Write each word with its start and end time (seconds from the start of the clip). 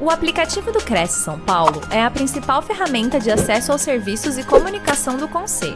O 0.00 0.10
aplicativo 0.10 0.70
do 0.70 0.78
Cresce 0.78 1.24
São 1.24 1.40
Paulo 1.40 1.80
é 1.92 2.00
a 2.00 2.08
principal 2.08 2.62
ferramenta 2.62 3.18
de 3.18 3.32
acesso 3.32 3.72
aos 3.72 3.82
serviços 3.82 4.38
e 4.38 4.46
comunicação 4.46 5.16
do 5.16 5.26
Conselho. 5.26 5.74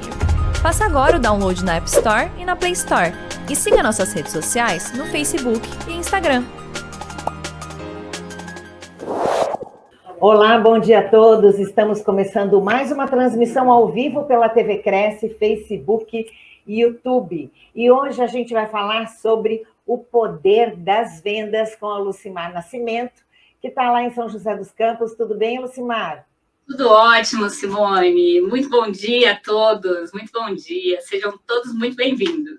Faça 0.63 0.85
agora 0.85 1.17
o 1.17 1.21
download 1.21 1.65
na 1.65 1.75
App 1.75 1.89
Store 1.89 2.31
e 2.39 2.45
na 2.45 2.55
Play 2.55 2.71
Store. 2.71 3.11
E 3.51 3.57
siga 3.57 3.83
nossas 3.83 4.13
redes 4.13 4.31
sociais 4.31 4.97
no 4.97 5.07
Facebook 5.07 5.61
e 5.89 5.95
Instagram. 5.95 6.45
Olá, 10.21 10.57
bom 10.57 10.79
dia 10.79 11.01
a 11.01 11.09
todos. 11.09 11.59
Estamos 11.59 12.01
começando 12.01 12.63
mais 12.63 12.93
uma 12.93 13.09
transmissão 13.09 13.73
ao 13.73 13.89
vivo 13.89 14.23
pela 14.23 14.49
TV 14.49 14.79
Cresce, 14.79 15.31
Facebook 15.31 16.31
e 16.65 16.81
YouTube. 16.83 17.51
E 17.75 17.91
hoje 17.91 18.23
a 18.23 18.29
gente 18.29 18.55
vai 18.55 18.69
falar 18.69 19.09
sobre 19.09 19.65
o 19.85 19.99
poder 19.99 20.77
das 20.77 21.21
vendas 21.21 21.75
com 21.75 21.87
a 21.87 21.99
Lucimar 21.99 22.53
Nascimento 22.55 23.21
que 23.63 23.69
está 23.69 23.93
lá 23.93 24.03
em 24.03 24.13
São 24.13 24.29
José 24.29 24.57
dos 24.57 24.73
Campos. 24.73 25.15
Tudo 25.15 25.37
bem, 25.37 25.61
Lucimar? 25.61 26.27
Tudo 26.67 26.91
ótimo, 26.91 27.49
Simone. 27.49 28.41
Muito 28.41 28.69
bom 28.69 28.91
dia 28.91 29.33
a 29.33 29.37
todos. 29.37 30.13
Muito 30.13 30.33
bom 30.33 30.53
dia. 30.53 31.01
Sejam 31.01 31.39
todos 31.47 31.73
muito 31.73 31.95
bem-vindos. 31.95 32.59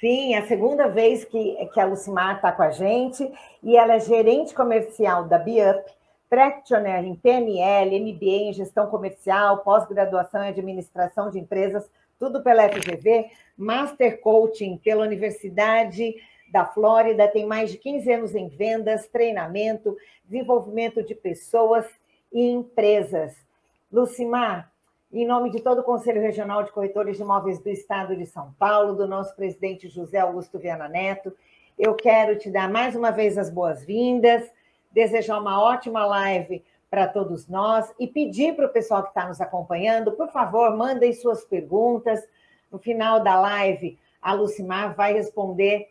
Sim, 0.00 0.34
é 0.34 0.38
a 0.38 0.46
segunda 0.46 0.88
vez 0.88 1.24
que, 1.24 1.54
que 1.74 1.78
a 1.78 1.84
Lucimar 1.84 2.36
está 2.36 2.50
com 2.50 2.62
a 2.62 2.70
gente 2.70 3.30
e 3.62 3.76
ela 3.76 3.94
é 3.94 4.00
gerente 4.00 4.54
comercial 4.54 5.24
da 5.24 5.38
BIUP, 5.38 5.84
practitioner 6.30 7.04
em 7.04 7.14
PNL, 7.14 8.00
MBA 8.00 8.48
em 8.48 8.52
gestão 8.54 8.86
comercial, 8.86 9.58
pós-graduação 9.58 10.44
em 10.44 10.48
administração 10.48 11.30
de 11.30 11.38
empresas, 11.38 11.84
tudo 12.18 12.42
pela 12.42 12.68
FGV, 12.68 13.26
Master 13.56 14.20
Coaching 14.20 14.78
pela 14.78 15.04
Universidade 15.04 16.14
da 16.50 16.64
Flórida, 16.64 17.28
tem 17.28 17.46
mais 17.46 17.70
de 17.70 17.78
15 17.78 18.12
anos 18.12 18.34
em 18.34 18.48
vendas, 18.48 19.06
treinamento, 19.06 19.96
desenvolvimento 20.24 21.02
de 21.02 21.14
pessoas 21.14 21.86
e 22.32 22.50
empresas. 22.50 23.34
Lucimar, 23.92 24.70
em 25.12 25.26
nome 25.26 25.50
de 25.50 25.60
todo 25.60 25.80
o 25.80 25.84
Conselho 25.84 26.20
Regional 26.20 26.62
de 26.62 26.72
Corretores 26.72 27.16
de 27.16 27.22
Imóveis 27.22 27.58
do 27.58 27.68
Estado 27.68 28.16
de 28.16 28.26
São 28.26 28.52
Paulo, 28.58 28.94
do 28.94 29.06
nosso 29.06 29.34
presidente 29.34 29.88
José 29.88 30.18
Augusto 30.18 30.58
Viana 30.58 30.88
Neto, 30.88 31.32
eu 31.78 31.94
quero 31.94 32.36
te 32.36 32.50
dar 32.50 32.70
mais 32.70 32.96
uma 32.96 33.10
vez 33.10 33.38
as 33.38 33.50
boas-vindas, 33.50 34.50
desejar 34.90 35.38
uma 35.38 35.62
ótima 35.62 36.04
live 36.04 36.64
para 36.90 37.06
todos 37.06 37.46
nós 37.46 37.92
e 37.98 38.06
pedir 38.06 38.56
para 38.56 38.66
o 38.66 38.72
pessoal 38.72 39.02
que 39.02 39.10
está 39.10 39.26
nos 39.26 39.40
acompanhando, 39.40 40.12
por 40.12 40.28
favor, 40.28 40.76
mandem 40.76 41.12
suas 41.12 41.44
perguntas. 41.44 42.26
No 42.70 42.78
final 42.78 43.20
da 43.20 43.40
live, 43.40 43.98
a 44.20 44.32
Lucimar 44.32 44.94
vai 44.94 45.12
responder 45.12 45.90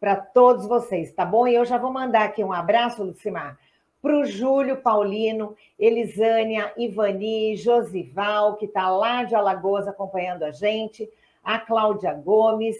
para 0.00 0.16
todos 0.16 0.66
vocês, 0.66 1.12
tá 1.12 1.24
bom? 1.24 1.46
E 1.46 1.54
eu 1.54 1.64
já 1.64 1.78
vou 1.78 1.92
mandar 1.92 2.24
aqui 2.24 2.44
um 2.44 2.52
abraço, 2.52 3.02
Lucimar, 3.02 3.58
para 4.00 4.18
o 4.18 4.24
Júlio 4.24 4.76
Paulino, 4.76 5.56
Elisânia, 5.78 6.72
Ivani, 6.76 7.56
Josival, 7.56 8.56
que 8.56 8.66
está 8.66 8.88
lá 8.88 9.24
de 9.24 9.34
Alagoas 9.34 9.88
acompanhando 9.88 10.44
a 10.44 10.50
gente, 10.50 11.08
a 11.42 11.58
Cláudia 11.58 12.12
Gomes 12.12 12.76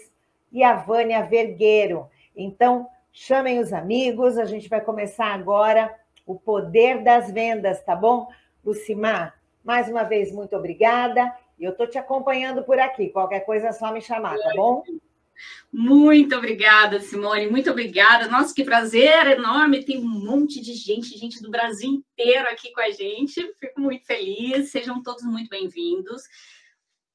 e 0.51 0.63
a 0.63 0.75
Vânia 0.75 1.23
Vergueiro. 1.23 2.07
Então, 2.35 2.87
chamem 3.11 3.59
os 3.59 3.73
amigos, 3.73 4.37
a 4.37 4.45
gente 4.45 4.69
vai 4.69 4.79
começar 4.79 5.33
agora 5.33 5.93
o 6.25 6.35
poder 6.35 7.03
das 7.03 7.31
vendas, 7.31 7.81
tá 7.83 7.95
bom? 7.95 8.27
Lucimar, 8.63 9.35
mais 9.63 9.89
uma 9.89 10.03
vez, 10.03 10.31
muito 10.31 10.55
obrigada. 10.55 11.33
E 11.59 11.63
eu 11.63 11.71
estou 11.71 11.87
te 11.87 11.97
acompanhando 11.97 12.63
por 12.63 12.79
aqui. 12.79 13.09
Qualquer 13.09 13.41
coisa 13.41 13.69
é 13.69 13.71
só 13.71 13.91
me 13.91 14.01
chamar, 14.01 14.37
tá 14.37 14.51
bom? 14.55 14.83
Muito 15.71 16.35
obrigada, 16.35 16.99
Simone, 16.99 17.47
muito 17.47 17.69
obrigada. 17.69 18.27
Nossa, 18.27 18.53
que 18.53 18.63
prazer 18.63 19.27
enorme. 19.27 19.83
Tem 19.83 19.97
um 19.97 20.07
monte 20.07 20.61
de 20.61 20.73
gente, 20.73 21.17
gente 21.17 21.41
do 21.41 21.49
Brasil 21.49 21.89
inteiro 21.89 22.47
aqui 22.49 22.71
com 22.71 22.81
a 22.81 22.91
gente. 22.91 23.41
Fico 23.59 23.81
muito 23.81 24.05
feliz. 24.05 24.69
Sejam 24.69 25.01
todos 25.03 25.23
muito 25.23 25.49
bem-vindos. 25.49 26.23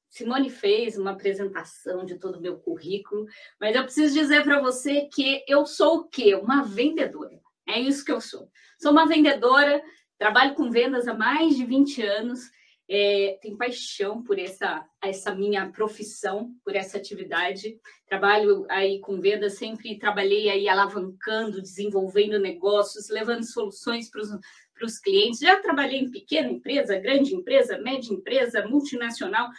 Simone 0.09 0.49
fez 0.51 0.95
uma 0.95 1.11
apresentação 1.11 2.05
de 2.05 2.19
todo 2.19 2.35
o 2.35 2.41
meu 2.41 2.57
currículo, 2.59 3.25
mas 3.59 3.75
eu 3.75 3.83
preciso 3.83 4.13
dizer 4.13 4.43
para 4.43 4.61
você 4.61 5.09
que 5.11 5.43
eu 5.47 5.65
sou 5.65 5.97
o 5.97 6.03
quê? 6.07 6.35
Uma 6.35 6.63
vendedora. 6.63 7.41
É 7.67 7.79
isso 7.79 8.05
que 8.05 8.11
eu 8.11 8.21
sou. 8.21 8.47
Sou 8.79 8.91
uma 8.91 9.07
vendedora, 9.07 9.81
trabalho 10.19 10.53
com 10.53 10.69
vendas 10.69 11.07
há 11.07 11.15
mais 11.15 11.55
de 11.55 11.65
20 11.65 12.03
anos 12.03 12.41
é, 12.89 13.37
tenho 13.41 13.57
paixão 13.57 14.21
por 14.21 14.37
essa, 14.37 14.85
essa 15.01 15.33
minha 15.33 15.69
profissão, 15.71 16.53
por 16.63 16.75
essa 16.75 16.97
atividade. 16.97 17.79
Trabalho 18.07 18.65
aí 18.69 18.99
com 18.99 19.19
vendas, 19.19 19.53
sempre 19.53 19.97
trabalhei 19.97 20.49
aí 20.49 20.67
alavancando, 20.67 21.61
desenvolvendo 21.61 22.39
negócios, 22.39 23.09
levando 23.09 23.43
soluções 23.43 24.09
para 24.09 24.85
os 24.85 24.99
clientes. 24.99 25.39
Já 25.39 25.59
trabalhei 25.59 25.99
em 25.99 26.11
pequena 26.11 26.49
empresa, 26.49 26.99
grande 26.99 27.33
empresa, 27.33 27.77
média 27.79 28.13
empresa, 28.13 28.67
multinacional, 28.67 29.49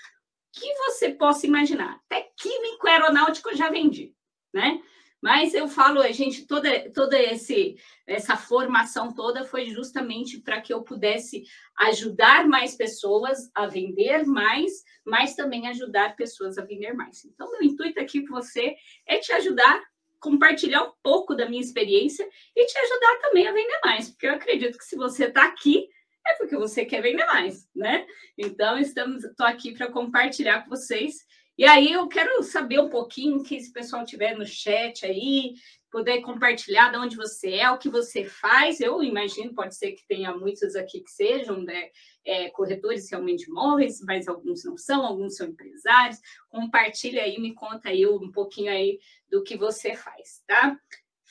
que 0.53 0.73
você 0.75 1.11
possa 1.11 1.47
imaginar. 1.47 2.01
Até 2.05 2.29
químico 2.37 2.87
aeronáutico 2.87 3.51
eu 3.51 3.57
já 3.57 3.71
vendi, 3.71 4.15
né? 4.53 4.81
Mas 5.23 5.55
eu 5.55 5.69
falo, 5.69 6.01
a 6.01 6.13
gente, 6.13 6.47
toda, 6.47 6.91
toda 6.91 7.19
esse, 7.19 7.77
essa 8.07 8.37
formação 8.37 9.13
toda 9.13 9.45
foi 9.45 9.67
justamente 9.67 10.39
para 10.39 10.61
que 10.61 10.73
eu 10.73 10.83
pudesse 10.83 11.45
ajudar 11.79 12.47
mais 12.47 12.77
pessoas 12.77 13.51
a 13.55 13.67
vender 13.67 14.27
mais, 14.27 14.85
mas 15.05 15.35
também 15.35 15.67
ajudar 15.69 16.15
pessoas 16.15 16.59
a 16.59 16.65
vender 16.65 16.93
mais. 16.93 17.25
Então, 17.25 17.51
meu 17.53 17.63
intuito 17.63 18.01
aqui 18.01 18.27
com 18.27 18.35
você 18.35 18.77
é 19.07 19.19
te 19.19 19.33
ajudar, 19.33 19.83
compartilhar 20.21 20.83
um 20.83 20.93
pouco 21.03 21.35
da 21.35 21.49
minha 21.49 21.63
experiência 21.63 22.29
e 22.55 22.67
te 22.67 22.77
ajudar 22.77 23.19
também 23.23 23.49
a 23.49 23.53
vender 23.53 23.81
mais, 23.83 24.11
porque 24.11 24.27
eu 24.27 24.35
acredito 24.35 24.77
que 24.77 24.85
se 24.85 24.97
você 24.97 25.25
está 25.25 25.47
aqui, 25.47 25.89
é 26.27 26.35
porque 26.35 26.57
você 26.57 26.85
quer 26.85 27.03
vender 27.03 27.27
mais, 27.27 27.69
né? 27.75 28.07
Então, 28.37 28.79
estamos, 28.79 29.25
estou 29.25 29.47
aqui 29.47 29.73
para 29.73 29.91
compartilhar 29.91 30.63
com 30.63 30.71
vocês 30.71 31.17
e 31.57 31.65
aí 31.65 31.93
eu 31.93 32.09
quero 32.09 32.43
saber 32.43 32.81
um 32.81 32.89
pouquinho, 32.89 33.43
que 33.43 33.55
esse 33.55 33.73
pessoal 33.73 34.05
tiver 34.05 34.37
no 34.37 34.45
chat 34.45 35.07
aí, 35.07 35.55
puder 35.95 36.21
compartilhar 36.23 36.91
de 36.91 36.99
onde 36.99 37.17
você 37.17 37.55
é, 37.55 37.71
o 37.71 37.79
que 37.79 37.89
você 37.89 38.25
faz. 38.25 38.81
Eu 38.81 39.01
imagino, 39.01 39.55
pode 39.55 39.77
ser 39.77 39.93
que 39.93 40.05
tenha 40.09 40.37
muitos 40.37 40.75
aqui 40.75 41.01
que 41.01 41.11
sejam 41.11 41.63
né, 41.63 41.89
é, 42.25 42.51
corretores 42.51 43.09
realmente 43.09 43.49
imóveis, 43.49 44.01
mas 44.01 44.27
alguns 44.27 44.65
não 44.65 44.77
são, 44.77 45.07
alguns 45.07 45.37
são 45.37 45.47
empresários. 45.47 46.19
Compartilha 46.49 47.23
aí, 47.23 47.39
me 47.39 47.55
conta 47.55 47.91
aí 47.91 48.05
um 48.05 48.33
pouquinho 48.33 48.73
aí 48.73 48.99
do 49.31 49.45
que 49.45 49.57
você 49.57 49.95
faz, 49.95 50.43
tá? 50.49 50.77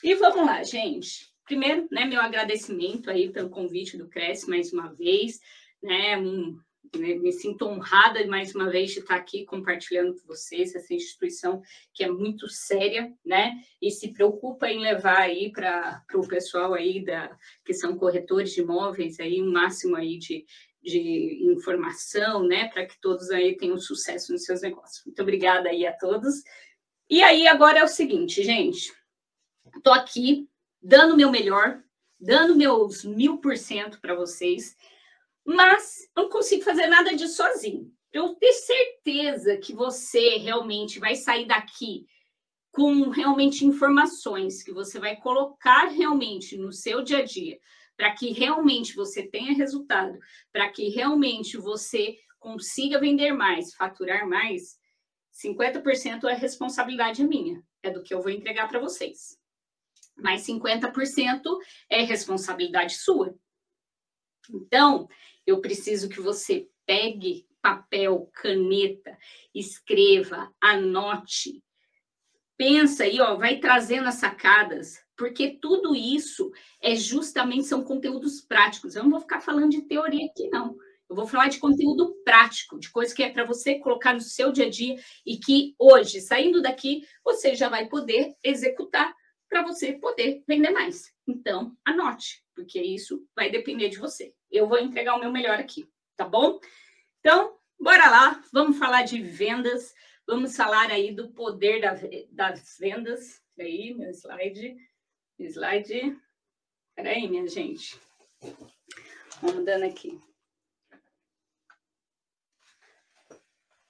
E 0.02 0.16
vamos 0.16 0.46
lá, 0.46 0.64
gente. 0.64 1.34
Primeiro, 1.44 1.86
né, 1.92 2.06
meu 2.06 2.22
agradecimento 2.22 3.10
aí 3.10 3.30
pelo 3.30 3.50
convite 3.50 3.98
do 3.98 4.08
Cresce 4.08 4.50
mais 4.50 4.72
uma 4.72 4.94
vez, 4.94 5.42
né? 5.82 6.18
Um, 6.18 6.58
né? 6.96 7.16
Me 7.16 7.32
sinto 7.32 7.66
honrada 7.66 8.26
mais 8.28 8.54
uma 8.54 8.70
vez 8.70 8.92
de 8.92 9.00
estar 9.00 9.16
aqui 9.16 9.46
compartilhando 9.46 10.14
com 10.16 10.28
vocês 10.28 10.76
essa 10.76 10.94
instituição 10.94 11.62
que 11.94 12.04
é 12.04 12.12
muito 12.12 12.48
séria, 12.48 13.12
né? 13.26 13.54
E 13.82 13.90
se 13.90 14.14
preocupa 14.14 14.70
em 14.70 14.80
levar 14.80 15.20
aí 15.20 15.52
para 15.52 16.04
o 16.14 16.28
pessoal 16.28 16.74
aí 16.74 17.04
da 17.04 17.36
que 17.66 17.74
são 17.74 17.98
corretores 17.98 18.52
de 18.52 18.62
imóveis 18.62 19.20
aí 19.20 19.42
um 19.42 19.52
máximo 19.52 19.96
aí 19.96 20.18
de, 20.18 20.46
de 20.82 21.52
informação, 21.52 22.44
né? 22.44 22.68
Para 22.70 22.86
que 22.86 23.00
todos 23.00 23.30
aí 23.32 23.56
tenham 23.56 23.78
sucesso 23.78 24.32
nos 24.32 24.44
seus 24.44 24.62
negócios. 24.62 25.06
Muito 25.06 25.22
obrigada 25.22 25.70
aí 25.70 25.86
a 25.86 25.94
todos. 25.94 26.44
E 27.10 27.24
aí 27.24 27.48
agora 27.48 27.80
é 27.80 27.84
o 27.84 27.88
seguinte, 27.88 28.44
gente. 28.44 28.94
Estou 29.76 29.94
aqui 29.94 30.48
dando 30.82 31.14
o 31.14 31.18
meu 31.18 31.32
melhor, 31.32 31.82
dando 32.20 32.56
meus 32.56 33.04
mil 33.04 33.38
por 33.38 33.58
cento 33.58 34.00
para 34.00 34.16
vocês 34.16 34.76
mas 35.46 36.10
não 36.16 36.30
consigo 36.30 36.64
fazer 36.64 36.88
nada 36.88 37.16
disso 37.16 37.36
sozinho. 37.38 37.92
Eu 38.12 38.36
ter 38.36 38.54
certeza 38.54 39.58
que 39.58 39.74
você 39.74 40.38
realmente 40.38 41.00
vai 41.00 41.16
sair 41.16 41.46
daqui 41.46 42.06
com 42.72 43.10
realmente 43.10 43.66
informações 43.66 44.64
que 44.64 44.72
você 44.72 45.00
vai 45.00 45.16
colocar 45.16 45.86
realmente 45.88 46.58
no 46.58 46.72
seu 46.72 47.04
dia 47.04 47.20
a 47.20 47.24
dia, 47.24 47.60
para 47.96 48.12
que 48.12 48.32
realmente 48.32 48.96
você 48.96 49.28
tenha 49.28 49.54
resultado, 49.54 50.18
para 50.52 50.70
que 50.70 50.90
realmente 50.90 51.58
você 51.58 52.18
consiga 52.40 53.00
vender 53.00 53.32
mais, 53.32 53.74
faturar 53.76 54.28
mais, 54.28 54.78
50% 55.34 56.26
é 56.26 56.34
responsabilidade 56.34 57.24
minha, 57.24 57.64
é 57.82 57.90
do 57.90 58.04
que 58.04 58.14
eu 58.14 58.22
vou 58.22 58.32
entregar 58.32 58.68
para 58.68 58.80
vocês. 58.80 59.38
Mas 60.16 60.46
50% 60.46 61.42
é 61.90 62.04
responsabilidade 62.04 62.96
sua. 62.96 63.36
Então, 64.52 65.08
eu 65.46 65.62
preciso 65.62 66.10
que 66.10 66.22
você 66.22 66.68
pegue 66.86 67.46
papel, 67.62 68.30
caneta, 68.34 69.18
escreva, 69.56 70.54
anote. 70.62 71.64
Pensa 72.58 73.04
aí, 73.06 73.20
ó, 73.22 73.36
vai 73.36 73.60
trazendo 73.60 74.08
as 74.08 74.16
sacadas, 74.16 75.00
porque 75.18 75.58
tudo 75.62 75.96
isso 75.96 76.52
é 76.82 76.96
justamente 76.96 77.66
são 77.66 77.84
conteúdos 77.84 78.42
práticos. 78.42 78.96
Eu 78.96 79.04
não 79.04 79.12
vou 79.12 79.22
ficar 79.22 79.42
falando 79.42 79.72
de 79.72 79.82
teoria 79.84 80.26
aqui 80.26 80.50
não. 80.50 80.76
Eu 81.10 81.16
vou 81.16 81.28
falar 81.28 81.48
de 81.48 81.60
conteúdo 81.60 82.16
prático, 82.26 82.80
de 82.80 82.90
coisa 82.90 83.14
que 83.14 83.24
é 83.24 83.30
para 83.30 83.46
você 83.46 83.80
colocar 83.80 84.14
no 84.14 84.22
seu 84.22 84.52
dia 84.52 84.66
a 84.66 84.70
dia 84.70 84.96
e 85.26 85.38
que 85.38 85.76
hoje, 85.78 86.20
saindo 86.20 86.62
daqui, 86.62 87.06
você 87.24 87.56
já 87.56 87.70
vai 87.70 87.88
poder 87.88 88.34
executar 88.44 89.14
para 89.48 89.64
você 89.64 89.94
poder 89.94 90.44
vender 90.48 90.72
mais. 90.72 91.14
Então, 91.28 91.78
anote, 91.86 92.43
porque 92.54 92.82
isso 92.82 93.28
vai 93.36 93.50
depender 93.50 93.90
de 93.90 93.98
você. 93.98 94.34
Eu 94.52 94.68
vou 94.68 94.80
entregar 94.80 95.16
o 95.16 95.20
meu 95.20 95.32
melhor 95.32 95.60
aqui, 95.60 95.90
tá 96.16 96.28
bom? 96.28 96.60
Então, 97.20 97.58
bora 97.80 98.10
lá, 98.10 98.44
vamos 98.52 98.78
falar 98.78 99.04
de 99.04 99.22
vendas, 99.22 99.94
vamos 100.28 100.56
falar 100.56 100.90
aí 100.92 101.14
do 101.14 101.30
poder 101.32 101.82
da, 101.82 101.94
das 102.32 102.78
vendas. 102.80 103.42
Aí, 103.60 103.94
meu 103.94 104.10
slide, 104.12 104.76
slide. 105.40 106.18
Peraí, 106.96 107.28
minha 107.28 107.48
gente. 107.48 108.00
Vamos 109.42 109.58
mudando 109.58 109.84
aqui. 109.84 110.20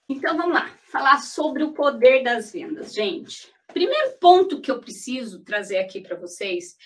Então, 0.07 0.37
vamos 0.37 0.53
lá, 0.53 0.67
falar 0.83 1.19
sobre 1.19 1.63
o 1.63 1.73
poder 1.73 2.23
das 2.23 2.51
vendas, 2.51 2.93
gente. 2.93 3.51
Primeiro 3.67 4.17
ponto 4.19 4.61
que 4.61 4.69
eu 4.69 4.79
preciso 4.79 5.43
trazer 5.43 5.79
aqui 5.79 6.01
para 6.01 6.15
vocês 6.15 6.77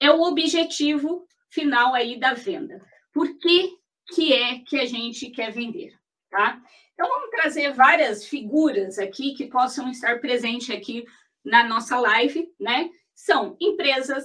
é 0.00 0.10
o 0.10 0.22
objetivo 0.22 1.26
final 1.50 1.94
aí 1.94 2.18
da 2.18 2.34
venda. 2.34 2.84
Por 3.12 3.38
que, 3.38 3.76
que 4.14 4.32
é 4.32 4.58
que 4.60 4.78
a 4.78 4.86
gente 4.86 5.30
quer 5.30 5.52
vender, 5.52 5.94
tá? 6.30 6.60
Então, 6.92 7.08
vamos 7.08 7.30
trazer 7.30 7.72
várias 7.72 8.26
figuras 8.26 8.98
aqui 8.98 9.34
que 9.34 9.46
possam 9.46 9.90
estar 9.90 10.20
presentes 10.20 10.70
aqui 10.70 11.04
na 11.44 11.64
nossa 11.64 11.98
live, 11.98 12.50
né? 12.58 12.90
São 13.14 13.56
empresas, 13.60 14.24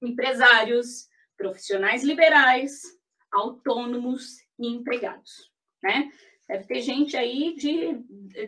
empresários, 0.00 1.08
profissionais 1.36 2.04
liberais, 2.04 2.82
autônomos 3.32 4.38
e 4.58 4.68
empregados, 4.68 5.50
né? 5.82 6.10
Deve 6.48 6.64
ter 6.64 6.82
gente 6.82 7.16
aí 7.16 7.54
de, 7.56 8.00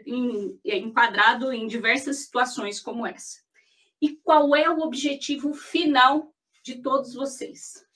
em, 0.07 0.61
enquadrado 0.65 1.53
em 1.53 1.67
diversas 1.67 2.19
situações 2.19 2.79
como 2.79 3.07
essa. 3.07 3.41
E 4.01 4.17
qual 4.17 4.55
é 4.55 4.69
o 4.69 4.81
objetivo 4.81 5.55
final 5.55 6.33
de 6.67 6.83
todos 6.83 7.15
vocês? 7.15 7.87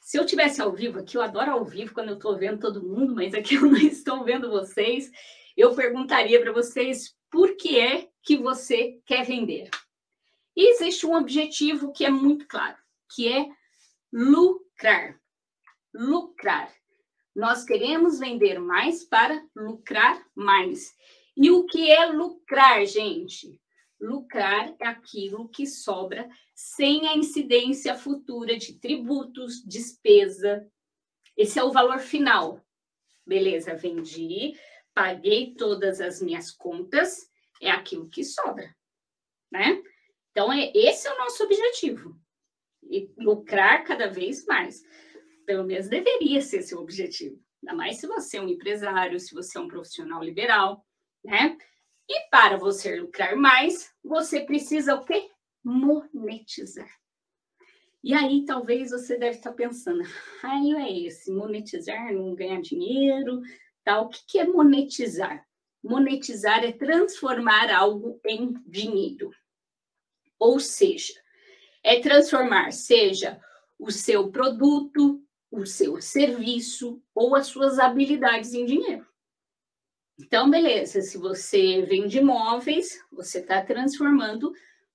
Se 0.00 0.18
eu 0.18 0.24
tivesse 0.24 0.62
ao 0.62 0.72
vivo 0.72 0.98
aqui, 0.98 1.18
eu 1.18 1.22
adoro 1.22 1.50
ao 1.50 1.62
vivo 1.62 1.92
quando 1.92 2.08
eu 2.08 2.14
estou 2.14 2.34
vendo 2.38 2.58
todo 2.58 2.82
mundo, 2.82 3.14
mas 3.14 3.34
aqui 3.34 3.56
eu 3.56 3.66
não 3.66 3.76
estou 3.76 4.24
vendo 4.24 4.50
vocês. 4.50 5.10
Eu 5.54 5.74
perguntaria 5.74 6.40
para 6.40 6.52
vocês 6.52 7.14
por 7.30 7.54
que 7.56 7.78
é 7.78 8.08
que 8.22 8.38
você 8.38 8.98
quer 9.04 9.26
vender. 9.26 9.68
E 10.56 10.70
existe 10.72 11.04
um 11.04 11.14
objetivo 11.14 11.92
que 11.92 12.02
é 12.02 12.10
muito 12.10 12.48
claro, 12.48 12.78
que 13.14 13.28
é 13.30 13.46
lucrar. 14.10 15.20
Lucrar. 15.92 16.74
Nós 17.36 17.62
queremos 17.62 18.18
vender 18.18 18.58
mais 18.58 19.04
para 19.04 19.44
lucrar 19.54 20.26
mais. 20.34 20.94
E 21.36 21.50
o 21.50 21.66
que 21.66 21.90
é 21.90 22.06
lucrar, 22.06 22.86
gente? 22.86 23.60
Lucrar 24.00 24.74
aquilo 24.80 25.48
que 25.48 25.66
sobra 25.66 26.28
sem 26.54 27.06
a 27.06 27.16
incidência 27.16 27.94
futura 27.94 28.56
de 28.56 28.78
tributos, 28.78 29.62
despesa. 29.64 30.66
Esse 31.36 31.58
é 31.58 31.64
o 31.64 31.72
valor 31.72 31.98
final. 31.98 32.64
Beleza, 33.26 33.74
vendi, 33.74 34.54
paguei 34.94 35.54
todas 35.54 36.00
as 36.00 36.20
minhas 36.20 36.50
contas, 36.50 37.30
é 37.60 37.70
aquilo 37.70 38.08
que 38.08 38.24
sobra, 38.24 38.74
né? 39.52 39.82
Então, 40.30 40.52
é, 40.52 40.72
esse 40.74 41.06
é 41.06 41.12
o 41.12 41.18
nosso 41.18 41.42
objetivo. 41.44 42.16
E 42.82 43.12
lucrar 43.18 43.84
cada 43.84 44.08
vez 44.08 44.44
mais. 44.46 44.82
Pelo 45.44 45.64
menos 45.64 45.88
deveria 45.88 46.40
ser 46.40 46.62
seu 46.62 46.78
objetivo. 46.78 47.40
Ainda 47.62 47.76
mais 47.76 47.98
se 47.98 48.06
você 48.06 48.38
é 48.38 48.40
um 48.40 48.48
empresário, 48.48 49.20
se 49.20 49.34
você 49.34 49.58
é 49.58 49.60
um 49.60 49.68
profissional 49.68 50.22
liberal, 50.22 50.86
né? 51.24 51.56
E 52.12 52.28
para 52.28 52.56
você 52.56 52.96
lucrar 52.96 53.36
mais, 53.36 53.88
você 54.02 54.40
precisa 54.40 54.96
o 54.96 55.04
quê? 55.04 55.30
Monetizar. 55.62 56.90
E 58.02 58.12
aí, 58.12 58.44
talvez 58.44 58.90
você 58.90 59.16
deve 59.16 59.36
estar 59.36 59.52
pensando, 59.52 60.02
aí 60.42 60.74
é 60.74 61.06
esse, 61.06 61.30
monetizar, 61.30 62.12
não 62.12 62.34
ganhar 62.34 62.60
dinheiro, 62.60 63.40
tal. 63.84 64.06
O 64.06 64.08
que 64.08 64.40
é 64.40 64.44
monetizar? 64.44 65.46
Monetizar 65.80 66.64
é 66.64 66.72
transformar 66.72 67.72
algo 67.72 68.20
em 68.26 68.54
dinheiro. 68.66 69.30
Ou 70.36 70.58
seja, 70.58 71.14
é 71.80 72.00
transformar, 72.00 72.72
seja 72.72 73.40
o 73.78 73.92
seu 73.92 74.32
produto, 74.32 75.22
o 75.48 75.64
seu 75.64 76.02
serviço 76.02 77.00
ou 77.14 77.36
as 77.36 77.46
suas 77.46 77.78
habilidades 77.78 78.52
em 78.52 78.64
dinheiro. 78.66 79.06
Então, 80.22 80.50
beleza, 80.50 81.00
se 81.00 81.16
você 81.16 81.82
vende 81.82 82.18
imóveis, 82.18 83.02
você 83.10 83.38
está 83.38 83.62
transformando 83.62 84.52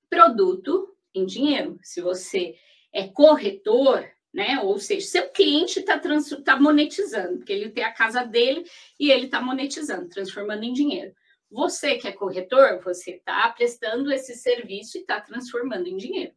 produto 0.08 0.96
em 1.14 1.26
dinheiro. 1.26 1.80
Se 1.82 2.00
você 2.00 2.56
é 2.94 3.08
corretor, 3.08 4.08
né? 4.32 4.60
Ou 4.62 4.78
seja, 4.78 5.08
seu 5.08 5.30
cliente 5.30 5.80
está 5.80 6.00
tá 6.44 6.60
monetizando, 6.60 7.38
porque 7.38 7.52
ele 7.52 7.72
tem 7.72 7.84
a 7.84 7.92
casa 7.92 8.24
dele 8.24 8.66
e 9.00 9.10
ele 9.10 9.26
está 9.26 9.42
monetizando, 9.42 10.10
transformando 10.10 10.64
em 10.64 10.74
dinheiro. 10.74 11.14
Você 11.50 11.96
que 11.96 12.08
é 12.08 12.12
corretor, 12.12 12.82
você 12.84 13.12
está 13.12 13.50
prestando 13.50 14.12
esse 14.12 14.36
serviço 14.36 14.98
e 14.98 15.02
está 15.02 15.20
transformando 15.22 15.88
em 15.88 15.98
dinheiro. 15.98 16.34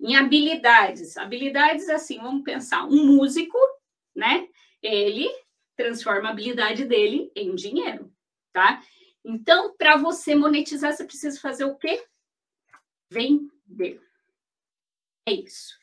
Em 0.00 0.16
habilidades, 0.16 1.16
habilidades 1.16 1.88
assim, 1.88 2.18
vamos 2.18 2.42
pensar, 2.42 2.84
um 2.86 3.04
músico, 3.04 3.58
né? 4.14 4.48
Ele 4.82 5.28
transforma 5.76 6.28
a 6.28 6.32
habilidade 6.32 6.84
dele 6.84 7.30
em 7.34 7.54
dinheiro 7.54 8.13
tá? 8.54 8.80
Então, 9.24 9.74
para 9.76 9.96
você 9.96 10.34
monetizar, 10.34 10.94
você 10.94 11.04
precisa 11.04 11.38
fazer 11.40 11.64
o 11.64 11.74
quê? 11.74 12.06
Vender. 13.10 14.00
É 15.26 15.32
isso. 15.32 15.74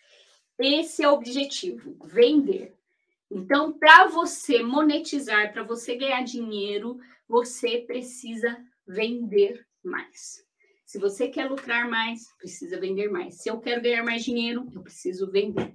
Esse 0.57 1.03
é 1.03 1.09
o 1.09 1.13
objetivo, 1.13 1.97
vender. 2.05 2.73
Então, 3.29 3.73
para 3.73 4.07
você 4.07 4.63
monetizar, 4.63 5.51
para 5.51 5.63
você 5.63 5.95
ganhar 5.95 6.23
dinheiro, 6.23 6.99
você 7.27 7.79
precisa 7.79 8.57
vender 8.87 9.65
mais. 9.83 10.45
Se 10.85 10.99
você 10.99 11.27
quer 11.27 11.49
lucrar 11.49 11.89
mais, 11.89 12.31
precisa 12.37 12.79
vender 12.79 13.09
mais. 13.09 13.41
Se 13.41 13.49
eu 13.49 13.59
quero 13.59 13.81
ganhar 13.81 14.03
mais 14.03 14.23
dinheiro, 14.23 14.69
eu 14.73 14.81
preciso 14.81 15.31
vender. 15.31 15.73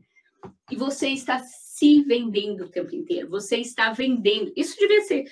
E 0.70 0.76
você 0.76 1.08
está 1.08 1.40
se 1.40 2.02
vendendo 2.02 2.64
o 2.64 2.70
tempo 2.70 2.94
inteiro. 2.94 3.28
Você 3.30 3.56
está 3.56 3.92
vendendo. 3.92 4.52
Isso 4.54 4.78
devia 4.78 5.00
ser 5.02 5.24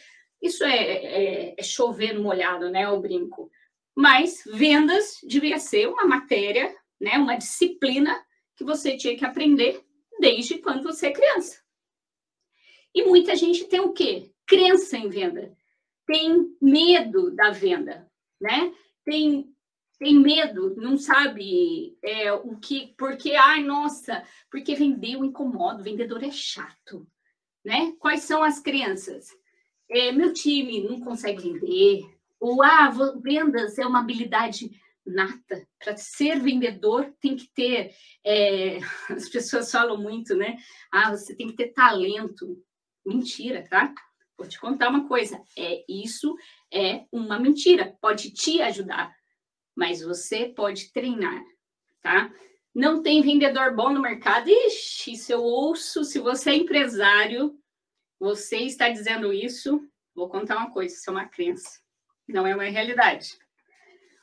isso 0.45 0.63
é, 0.65 0.77
é, 0.77 1.55
é 1.59 1.63
chover 1.63 2.13
no 2.13 2.23
molhado, 2.23 2.71
né? 2.71 2.89
O 2.89 3.01
brinco. 3.01 3.51
Mas 3.97 4.43
vendas 4.47 5.19
devia 5.23 5.59
ser 5.59 5.89
uma 5.89 6.05
matéria, 6.05 6.75
né? 7.01 7.17
Uma 7.19 7.37
disciplina 7.37 8.15
que 8.57 8.65
você 8.65 8.97
tinha 8.97 9.17
que 9.17 9.25
aprender 9.25 9.83
desde 10.19 10.59
quando 10.59 10.83
você 10.83 11.09
é 11.09 11.13
criança. 11.13 11.63
E 12.95 13.05
muita 13.05 13.35
gente 13.35 13.65
tem 13.65 13.81
o 13.81 13.93
quê? 13.93 14.31
Crença 14.47 14.97
em 14.97 15.09
venda. 15.09 15.57
Tem 16.07 16.55
medo 16.61 17.31
da 17.31 17.51
venda, 17.51 18.11
né? 18.41 18.73
Tem 19.05 19.51
tem 19.97 20.19
medo, 20.19 20.75
não 20.77 20.99
sabe 20.99 21.97
é, 22.03 22.31
o 22.33 22.57
que, 22.57 22.95
porque, 22.99 23.35
ai, 23.37 23.63
nossa, 23.63 24.25
porque 24.51 24.75
vender 24.75 25.17
o 25.17 25.25
incomoda, 25.25 25.81
o 25.81 25.85
vendedor 25.85 26.23
é 26.23 26.31
chato, 26.31 27.07
né? 27.65 27.95
Quais 27.99 28.23
são 28.23 28.43
as 28.43 28.59
crenças? 28.59 29.29
É, 29.91 30.13
meu 30.13 30.33
time 30.33 30.83
não 30.83 31.01
consegue 31.01 31.51
vender, 31.51 32.03
ou 32.41 32.63
ah, 32.63 32.91
vendas 33.23 33.79
é 33.79 33.87
uma 33.87 34.01
habilidade 34.01 34.71
nata. 35.07 35.67
Para 35.79 35.97
ser 35.97 36.41
vendedor, 36.41 37.13
tem 37.21 37.37
que 37.37 37.49
ter. 37.55 37.95
É, 38.25 38.79
as 39.11 39.29
pessoas 39.29 39.71
falam 39.71 39.99
muito, 39.99 40.35
né? 40.35 40.57
Ah, 40.91 41.11
você 41.11 41.35
tem 41.35 41.49
que 41.49 41.57
ter 41.57 41.73
talento. 41.73 42.63
Mentira, 43.05 43.67
tá? 43.69 43.95
Vou 44.37 44.49
te 44.49 44.59
contar 44.59 44.89
uma 44.89 45.07
coisa: 45.07 45.41
é 45.57 45.85
isso 45.89 46.35
é 46.73 47.05
uma 47.13 47.39
mentira. 47.39 47.97
Pode 48.01 48.31
te 48.31 48.61
ajudar, 48.63 49.15
mas 49.77 50.03
você 50.03 50.47
pode 50.49 50.93
treinar, 50.93 51.43
tá? 52.03 52.33
Não 52.75 53.03
tem 53.03 53.23
vendedor 53.23 53.75
bom 53.77 53.93
no 53.93 54.03
mercado. 54.03 54.49
Ixi, 54.49 55.17
se 55.17 55.33
eu 55.33 55.43
ouço, 55.43 56.03
se 56.03 56.19
você 56.19 56.51
é 56.51 56.57
empresário, 56.57 57.57
você 58.25 58.61
está 58.61 58.89
dizendo 58.89 59.35
isso, 59.35 59.87
vou 60.15 60.31
contar 60.31 60.57
uma 60.57 60.71
coisa, 60.71 60.95
isso 60.95 61.11
é 61.11 61.13
uma 61.13 61.29
crença, 61.29 61.79
não 62.27 62.47
é 62.47 62.55
uma 62.55 62.65
realidade. 62.65 63.39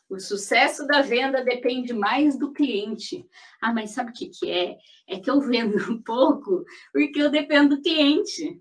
O 0.10 0.20
sucesso 0.20 0.88
da 0.88 1.03
venda 1.03 1.43
depende 1.43 1.93
mais 1.93 2.38
do 2.38 2.51
cliente. 2.51 3.25
Ah, 3.62 3.72
mas 3.72 3.91
sabe 3.91 4.10
o 4.10 4.13
que, 4.13 4.27
que 4.27 4.50
é? 4.50 4.77
É 5.08 5.20
que 5.20 5.29
eu 5.29 5.39
vendo 5.39 5.77
um 5.89 6.01
pouco 6.01 6.65
porque 6.91 7.22
eu 7.22 7.29
dependo 7.29 7.77
do 7.77 7.81
cliente. 7.81 8.60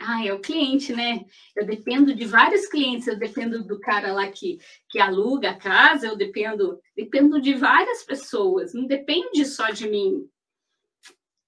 Ah, 0.00 0.24
é 0.24 0.32
o 0.32 0.40
cliente, 0.40 0.94
né? 0.94 1.24
Eu 1.54 1.66
dependo 1.66 2.14
de 2.14 2.24
vários 2.24 2.66
clientes, 2.66 3.06
eu 3.06 3.18
dependo 3.18 3.62
do 3.64 3.78
cara 3.78 4.12
lá 4.12 4.28
que, 4.28 4.58
que 4.88 4.98
aluga 4.98 5.50
a 5.50 5.58
casa, 5.58 6.06
eu 6.06 6.16
dependo, 6.16 6.80
dependo 6.96 7.40
de 7.40 7.52
várias 7.54 8.04
pessoas, 8.04 8.72
não 8.72 8.86
depende 8.86 9.44
só 9.44 9.70
de 9.70 9.88
mim. 9.88 10.28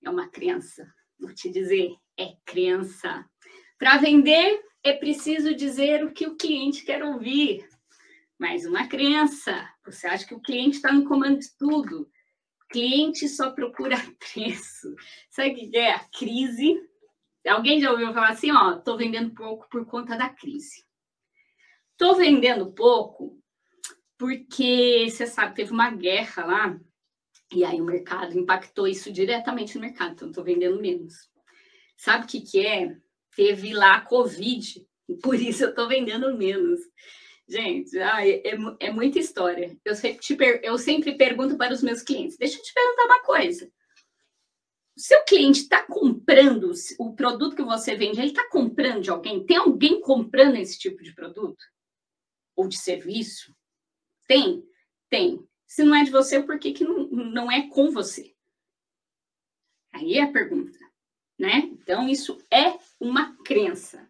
É 0.05 0.11
uma 0.11 0.29
crença, 0.29 0.87
vou 1.19 1.35
te 1.35 1.51
dizer, 1.51 1.91
é 2.21 2.37
crença. 2.45 3.25
Para 3.79 3.97
vender, 3.97 4.63
é 4.85 4.93
preciso 4.93 5.55
dizer 5.55 6.05
o 6.05 6.13
que 6.13 6.27
o 6.27 6.37
cliente 6.37 6.85
quer 6.85 7.03
ouvir. 7.03 7.67
Mais 8.39 8.67
uma 8.67 8.87
crença. 8.87 9.69
Você 9.87 10.07
acha 10.07 10.27
que 10.27 10.35
o 10.35 10.41
cliente 10.41 10.77
está 10.77 10.93
no 10.93 11.07
comando 11.09 11.39
de 11.39 11.57
tudo. 11.57 12.11
Cliente 12.69 13.27
só 13.27 13.51
procura 13.51 13.97
preço. 14.33 14.95
Sabe 15.31 15.53
o 15.53 15.55
que 15.55 15.77
é? 15.77 15.93
A 15.95 16.01
crise. 16.01 16.79
Alguém 17.47 17.81
já 17.81 17.91
ouviu 17.91 18.13
falar 18.13 18.31
assim, 18.31 18.51
ó, 18.53 18.77
tô 18.77 18.99
vendendo 18.99 19.35
pouco 19.35 19.67
por 19.71 19.87
conta 19.87 20.17
da 20.17 20.29
crise. 20.29 20.85
Tô 21.97 22.15
vendendo 22.15 22.73
pouco 22.73 23.41
porque 24.19 25.07
você 25.09 25.27
sabe, 25.27 25.55
teve 25.55 25.73
uma 25.73 25.91
guerra 25.91 26.45
lá, 26.45 26.81
e 27.51 27.65
aí 27.65 27.81
o 27.81 27.85
mercado 27.85 28.39
impactou 28.39 28.87
isso 28.87 29.11
diretamente 29.11 29.75
no 29.75 29.81
mercado, 29.81 30.13
então 30.13 30.31
tô 30.31 30.43
vendendo 30.43 30.79
menos. 30.79 31.30
Sabe 32.01 32.25
o 32.25 32.29
que, 32.29 32.41
que 32.41 32.67
é? 32.67 32.97
Teve 33.37 33.75
lá 33.75 34.01
Covid, 34.01 34.89
por 35.23 35.35
isso 35.35 35.65
eu 35.65 35.75
tô 35.75 35.87
vendendo 35.87 36.35
menos. 36.35 36.81
Gente, 37.47 37.99
ai, 37.99 38.41
é, 38.43 38.57
é 38.81 38.91
muita 38.91 39.19
história. 39.19 39.79
Eu 39.85 39.95
sempre, 39.95 40.19
te, 40.19 40.61
eu 40.63 40.79
sempre 40.79 41.15
pergunto 41.19 41.59
para 41.59 41.75
os 41.75 41.83
meus 41.83 42.01
clientes: 42.01 42.39
deixa 42.39 42.57
eu 42.57 42.63
te 42.63 42.73
perguntar 42.73 43.05
uma 43.05 43.23
coisa. 43.23 43.71
Seu 44.97 45.23
cliente 45.25 45.61
está 45.61 45.83
comprando 45.87 46.73
o 46.99 47.15
produto 47.15 47.55
que 47.55 47.63
você 47.63 47.95
vende, 47.95 48.19
ele 48.19 48.29
está 48.29 48.49
comprando 48.49 49.03
de 49.03 49.11
alguém? 49.11 49.45
Tem 49.45 49.59
alguém 49.59 50.01
comprando 50.01 50.57
esse 50.57 50.79
tipo 50.79 51.03
de 51.03 51.15
produto? 51.15 51.63
Ou 52.57 52.67
de 52.67 52.79
serviço? 52.79 53.55
Tem? 54.27 54.65
Tem. 55.11 55.47
Se 55.67 55.85
não 55.85 55.95
é 55.95 56.03
de 56.03 56.11
você, 56.11 56.43
por 56.43 56.59
que, 56.59 56.73
que 56.73 56.83
não, 56.83 57.11
não 57.11 57.53
é 57.53 57.69
com 57.69 57.91
você? 57.91 58.35
Aí 59.93 60.15
é 60.15 60.23
a 60.23 60.33
pergunta, 60.33 60.79
né? 61.41 61.71
Então, 61.73 62.07
isso 62.07 62.39
é 62.53 62.75
uma 63.01 63.35
crença. 63.43 64.07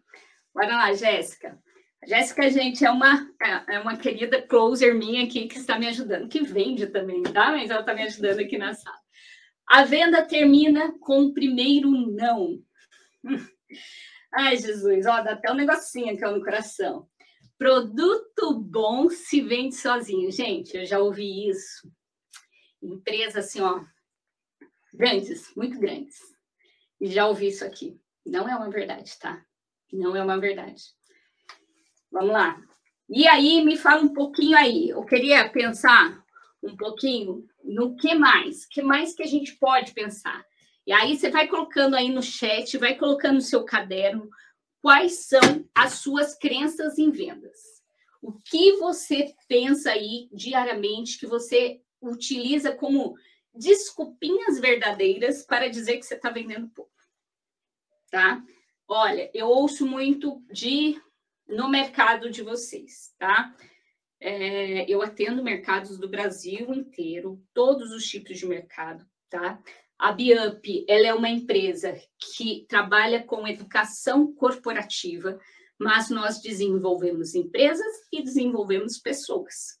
Bora 0.53 0.75
lá, 0.75 0.93
Jéssica. 0.93 1.57
Jéssica, 2.05 2.49
gente, 2.49 2.83
é 2.83 2.91
uma, 2.91 3.31
é, 3.69 3.79
uma 3.79 3.95
querida 3.95 4.41
closer 4.41 4.93
minha 4.93 5.23
aqui 5.23 5.47
que 5.47 5.57
está 5.57 5.79
me 5.79 5.87
ajudando, 5.87 6.27
que 6.27 6.43
vende 6.43 6.87
também, 6.87 7.23
tá? 7.23 7.51
Mas 7.51 7.69
ela 7.69 7.79
está 7.79 7.93
me 7.93 8.03
ajudando 8.03 8.39
aqui 8.39 8.57
na 8.57 8.73
sala. 8.73 8.97
A 9.65 9.85
venda 9.85 10.21
termina 10.25 10.91
com 10.99 11.25
o 11.25 11.33
primeiro 11.33 11.89
não. 11.89 12.61
Ai, 14.33 14.57
Jesus, 14.57 15.05
ó, 15.05 15.21
dá 15.21 15.33
até 15.33 15.51
um 15.51 15.55
negocinho 15.55 16.13
aqui 16.13 16.25
no 16.25 16.43
coração. 16.43 17.07
Produto 17.57 18.59
bom 18.59 19.09
se 19.09 19.39
vende 19.39 19.75
sozinho. 19.75 20.29
Gente, 20.31 20.75
eu 20.75 20.85
já 20.85 20.99
ouvi 20.99 21.47
isso. 21.47 21.89
Empresa 22.81 23.39
assim, 23.39 23.61
ó, 23.61 23.81
grandes, 24.93 25.55
muito 25.55 25.79
grandes. 25.79 26.30
Já 27.01 27.27
ouvi 27.27 27.47
isso 27.47 27.65
aqui. 27.65 27.99
Não 28.25 28.47
é 28.47 28.55
uma 28.55 28.69
verdade, 28.69 29.17
tá? 29.19 29.43
Não 29.91 30.15
é 30.15 30.23
uma 30.23 30.39
verdade. 30.39 30.83
Vamos 32.11 32.31
lá. 32.31 32.61
E 33.09 33.27
aí, 33.27 33.63
me 33.65 33.75
fala 33.75 34.01
um 34.01 34.13
pouquinho 34.13 34.55
aí. 34.55 34.89
Eu 34.89 35.03
queria 35.03 35.49
pensar 35.49 36.23
um 36.61 36.77
pouquinho 36.77 37.45
no 37.63 37.95
que 37.95 38.13
mais, 38.13 38.65
que 38.65 38.81
mais 38.81 39.13
que 39.13 39.23
a 39.23 39.27
gente 39.27 39.55
pode 39.57 39.93
pensar. 39.93 40.45
E 40.85 40.93
aí 40.93 41.17
você 41.17 41.29
vai 41.29 41.47
colocando 41.47 41.95
aí 41.95 42.09
no 42.09 42.21
chat, 42.21 42.77
vai 42.77 42.95
colocando 42.95 43.35
no 43.35 43.41
seu 43.41 43.63
caderno 43.63 44.29
quais 44.81 45.25
são 45.25 45.65
as 45.75 45.93
suas 45.93 46.35
crenças 46.35 46.97
em 46.97 47.11
vendas. 47.11 47.81
O 48.21 48.33
que 48.33 48.73
você 48.73 49.33
pensa 49.47 49.91
aí 49.91 50.29
diariamente 50.31 51.19
que 51.19 51.25
você 51.25 51.81
utiliza 52.01 52.71
como 52.71 53.15
desculpinhas 53.53 54.59
verdadeiras 54.59 55.43
para 55.45 55.69
dizer 55.69 55.97
que 55.97 56.03
você 56.03 56.15
está 56.15 56.29
vendendo 56.29 56.69
pouco, 56.69 56.91
tá? 58.09 58.43
Olha, 58.87 59.29
eu 59.33 59.47
ouço 59.47 59.85
muito 59.85 60.43
de 60.51 60.99
no 61.47 61.69
mercado 61.69 62.29
de 62.29 62.41
vocês, 62.41 63.13
tá? 63.17 63.55
É, 64.19 64.89
eu 64.89 65.01
atendo 65.01 65.43
mercados 65.43 65.97
do 65.97 66.07
Brasil 66.07 66.73
inteiro, 66.73 67.43
todos 67.53 67.91
os 67.91 68.05
tipos 68.05 68.37
de 68.37 68.45
mercado, 68.45 69.05
tá? 69.29 69.61
A 69.97 70.11
Biup, 70.11 70.85
ela 70.87 71.07
é 71.07 71.13
uma 71.13 71.29
empresa 71.29 71.95
que 72.17 72.65
trabalha 72.67 73.23
com 73.23 73.47
educação 73.47 74.33
corporativa, 74.33 75.39
mas 75.79 76.09
nós 76.09 76.41
desenvolvemos 76.41 77.35
empresas 77.35 78.07
e 78.11 78.23
desenvolvemos 78.23 78.97
pessoas. 78.97 79.80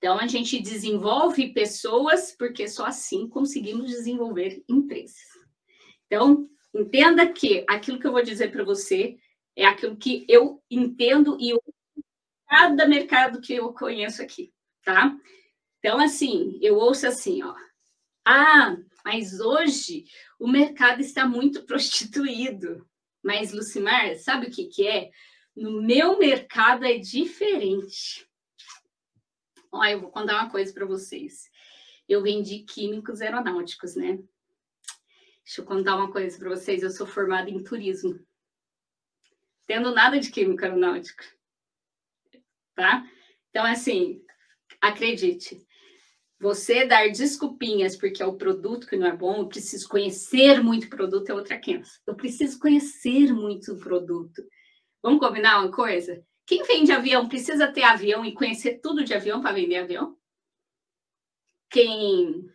Então, 0.00 0.18
a 0.18 0.26
gente 0.26 0.58
desenvolve 0.58 1.52
pessoas 1.52 2.34
porque 2.34 2.66
só 2.66 2.86
assim 2.86 3.28
conseguimos 3.28 3.90
desenvolver 3.90 4.64
empresas. 4.66 5.28
Então, 6.06 6.48
entenda 6.74 7.30
que 7.30 7.66
aquilo 7.68 8.00
que 8.00 8.06
eu 8.06 8.12
vou 8.12 8.22
dizer 8.22 8.50
para 8.50 8.64
você 8.64 9.18
é 9.54 9.66
aquilo 9.66 9.98
que 9.98 10.24
eu 10.26 10.62
entendo 10.70 11.36
e 11.38 11.50
eu, 11.50 11.62
cada 12.48 12.88
mercado 12.88 13.42
que 13.42 13.52
eu 13.52 13.74
conheço 13.74 14.22
aqui, 14.22 14.50
tá? 14.82 15.14
Então, 15.78 16.00
assim, 16.00 16.58
eu 16.62 16.76
ouço 16.76 17.06
assim, 17.06 17.42
ó. 17.42 17.54
Ah, 18.24 18.78
mas 19.04 19.38
hoje 19.38 20.04
o 20.38 20.48
mercado 20.48 21.02
está 21.02 21.28
muito 21.28 21.64
prostituído. 21.68 22.88
Mas, 23.22 23.52
Lucimar, 23.52 24.16
sabe 24.16 24.46
o 24.46 24.50
que, 24.50 24.64
que 24.64 24.88
é? 24.88 25.10
No 25.54 25.82
meu 25.82 26.18
mercado 26.18 26.86
é 26.86 26.96
diferente. 26.96 28.29
Olha, 29.72 29.92
eu 29.92 30.00
vou 30.00 30.10
contar 30.10 30.34
uma 30.34 30.50
coisa 30.50 30.72
para 30.72 30.86
vocês. 30.86 31.50
Eu 32.08 32.22
vendi 32.22 32.60
químicos 32.60 33.20
aeronáuticos, 33.20 33.94
né? 33.94 34.18
Deixa 35.44 35.60
eu 35.60 35.64
contar 35.64 35.96
uma 35.96 36.10
coisa 36.10 36.38
para 36.38 36.50
vocês. 36.50 36.82
Eu 36.82 36.90
sou 36.90 37.06
formada 37.06 37.48
em 37.48 37.62
turismo 37.62 38.18
tendo 39.70 39.94
nada 39.94 40.18
de 40.18 40.32
química 40.32 40.66
aeronáutica. 40.66 41.24
Tá? 42.74 43.08
Então, 43.50 43.64
assim, 43.64 44.20
acredite, 44.80 45.64
você 46.40 46.84
dar 46.84 47.08
desculpinhas 47.08 47.94
porque 47.94 48.20
é 48.20 48.26
o 48.26 48.36
produto 48.36 48.88
que 48.88 48.96
não 48.96 49.06
é 49.06 49.16
bom, 49.16 49.36
eu 49.36 49.46
preciso 49.46 49.88
conhecer 49.88 50.60
muito 50.60 50.88
o 50.88 50.90
produto 50.90 51.30
é 51.30 51.34
outra 51.34 51.56
crença. 51.56 52.00
Eu 52.04 52.16
preciso 52.16 52.58
conhecer 52.58 53.32
muito 53.32 53.74
o 53.74 53.78
produto. 53.78 54.42
Vamos 55.00 55.20
combinar 55.20 55.60
uma 55.60 55.70
coisa? 55.70 56.20
Quem 56.50 56.64
vende 56.64 56.90
avião 56.90 57.28
precisa 57.28 57.70
ter 57.70 57.84
avião 57.84 58.24
e 58.24 58.32
conhecer 58.32 58.80
tudo 58.80 59.04
de 59.04 59.14
avião 59.14 59.40
para 59.40 59.52
vender 59.52 59.76
avião? 59.76 60.18
Quem 61.70 62.52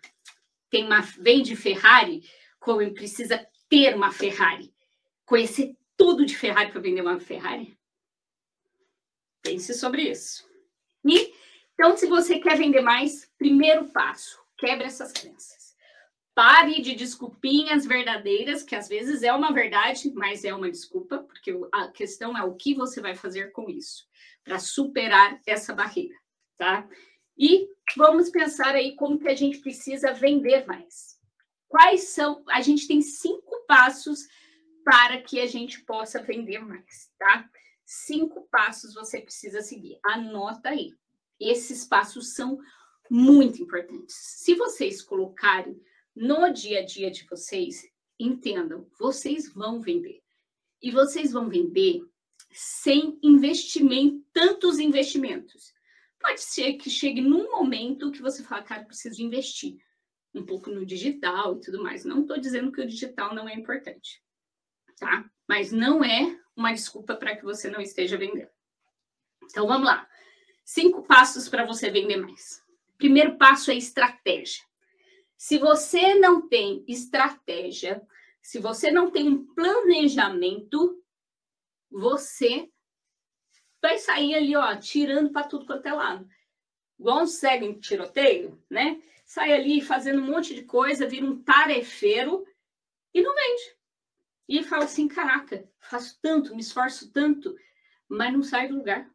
tem 0.69 0.83
uma 0.83 0.99
vende 0.99 1.55
Ferrari, 1.55 2.29
como 2.59 2.93
precisa 2.93 3.47
ter 3.69 3.95
uma 3.95 4.11
Ferrari, 4.11 4.75
conhecer 5.25 5.77
tudo 5.95 6.25
de 6.25 6.35
Ferrari 6.35 6.73
para 6.73 6.81
vender 6.81 6.99
uma 6.99 7.21
Ferrari? 7.21 7.79
Pense 9.41 9.73
sobre 9.73 10.01
isso. 10.09 10.45
E, 11.05 11.33
então, 11.73 11.95
se 11.95 12.05
você 12.05 12.37
quer 12.37 12.57
vender 12.57 12.81
mais, 12.81 13.31
primeiro 13.37 13.85
passo, 13.93 14.43
quebre 14.57 14.87
essas 14.87 15.13
crenças. 15.13 15.64
Pare 16.35 16.81
de 16.81 16.93
desculpinhas 16.93 17.85
verdadeiras, 17.85 18.61
que 18.61 18.75
às 18.75 18.89
vezes 18.89 19.23
é 19.23 19.31
uma 19.31 19.53
verdade, 19.53 20.11
mas 20.13 20.43
é 20.43 20.53
uma 20.53 20.69
desculpa, 20.69 21.19
porque 21.19 21.57
a 21.71 21.87
questão 21.87 22.37
é 22.37 22.43
o 22.43 22.55
que 22.55 22.75
você 22.75 22.99
vai 22.99 23.15
fazer 23.15 23.53
com 23.53 23.69
isso, 23.69 24.05
para 24.43 24.59
superar 24.59 25.39
essa 25.47 25.73
barreira, 25.73 26.15
tá? 26.57 26.85
E 27.37 27.69
vamos 27.95 28.29
pensar 28.29 28.75
aí 28.75 28.97
como 28.97 29.17
que 29.17 29.29
a 29.29 29.35
gente 29.35 29.59
precisa 29.59 30.11
vender 30.11 30.65
mais. 30.67 31.17
Quais 31.69 32.09
são? 32.09 32.43
A 32.49 32.61
gente 32.61 32.85
tem 32.85 33.01
cinco 33.01 33.65
passos 33.65 34.19
para 34.83 35.21
que 35.21 35.39
a 35.39 35.47
gente 35.47 35.85
possa 35.85 36.21
vender 36.21 36.59
mais, 36.59 37.11
tá? 37.17 37.49
Cinco 37.85 38.45
passos 38.51 38.93
você 38.93 39.21
precisa 39.21 39.61
seguir. 39.61 39.99
Anota 40.03 40.69
aí. 40.69 40.91
Esses 41.39 41.85
passos 41.85 42.33
são 42.33 42.59
muito 43.09 43.61
importantes. 43.61 44.15
Se 44.15 44.55
vocês 44.55 45.01
colocarem 45.01 45.79
no 46.15 46.51
dia 46.51 46.79
a 46.79 46.85
dia 46.85 47.11
de 47.11 47.25
vocês, 47.25 47.87
entendam, 48.19 48.87
vocês 48.97 49.51
vão 49.53 49.81
vender. 49.81 50.21
E 50.81 50.91
vocês 50.91 51.31
vão 51.31 51.49
vender 51.49 52.01
sem 52.51 53.19
investimento, 53.21 54.23
tantos 54.31 54.79
investimentos. 54.79 55.73
Pode 56.19 56.41
ser 56.41 56.73
que 56.73 56.89
chegue 56.89 57.21
num 57.21 57.51
momento 57.51 58.11
que 58.11 58.21
você 58.21 58.43
fala, 58.43 58.63
cara, 58.63 58.85
preciso 58.85 59.21
investir 59.21 59.77
um 60.33 60.45
pouco 60.45 60.69
no 60.69 60.85
digital 60.85 61.57
e 61.57 61.61
tudo 61.61 61.81
mais. 61.81 62.05
Não 62.05 62.21
estou 62.21 62.37
dizendo 62.37 62.71
que 62.71 62.81
o 62.81 62.87
digital 62.87 63.33
não 63.33 63.47
é 63.47 63.53
importante 63.53 64.23
tá? 64.97 65.25
Mas 65.47 65.71
não 65.71 66.03
é 66.03 66.39
uma 66.55 66.73
desculpa 66.73 67.15
para 67.15 67.35
que 67.35 67.43
você 67.43 67.69
não 67.69 67.81
esteja 67.81 68.17
vendendo. 68.17 68.49
Então 69.43 69.67
vamos 69.67 69.85
lá. 69.85 70.07
Cinco 70.63 71.03
passos 71.03 71.47
para 71.47 71.65
você 71.65 71.91
vender 71.91 72.17
mais. 72.17 72.63
Primeiro 72.97 73.37
passo 73.37 73.69
é 73.69 73.75
estratégia. 73.75 74.63
Se 75.47 75.59
você 75.59 76.15
não 76.15 76.47
tem 76.47 76.83
estratégia, 76.87 78.01
se 78.41 78.57
você 78.57 78.89
não 78.89 79.11
tem 79.11 79.29
um 79.29 79.45
planejamento, 79.53 80.99
você 81.87 82.67
vai 83.79 83.99
sair 83.99 84.33
ali, 84.33 84.55
ó, 84.55 84.75
tirando 84.75 85.31
para 85.31 85.47
tudo 85.47 85.67
quanto 85.67 85.85
é 85.85 85.93
lado. 85.93 86.27
Igual 86.99 87.21
um 87.21 87.27
cego 87.27 87.63
em 87.63 87.79
tiroteio, 87.79 88.59
né? 88.67 88.99
Sai 89.23 89.53
ali 89.53 89.81
fazendo 89.81 90.19
um 90.19 90.25
monte 90.25 90.55
de 90.55 90.63
coisa, 90.63 91.07
vira 91.07 91.27
um 91.27 91.39
tarefeiro 91.43 92.43
e 93.13 93.21
não 93.21 93.35
vende. 93.35 93.77
E 94.49 94.63
fala 94.63 94.85
assim: 94.85 95.07
caraca, 95.07 95.69
faço 95.79 96.17
tanto, 96.23 96.55
me 96.55 96.61
esforço 96.61 97.11
tanto, 97.11 97.55
mas 98.09 98.33
não 98.33 98.41
sai 98.41 98.67
do 98.67 98.77
lugar. 98.77 99.07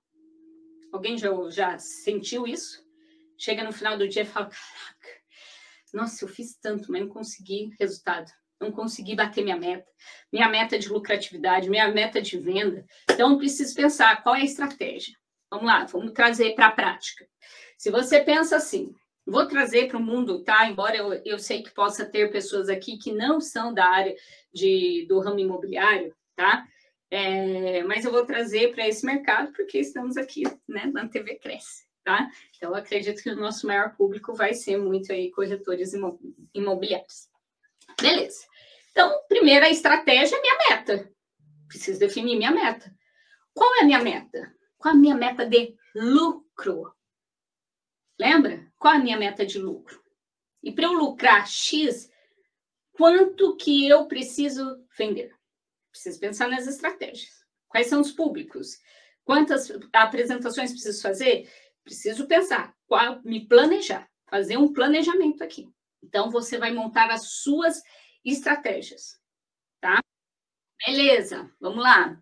Alguém 0.92 1.18
já, 1.18 1.28
já 1.50 1.76
sentiu 1.76 2.46
isso? 2.46 2.88
Chega 3.36 3.64
no 3.64 3.72
final 3.72 3.98
do 3.98 4.06
dia 4.06 4.22
e 4.22 4.26
fala: 4.26 4.46
caraca, 4.46 5.19
Nossa, 5.92 6.24
eu 6.24 6.28
fiz 6.28 6.56
tanto, 6.60 6.90
mas 6.90 7.02
não 7.02 7.08
consegui 7.08 7.74
resultado. 7.78 8.30
Não 8.60 8.70
consegui 8.70 9.14
bater 9.14 9.42
minha 9.42 9.56
meta. 9.56 9.90
Minha 10.32 10.48
meta 10.48 10.78
de 10.78 10.88
lucratividade, 10.88 11.70
minha 11.70 11.88
meta 11.88 12.20
de 12.20 12.38
venda. 12.38 12.84
Então, 13.10 13.38
preciso 13.38 13.74
pensar 13.74 14.22
qual 14.22 14.34
é 14.34 14.40
a 14.40 14.44
estratégia. 14.44 15.14
Vamos 15.50 15.66
lá, 15.66 15.84
vamos 15.84 16.12
trazer 16.12 16.54
para 16.54 16.66
a 16.66 16.72
prática. 16.72 17.26
Se 17.76 17.90
você 17.90 18.20
pensa 18.20 18.56
assim, 18.56 18.94
vou 19.26 19.46
trazer 19.46 19.88
para 19.88 19.96
o 19.96 20.02
mundo, 20.02 20.44
tá? 20.44 20.68
Embora 20.68 20.96
eu, 20.96 21.12
eu 21.24 21.38
sei 21.38 21.62
que 21.62 21.72
possa 21.72 22.04
ter 22.04 22.30
pessoas 22.30 22.68
aqui 22.68 22.98
que 22.98 23.12
não 23.12 23.40
são 23.40 23.72
da 23.72 23.86
área 23.86 24.14
de, 24.52 25.06
do 25.08 25.18
ramo 25.20 25.38
imobiliário, 25.38 26.14
tá? 26.36 26.66
É, 27.10 27.82
mas 27.84 28.04
eu 28.04 28.12
vou 28.12 28.24
trazer 28.24 28.72
para 28.72 28.86
esse 28.86 29.04
mercado 29.04 29.52
porque 29.52 29.78
estamos 29.78 30.16
aqui, 30.16 30.44
né, 30.68 30.86
na 30.92 31.08
TV 31.08 31.36
Cresce, 31.36 31.84
tá? 32.10 32.28
Então, 32.56 32.74
acredito 32.74 33.22
que 33.22 33.30
o 33.30 33.36
nosso 33.36 33.66
maior 33.66 33.94
público 33.94 34.34
vai 34.34 34.52
ser 34.52 34.76
muito 34.76 35.12
aí 35.12 35.30
corretores 35.30 35.92
imobiliários. 36.52 37.28
Beleza. 38.00 38.46
Então, 38.90 39.22
primeira 39.28 39.70
estratégia 39.70 40.36
é 40.36 40.40
minha 40.40 40.58
meta. 40.68 41.12
Preciso 41.68 42.00
definir 42.00 42.36
minha 42.36 42.50
meta. 42.50 42.92
Qual 43.54 43.76
é 43.76 43.82
a 43.82 43.84
minha 43.84 44.02
meta? 44.02 44.52
Qual 44.76 44.92
é 44.92 44.96
a 44.96 45.00
minha 45.00 45.14
meta 45.14 45.46
de 45.46 45.76
lucro? 45.94 46.92
Lembra? 48.18 48.66
Qual 48.76 48.94
é 48.94 48.96
a 48.96 49.00
minha 49.00 49.16
meta 49.16 49.46
de 49.46 49.58
lucro? 49.58 50.02
E 50.62 50.72
para 50.72 50.86
eu 50.86 50.92
lucrar 50.92 51.46
X, 51.46 52.10
quanto 52.92 53.56
que 53.56 53.88
eu 53.88 54.06
preciso 54.06 54.84
vender? 54.98 55.32
Preciso 55.92 56.18
pensar 56.18 56.48
nas 56.48 56.66
estratégias. 56.66 57.44
Quais 57.68 57.86
são 57.86 58.00
os 58.00 58.10
públicos? 58.10 58.78
Quantas 59.24 59.70
apresentações 59.92 60.72
preciso 60.72 61.00
fazer? 61.00 61.48
Preciso 61.90 62.28
pensar, 62.28 62.72
qual, 62.86 63.20
me 63.24 63.48
planejar, 63.48 64.08
fazer 64.28 64.56
um 64.56 64.72
planejamento 64.72 65.42
aqui. 65.42 65.68
Então, 66.00 66.30
você 66.30 66.56
vai 66.56 66.72
montar 66.72 67.10
as 67.10 67.32
suas 67.42 67.82
estratégias, 68.24 69.20
tá? 69.80 70.00
Beleza, 70.86 71.52
vamos 71.60 71.82
lá. 71.82 72.16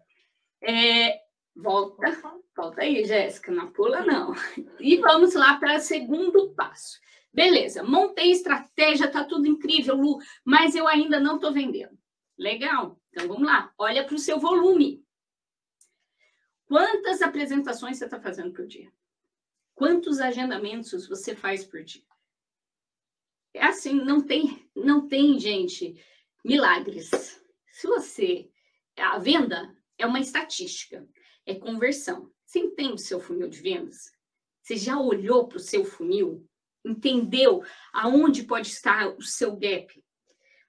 É, 0.63 1.21
volta, 1.55 2.41
volta 2.57 2.81
aí, 2.81 3.05
Jéssica, 3.05 3.53
não 3.53 3.71
pula 3.71 4.07
não. 4.07 4.33
E 4.81 4.97
vamos 4.97 5.35
lá 5.35 5.59
para 5.59 5.77
o 5.77 5.81
segundo 5.81 6.55
passo. 6.55 6.99
Beleza, 7.31 7.83
montei 7.83 8.31
estratégia, 8.31 9.11
tá 9.11 9.23
tudo 9.23 9.47
incrível, 9.47 9.97
Lu, 9.97 10.19
mas 10.43 10.75
eu 10.75 10.89
ainda 10.89 11.21
não 11.21 11.35
estou 11.35 11.53
vendendo. 11.53 11.95
Legal, 12.39 12.99
então 13.11 13.29
vamos 13.29 13.47
lá, 13.47 13.71
olha 13.77 14.03
para 14.07 14.15
o 14.15 14.19
seu 14.19 14.41
volume. 14.41 15.05
Quantas 16.65 17.21
apresentações 17.21 17.99
você 17.99 18.07
está 18.07 18.19
fazendo 18.19 18.55
por 18.55 18.67
dia? 18.67 18.91
Quantos 19.79 20.19
agendamentos 20.19 21.07
você 21.07 21.37
faz 21.37 21.65
por 21.65 21.85
dia? 21.85 22.03
É 23.55 23.65
assim, 23.65 23.93
não 23.93 24.21
tem, 24.21 24.69
não 24.75 25.07
tem, 25.07 25.39
gente, 25.39 26.05
milagres. 26.45 27.09
Se 27.71 27.87
você. 27.87 28.51
A 28.97 29.17
venda 29.19 29.73
é 29.97 30.05
uma 30.05 30.19
estatística, 30.19 31.09
é 31.47 31.55
conversão. 31.55 32.29
Você 32.45 32.59
entende 32.59 32.95
o 32.95 32.99
seu 32.99 33.21
funil 33.21 33.49
de 33.49 33.61
vendas? 33.61 34.11
Você 34.61 34.77
já 34.77 34.99
olhou 34.99 35.47
para 35.47 35.59
o 35.59 35.61
seu 35.61 35.85
funil? 35.85 36.45
Entendeu 36.85 37.63
aonde 37.93 38.43
pode 38.43 38.67
estar 38.67 39.07
o 39.17 39.23
seu 39.23 39.55
gap? 39.55 40.05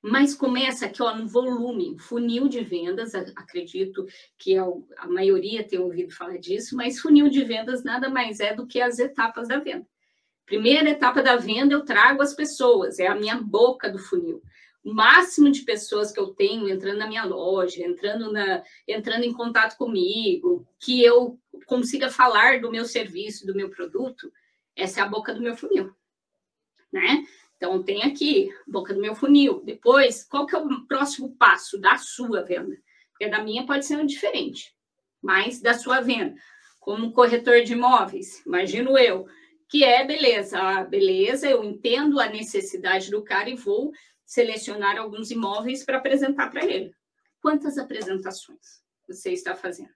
Mas 0.02 0.34
começa 0.34 0.86
aqui 0.86 1.02
ó, 1.04 1.14
no 1.14 1.28
volume, 1.28 1.98
funil 2.00 2.48
de 2.48 2.62
vendas, 2.62 3.14
acredito 3.14 4.06
que 4.38 4.56
a 4.58 5.08
maioria 5.08 5.68
tem 5.68 5.78
ouvido 5.78 6.14
falar 6.14 6.38
disso, 6.38 6.76
mas 6.76 7.00
funil 7.00 7.30
de 7.30 7.44
vendas 7.44 7.84
nada 7.84 8.10
mais 8.10 8.40
é 8.40 8.54
do 8.54 8.66
que 8.66 8.80
as 8.80 8.98
etapas 8.98 9.50
da 9.50 9.60
venda. 9.60 9.86
Primeira 10.46 10.90
etapa 10.90 11.22
da 11.22 11.36
venda, 11.36 11.74
eu 11.74 11.84
trago 11.84 12.22
as 12.22 12.34
pessoas, 12.34 12.98
é 12.98 13.08
a 13.08 13.14
minha 13.14 13.36
boca 13.36 13.90
do 13.90 14.00
funil. 14.00 14.42
O 14.84 14.94
máximo 14.94 15.52
de 15.52 15.62
pessoas 15.62 16.12
que 16.12 16.20
eu 16.20 16.28
tenho 16.28 16.70
entrando 16.70 16.98
na 16.98 17.08
minha 17.08 17.26
loja, 17.26 17.84
entrando, 17.84 18.32
na, 18.32 18.64
entrando 18.88 19.26
em 19.26 19.34
contato 19.34 19.78
comigo, 19.78 20.66
que 20.80 21.04
eu 21.04 21.38
consiga 21.66 22.10
falar 22.10 22.62
do 22.62 22.72
meu 22.72 22.86
serviço, 22.86 23.46
do 23.46 23.54
meu 23.54 23.70
produto, 23.70 24.32
essa 24.76 25.02
é 25.02 25.04
a 25.04 25.08
boca 25.08 25.34
do 25.34 25.42
meu 25.42 25.56
funil, 25.56 25.94
né? 26.92 27.26
Então, 27.60 27.84
tem 27.84 28.04
aqui, 28.04 28.50
boca 28.66 28.94
do 28.94 29.02
meu 29.02 29.14
funil. 29.14 29.62
Depois, 29.66 30.24
qual 30.24 30.46
que 30.46 30.56
é 30.56 30.58
o 30.58 30.88
próximo 30.88 31.36
passo 31.36 31.78
da 31.78 31.98
sua 31.98 32.42
venda? 32.42 32.78
Porque 33.12 33.28
da 33.28 33.44
minha 33.44 33.66
pode 33.66 33.86
ser 33.86 34.04
diferente, 34.06 34.74
mas 35.22 35.60
da 35.60 35.74
sua 35.74 36.00
venda. 36.00 36.36
Como 36.80 37.12
corretor 37.12 37.62
de 37.62 37.74
imóveis, 37.74 38.42
imagino 38.46 38.98
eu, 38.98 39.28
que 39.68 39.84
é 39.84 40.06
beleza. 40.06 40.86
Beleza, 40.86 41.50
eu 41.50 41.62
entendo 41.62 42.18
a 42.22 42.30
necessidade 42.30 43.12
do 43.12 43.22
cara 43.22 43.50
e 43.50 43.56
vou 43.56 43.92
selecionar 44.26 44.98
alguns 44.98 45.30
imóveis 45.30 45.84
para 45.84 45.98
apresentar 45.98 46.50
para 46.50 46.64
ele. 46.64 46.96
Quantas 47.42 47.78
apresentações 47.78 48.82
você 49.06 49.34
está 49.34 49.54
fazendo? 49.54 49.94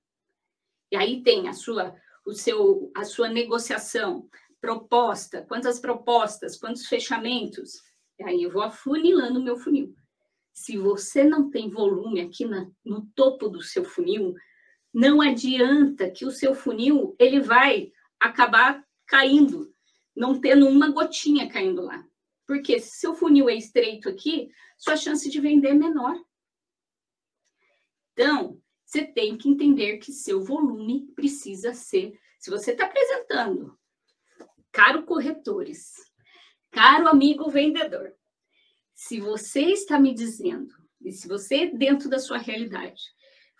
E 0.91 0.97
aí 0.97 1.23
tem 1.23 1.47
a 1.47 1.53
sua, 1.53 1.95
o 2.25 2.33
seu, 2.33 2.91
a 2.93 3.05
sua 3.05 3.29
negociação, 3.29 4.29
proposta, 4.63 5.41
quantas 5.41 5.77
propostas, 5.77 6.55
quantos 6.55 6.87
fechamentos. 6.87 7.81
E 8.17 8.23
aí 8.23 8.43
eu 8.43 8.49
vou 8.49 8.61
afunilando 8.61 9.37
o 9.37 9.43
meu 9.43 9.57
funil. 9.57 9.93
Se 10.53 10.77
você 10.77 11.21
não 11.21 11.49
tem 11.49 11.69
volume 11.69 12.21
aqui 12.21 12.45
na, 12.45 12.71
no 12.85 13.05
topo 13.13 13.49
do 13.49 13.61
seu 13.61 13.83
funil, 13.83 14.33
não 14.93 15.19
adianta 15.19 16.09
que 16.09 16.25
o 16.25 16.31
seu 16.31 16.55
funil 16.55 17.13
ele 17.19 17.41
vai 17.41 17.91
acabar 18.17 18.81
caindo, 19.05 19.75
não 20.15 20.39
tendo 20.39 20.65
uma 20.65 20.91
gotinha 20.91 21.49
caindo 21.49 21.81
lá. 21.81 22.01
Porque 22.47 22.79
se 22.79 22.99
seu 23.01 23.13
funil 23.13 23.49
é 23.49 23.55
estreito 23.55 24.07
aqui, 24.07 24.49
sua 24.77 24.95
chance 24.95 25.29
de 25.29 25.41
vender 25.41 25.71
é 25.71 25.73
menor. 25.73 26.15
Então, 28.13 28.61
você 28.85 29.03
tem 29.03 29.37
que 29.37 29.49
entender 29.49 29.97
que 29.97 30.13
seu 30.13 30.41
volume 30.41 31.11
precisa 31.13 31.73
ser. 31.73 32.17
Se 32.39 32.49
você 32.49 32.71
está 32.71 32.85
apresentando, 32.85 33.77
caro 34.73 35.03
corretores, 35.03 35.93
caro 36.71 37.07
amigo 37.07 37.49
vendedor, 37.49 38.13
se 38.93 39.19
você 39.19 39.61
está 39.71 39.99
me 39.99 40.13
dizendo, 40.13 40.73
e 40.99 41.11
se 41.11 41.27
você, 41.27 41.67
dentro 41.67 42.09
da 42.09 42.17
sua 42.17 42.37
realidade, 42.37 43.01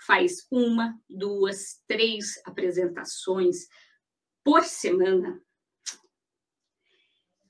faz 0.06 0.48
uma, 0.50 1.00
duas, 1.08 1.82
três 1.88 2.42
apresentações 2.46 3.68
por 4.44 4.64
semana, 4.64 5.42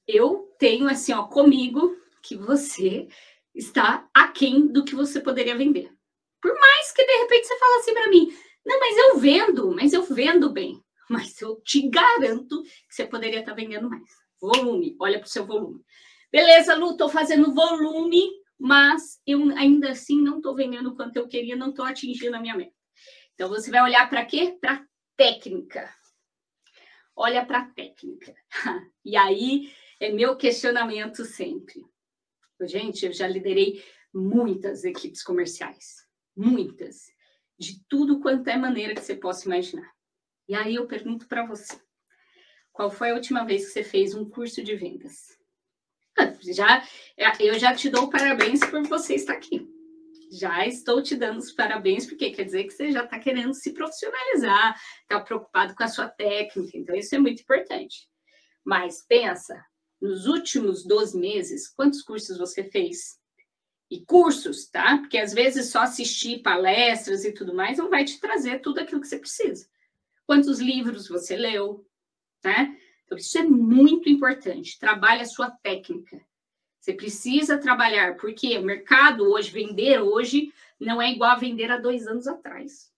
eu 0.06 0.54
tenho 0.60 0.88
assim, 0.88 1.14
ó, 1.14 1.24
comigo 1.24 1.96
que 2.22 2.36
você 2.36 3.08
está 3.56 4.10
aquém 4.14 4.68
do 4.68 4.84
que 4.84 4.94
você 4.94 5.22
poderia 5.22 5.56
vender. 5.56 5.92
Por 6.42 6.54
mais 6.60 6.92
que 6.92 7.06
de 7.06 7.18
repente 7.20 7.48
você 7.48 7.58
fale 7.58 7.76
assim 7.76 7.94
para 7.94 8.10
mim, 8.10 8.38
não, 8.66 8.80
mas 8.80 8.98
eu 8.98 9.18
vendo, 9.18 9.72
mas 9.72 9.94
eu 9.94 10.04
vendo 10.04 10.52
bem. 10.52 10.84
Mas 11.14 11.42
eu 11.42 11.62
te 11.62 11.88
garanto 11.90 12.64
que 12.64 12.96
você 12.96 13.06
poderia 13.06 13.40
estar 13.40 13.54
vendendo 13.54 13.90
mais. 13.90 14.10
Volume, 14.42 14.96
olha 15.00 15.20
para 15.20 15.28
o 15.28 15.30
seu 15.30 15.46
volume. 15.46 15.82
Beleza, 16.32 16.76
Lu, 16.76 16.92
estou 16.92 17.08
fazendo 17.08 17.54
volume, 17.54 18.30
mas 18.60 19.22
eu 19.26 19.40
ainda 19.58 19.92
assim 19.92 20.22
não 20.22 20.38
estou 20.38 20.56
vendendo 20.56 20.96
quanto 20.96 21.18
eu 21.18 21.28
queria, 21.28 21.56
não 21.56 21.70
estou 21.70 21.86
atingindo 21.86 22.36
a 22.36 22.40
minha 22.40 22.56
meta. 22.56 22.74
Então 23.34 23.50
você 23.50 23.72
vai 23.72 23.82
olhar 23.82 24.10
para 24.10 24.26
quê? 24.26 24.58
Para 24.60 24.86
técnica 25.16 25.90
olha 27.16 27.46
para 27.46 27.66
técnica. 27.70 28.34
E 29.06 29.18
aí 29.18 29.70
é 30.00 30.10
meu 30.10 30.38
questionamento 30.38 31.26
sempre. 31.26 31.86
Gente, 32.62 33.06
eu 33.06 33.12
já 33.12 33.28
liderei 33.28 33.84
muitas 34.14 34.86
equipes 34.86 35.22
comerciais, 35.22 36.08
muitas, 36.34 37.08
de 37.60 37.84
tudo 37.90 38.22
quanto 38.22 38.48
é 38.48 38.56
maneira 38.56 38.94
que 38.94 39.02
você 39.02 39.14
possa 39.14 39.46
imaginar. 39.46 39.93
E 40.48 40.56
aí 40.56 40.76
eu 40.76 40.88
pergunto 40.88 41.28
para 41.28 41.46
você, 41.46 41.80
qual 42.72 42.90
foi 42.90 43.12
a 43.12 43.16
última 43.16 43.46
vez 43.46 43.66
que 43.66 43.72
você 43.72 43.84
fez 43.84 44.14
um 44.14 44.30
curso 44.30 44.64
de 44.64 44.76
vendas? 44.76 45.38
Já, 46.42 46.86
eu 47.40 47.58
já 47.58 47.74
te 47.74 47.90
dou 47.90 48.10
parabéns 48.10 48.60
por 48.60 48.84
você 48.88 49.16
estar 49.16 49.34
aqui 49.34 49.68
já 50.34 50.66
estou 50.66 51.02
te 51.02 51.16
dando 51.16 51.38
os 51.38 51.52
parabéns, 51.52 52.08
porque 52.08 52.32
quer 52.32 52.44
dizer 52.44 52.64
que 52.64 52.72
você 52.72 52.92
já 52.92 53.04
está 53.04 53.20
querendo 53.20 53.54
se 53.54 53.72
profissionalizar, 53.72 54.76
está 55.02 55.20
preocupado 55.20 55.76
com 55.76 55.84
a 55.84 55.88
sua 55.88 56.08
técnica, 56.08 56.78
então 56.78 56.96
isso 56.96 57.14
é 57.14 57.20
muito 57.20 57.42
importante. 57.44 58.10
Mas 58.66 59.06
pensa, 59.08 59.64
nos 60.02 60.26
últimos 60.26 60.86
12 60.86 61.18
meses, 61.18 61.68
quantos 61.68 62.02
cursos 62.02 62.38
você 62.38 62.64
fez? 62.64 63.20
E 63.92 64.04
cursos, 64.06 64.68
tá? 64.70 64.98
Porque 64.98 65.20
às 65.20 65.34
vezes 65.34 65.70
só 65.70 65.82
assistir 65.82 66.42
palestras 66.42 67.24
e 67.24 67.32
tudo 67.32 67.54
mais 67.54 67.78
não 67.78 67.90
vai 67.90 68.04
te 68.04 68.20
trazer 68.20 68.60
tudo 68.60 68.80
aquilo 68.80 69.02
que 69.02 69.08
você 69.08 69.20
precisa. 69.20 69.68
Quantos 70.26 70.60
livros 70.60 71.08
você 71.08 71.36
leu, 71.36 71.86
né? 72.44 72.78
Então, 73.06 73.18
isso 73.18 73.38
é 73.38 73.44
muito 73.44 74.10
importante. 74.10 74.80
Trabalhe 74.80 75.22
a 75.22 75.26
sua 75.26 75.52
técnica. 75.52 76.22
Você 76.80 76.94
precisa 76.94 77.58
trabalhar, 77.58 78.18
porque 78.18 78.58
o 78.58 78.64
mercado 78.64 79.24
hoje, 79.32 79.52
vender 79.52 80.02
hoje, 80.02 80.54
não 80.80 81.02
é 81.02 81.12
igual 81.12 81.32
a 81.32 81.36
vender 81.36 81.72
há 81.72 81.78
dois 81.78 82.08
anos 82.08 82.28
atrás. 82.28 82.92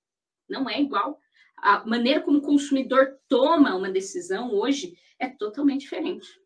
Não 0.49 0.69
é 0.69 0.81
igual. 0.81 1.19
A 1.57 1.85
maneira 1.85 2.21
como 2.21 2.39
o 2.39 2.41
consumidor 2.41 3.17
toma 3.27 3.75
uma 3.75 3.89
decisão 3.89 4.51
hoje 4.53 4.97
é 5.19 5.27
totalmente 5.27 5.81
diferente. 5.81 6.39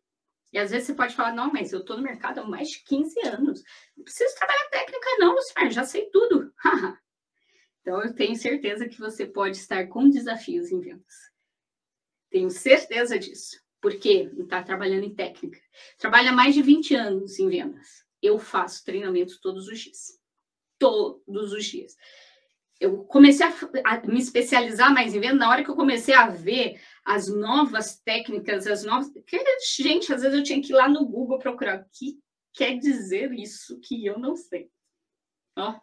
E 0.52 0.58
às 0.58 0.70
vezes 0.70 0.88
você 0.88 0.94
pode 0.94 1.14
falar, 1.14 1.32
não, 1.32 1.52
mas 1.52 1.72
eu 1.72 1.80
estou 1.80 1.96
no 1.96 2.02
mercado 2.02 2.40
há 2.40 2.44
mais 2.44 2.70
de 2.70 2.80
15 2.84 3.20
anos. 3.26 3.62
Não 3.96 4.04
preciso 4.04 4.34
trabalhar 4.34 4.68
técnica, 4.70 5.06
não, 5.18 5.34
Lucifer, 5.34 5.70
já 5.70 5.84
sei 5.84 6.10
tudo. 6.10 6.52
então, 7.80 8.02
eu 8.02 8.14
tenho 8.14 8.36
certeza 8.36 8.88
que 8.88 8.98
você 8.98 9.26
pode 9.26 9.56
estar 9.56 9.86
com 9.88 10.08
desafios 10.08 10.70
em 10.70 10.80
vendas. 10.80 11.14
Tenho 12.30 12.50
certeza 12.50 13.18
disso. 13.18 13.58
Porque 13.80 14.30
está 14.38 14.62
trabalhando 14.62 15.04
em 15.04 15.14
técnica. 15.14 15.58
Trabalha 15.98 16.32
mais 16.32 16.54
de 16.54 16.60
20 16.60 16.94
anos 16.94 17.38
em 17.38 17.48
vendas. 17.48 18.04
Eu 18.20 18.38
faço 18.38 18.84
treinamento 18.84 19.40
todos 19.40 19.68
os 19.68 19.78
dias. 19.78 20.20
Todos 20.78 21.52
os 21.52 21.64
dias 21.64 21.96
eu 22.80 23.04
comecei 23.04 23.44
a, 23.46 23.52
a, 23.84 24.06
me 24.06 24.18
especializar 24.18 24.92
mais 24.92 25.14
em 25.14 25.20
venda 25.20 25.34
na 25.34 25.50
hora 25.50 25.62
que 25.62 25.70
eu 25.70 25.76
comecei 25.76 26.14
a 26.14 26.28
ver 26.28 26.80
as 27.04 27.28
novas 27.28 28.00
técnicas, 28.00 28.66
as 28.66 28.82
novas. 28.82 29.12
Que, 29.26 29.38
gente, 29.82 30.12
às 30.12 30.22
vezes 30.22 30.38
eu 30.38 30.42
tinha 30.42 30.62
que 30.62 30.72
ir 30.72 30.76
lá 30.76 30.88
no 30.88 31.06
Google 31.06 31.38
procurar 31.38 31.82
o 31.82 31.84
que 31.92 32.18
quer 32.54 32.78
dizer 32.78 33.32
isso 33.34 33.78
que 33.80 34.06
eu 34.06 34.18
não 34.18 34.34
sei. 34.34 34.70
Ó, 35.58 35.78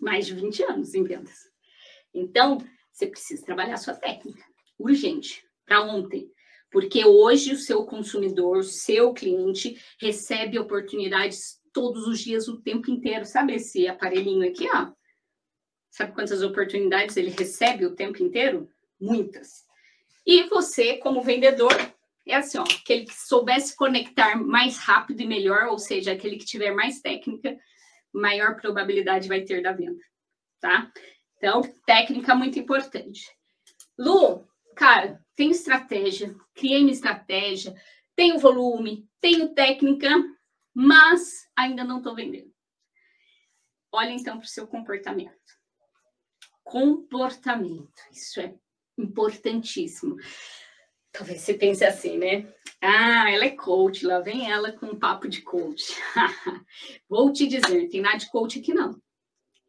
mais 0.00 0.26
de 0.26 0.34
20 0.34 0.62
anos 0.64 0.94
em 0.94 1.02
vendas. 1.02 1.50
Então, 2.12 2.58
você 2.92 3.06
precisa 3.06 3.44
trabalhar 3.44 3.76
sua 3.76 3.94
técnica. 3.94 4.44
Urgente, 4.78 5.44
para 5.66 5.82
ontem. 5.82 6.30
Porque 6.70 7.04
hoje 7.04 7.52
o 7.52 7.58
seu 7.58 7.84
consumidor, 7.84 8.58
o 8.58 8.64
seu 8.64 9.12
cliente, 9.12 9.80
recebe 10.00 10.58
oportunidades 10.58 11.60
todos 11.72 12.06
os 12.06 12.20
dias, 12.20 12.48
o 12.48 12.60
tempo 12.60 12.90
inteiro. 12.90 13.24
Sabe 13.24 13.54
esse 13.54 13.86
aparelhinho 13.86 14.48
aqui, 14.48 14.68
ó? 14.72 14.92
Sabe 15.90 16.12
quantas 16.12 16.42
oportunidades 16.42 17.16
ele 17.16 17.30
recebe 17.30 17.86
o 17.86 17.94
tempo 17.94 18.22
inteiro? 18.22 18.68
Muitas. 19.00 19.64
E 20.26 20.44
você, 20.48 20.96
como 20.96 21.22
vendedor, 21.22 21.72
é 22.26 22.36
assim, 22.36 22.58
ó, 22.58 22.62
aquele 22.62 23.04
que 23.04 23.14
soubesse 23.14 23.76
conectar 23.76 24.36
mais 24.36 24.78
rápido 24.78 25.20
e 25.20 25.26
melhor, 25.26 25.66
ou 25.66 25.78
seja, 25.78 26.12
aquele 26.12 26.36
que 26.36 26.46
tiver 26.46 26.72
mais 26.72 27.00
técnica, 27.00 27.56
maior 28.14 28.56
probabilidade 28.56 29.28
vai 29.28 29.42
ter 29.42 29.62
da 29.62 29.72
venda, 29.72 30.02
tá? 30.60 30.90
Então, 31.36 31.62
técnica 31.84 32.34
muito 32.34 32.58
importante. 32.58 33.30
Lu, 33.98 34.48
cara, 34.76 35.20
tenho 35.36 35.50
estratégia, 35.50 36.34
criei 36.54 36.80
minha 36.80 36.92
estratégia, 36.92 37.74
tenho 38.16 38.38
volume, 38.38 39.08
tenho 39.20 39.54
técnica, 39.54 40.08
mas 40.72 41.48
ainda 41.56 41.84
não 41.84 41.98
estou 41.98 42.14
vendendo. 42.14 42.52
Olha 43.92 44.10
então 44.10 44.38
para 44.38 44.46
o 44.46 44.48
seu 44.48 44.66
comportamento 44.66 45.34
comportamento. 46.64 48.02
Isso 48.10 48.40
é 48.40 48.54
importantíssimo. 48.98 50.16
Talvez 51.14 51.42
você 51.42 51.54
pense 51.54 51.84
assim, 51.84 52.18
né? 52.18 52.44
Ah, 52.82 53.30
ela 53.30 53.44
é 53.44 53.50
coach, 53.50 54.04
lá 54.04 54.18
vem 54.18 54.50
ela 54.50 54.72
com 54.72 54.86
um 54.86 54.98
papo 54.98 55.28
de 55.28 55.42
coach. 55.42 55.94
Vou 57.08 57.32
te 57.32 57.46
dizer, 57.46 57.88
tem 57.88 58.00
nada 58.00 58.18
de 58.18 58.28
coach 58.28 58.58
aqui 58.58 58.74
não. 58.74 59.00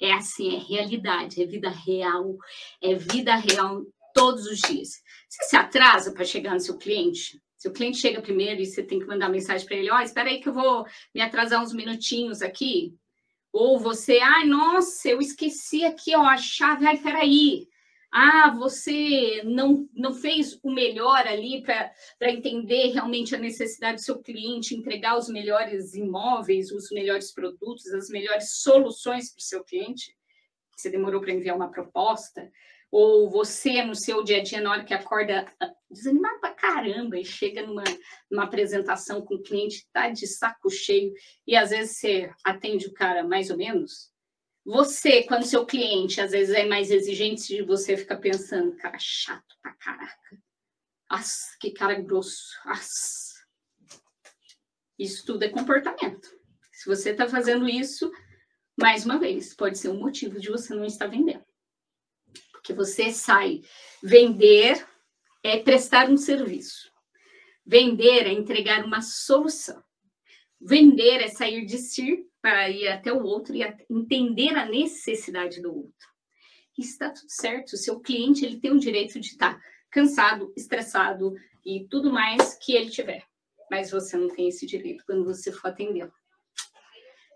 É 0.02 0.12
assim, 0.12 0.56
é 0.56 0.58
realidade, 0.58 1.42
é 1.42 1.46
vida 1.46 1.70
real, 1.70 2.36
é 2.82 2.96
vida 2.96 3.36
real 3.36 3.86
todos 4.12 4.48
os 4.48 4.58
dias. 4.60 4.90
Você 5.30 5.44
se 5.50 5.56
atrasa 5.56 6.12
para 6.12 6.26
chegar 6.26 6.54
no 6.54 6.60
seu 6.60 6.80
cliente? 6.80 7.40
Se 7.56 7.68
o 7.68 7.74
cliente 7.74 8.00
chega 8.00 8.24
primeiro 8.24 8.62
e 8.62 8.66
você 8.66 8.82
tem 8.82 9.00
que 9.00 9.06
mandar 9.06 9.30
mensagem 9.30 9.68
para 9.68 9.78
ele, 9.78 9.92
ó, 9.92 9.98
oh, 9.98 10.02
espera 10.02 10.30
aí 10.30 10.42
que 10.42 10.50
eu 10.50 10.54
vou 10.54 10.84
me 11.14 11.22
atrasar 11.22 11.62
uns 11.62 11.74
minutinhos 11.74 12.42
aqui. 12.42 12.96
Ou 13.54 13.78
você, 13.78 14.18
ai, 14.20 14.44
ah, 14.44 14.46
nossa, 14.48 15.08
eu 15.08 15.22
esqueci 15.22 15.86
aqui, 15.86 16.16
ó, 16.16 16.24
a 16.24 16.38
chave, 16.38 16.88
ai, 16.88 16.98
peraí. 16.98 17.68
Ah, 18.18 18.50
você 18.50 19.42
não, 19.44 19.90
não 19.94 20.14
fez 20.14 20.58
o 20.64 20.72
melhor 20.72 21.28
ali 21.28 21.62
para 21.62 22.32
entender 22.32 22.94
realmente 22.94 23.36
a 23.36 23.38
necessidade 23.38 23.98
do 23.98 24.06
seu 24.06 24.22
cliente, 24.22 24.74
entregar 24.74 25.18
os 25.18 25.28
melhores 25.28 25.96
imóveis, 25.96 26.72
os 26.72 26.90
melhores 26.92 27.34
produtos, 27.34 27.88
as 27.88 28.08
melhores 28.08 28.62
soluções 28.62 29.34
para 29.34 29.42
o 29.42 29.44
seu 29.44 29.66
cliente. 29.66 30.16
Você 30.78 30.90
demorou 30.90 31.20
para 31.20 31.34
enviar 31.34 31.58
uma 31.58 31.70
proposta, 31.70 32.50
ou 32.90 33.30
você, 33.30 33.84
no 33.84 33.94
seu 33.94 34.24
dia 34.24 34.38
a 34.38 34.44
dia, 34.44 34.62
na 34.62 34.72
hora 34.72 34.86
que 34.86 34.94
acorda 34.94 35.46
ah, 35.60 35.74
desanimado 35.92 36.40
pra 36.40 36.54
caramba 36.54 37.20
e 37.20 37.26
chega 37.26 37.68
numa, 37.68 37.84
numa 38.32 38.46
apresentação 38.46 39.26
com 39.26 39.36
o 39.36 39.44
cliente, 39.44 39.86
tá 39.92 40.08
de 40.08 40.26
saco 40.26 40.70
cheio, 40.70 41.12
e 41.46 41.54
às 41.54 41.72
vezes 41.72 41.98
você 41.98 42.32
atende 42.46 42.88
o 42.88 42.94
cara 42.94 43.26
mais 43.26 43.50
ou 43.50 43.58
menos. 43.58 44.15
Você, 44.66 45.24
quando 45.24 45.46
seu 45.46 45.66
cliente 45.66 46.20
às 46.20 46.32
vezes 46.32 46.54
é 46.56 46.66
mais 46.66 46.90
exigente, 46.90 47.62
você 47.62 47.96
fica 47.96 48.18
pensando, 48.18 48.76
cara, 48.78 48.98
chato 49.00 49.56
pra 49.62 49.74
caraca. 49.76 50.38
As, 51.08 51.56
que 51.60 51.72
cara 51.72 52.02
grosso. 52.02 52.58
As. 52.66 53.36
Isso 54.98 55.26
tudo 55.26 55.44
é 55.44 55.50
comportamento. 55.50 56.28
Se 56.72 56.88
você 56.88 57.12
está 57.12 57.28
fazendo 57.28 57.70
isso, 57.70 58.12
mais 58.76 59.06
uma 59.06 59.20
vez, 59.20 59.54
pode 59.54 59.78
ser 59.78 59.90
um 59.90 60.00
motivo 60.00 60.40
de 60.40 60.50
você 60.50 60.74
não 60.74 60.86
estar 60.86 61.08
vendendo 61.08 61.46
que 62.66 62.74
você 62.74 63.12
sai. 63.12 63.62
Vender 64.04 64.86
é 65.44 65.60
prestar 65.60 66.10
um 66.10 66.18
serviço. 66.18 66.92
Vender 67.66 68.26
é 68.26 68.32
entregar 68.32 68.84
uma 68.84 69.02
solução. 69.02 69.82
Vender 70.60 71.22
é 71.22 71.28
sair 71.28 71.66
de 71.66 71.78
si 71.78 72.28
para 72.46 72.70
ir 72.70 72.88
até 72.88 73.12
o 73.12 73.24
outro 73.24 73.56
e 73.56 73.64
entender 73.90 74.56
a 74.56 74.68
necessidade 74.68 75.60
do 75.64 75.76
outro. 75.76 76.08
Está 76.78 77.10
tudo 77.10 77.28
certo. 77.28 77.74
O 77.74 77.78
seu 77.78 78.00
cliente 78.00 78.46
ele 78.46 78.60
tem 78.60 78.70
o 78.70 78.78
direito 78.78 79.20
de 79.20 79.30
estar 79.30 79.60
cansado, 79.90 80.54
estressado 80.56 81.34
e 81.66 81.88
tudo 81.90 82.14
mais 82.14 82.54
que 82.64 82.76
ele 82.76 82.92
tiver. 82.92 83.26
Mas 83.72 83.90
você 83.90 84.16
não 84.16 84.28
tem 84.28 84.48
esse 84.48 84.68
direito 84.68 85.04
quando 85.08 85.26
você 85.26 85.52
for 85.52 85.70
atendê-lo. 85.70 86.14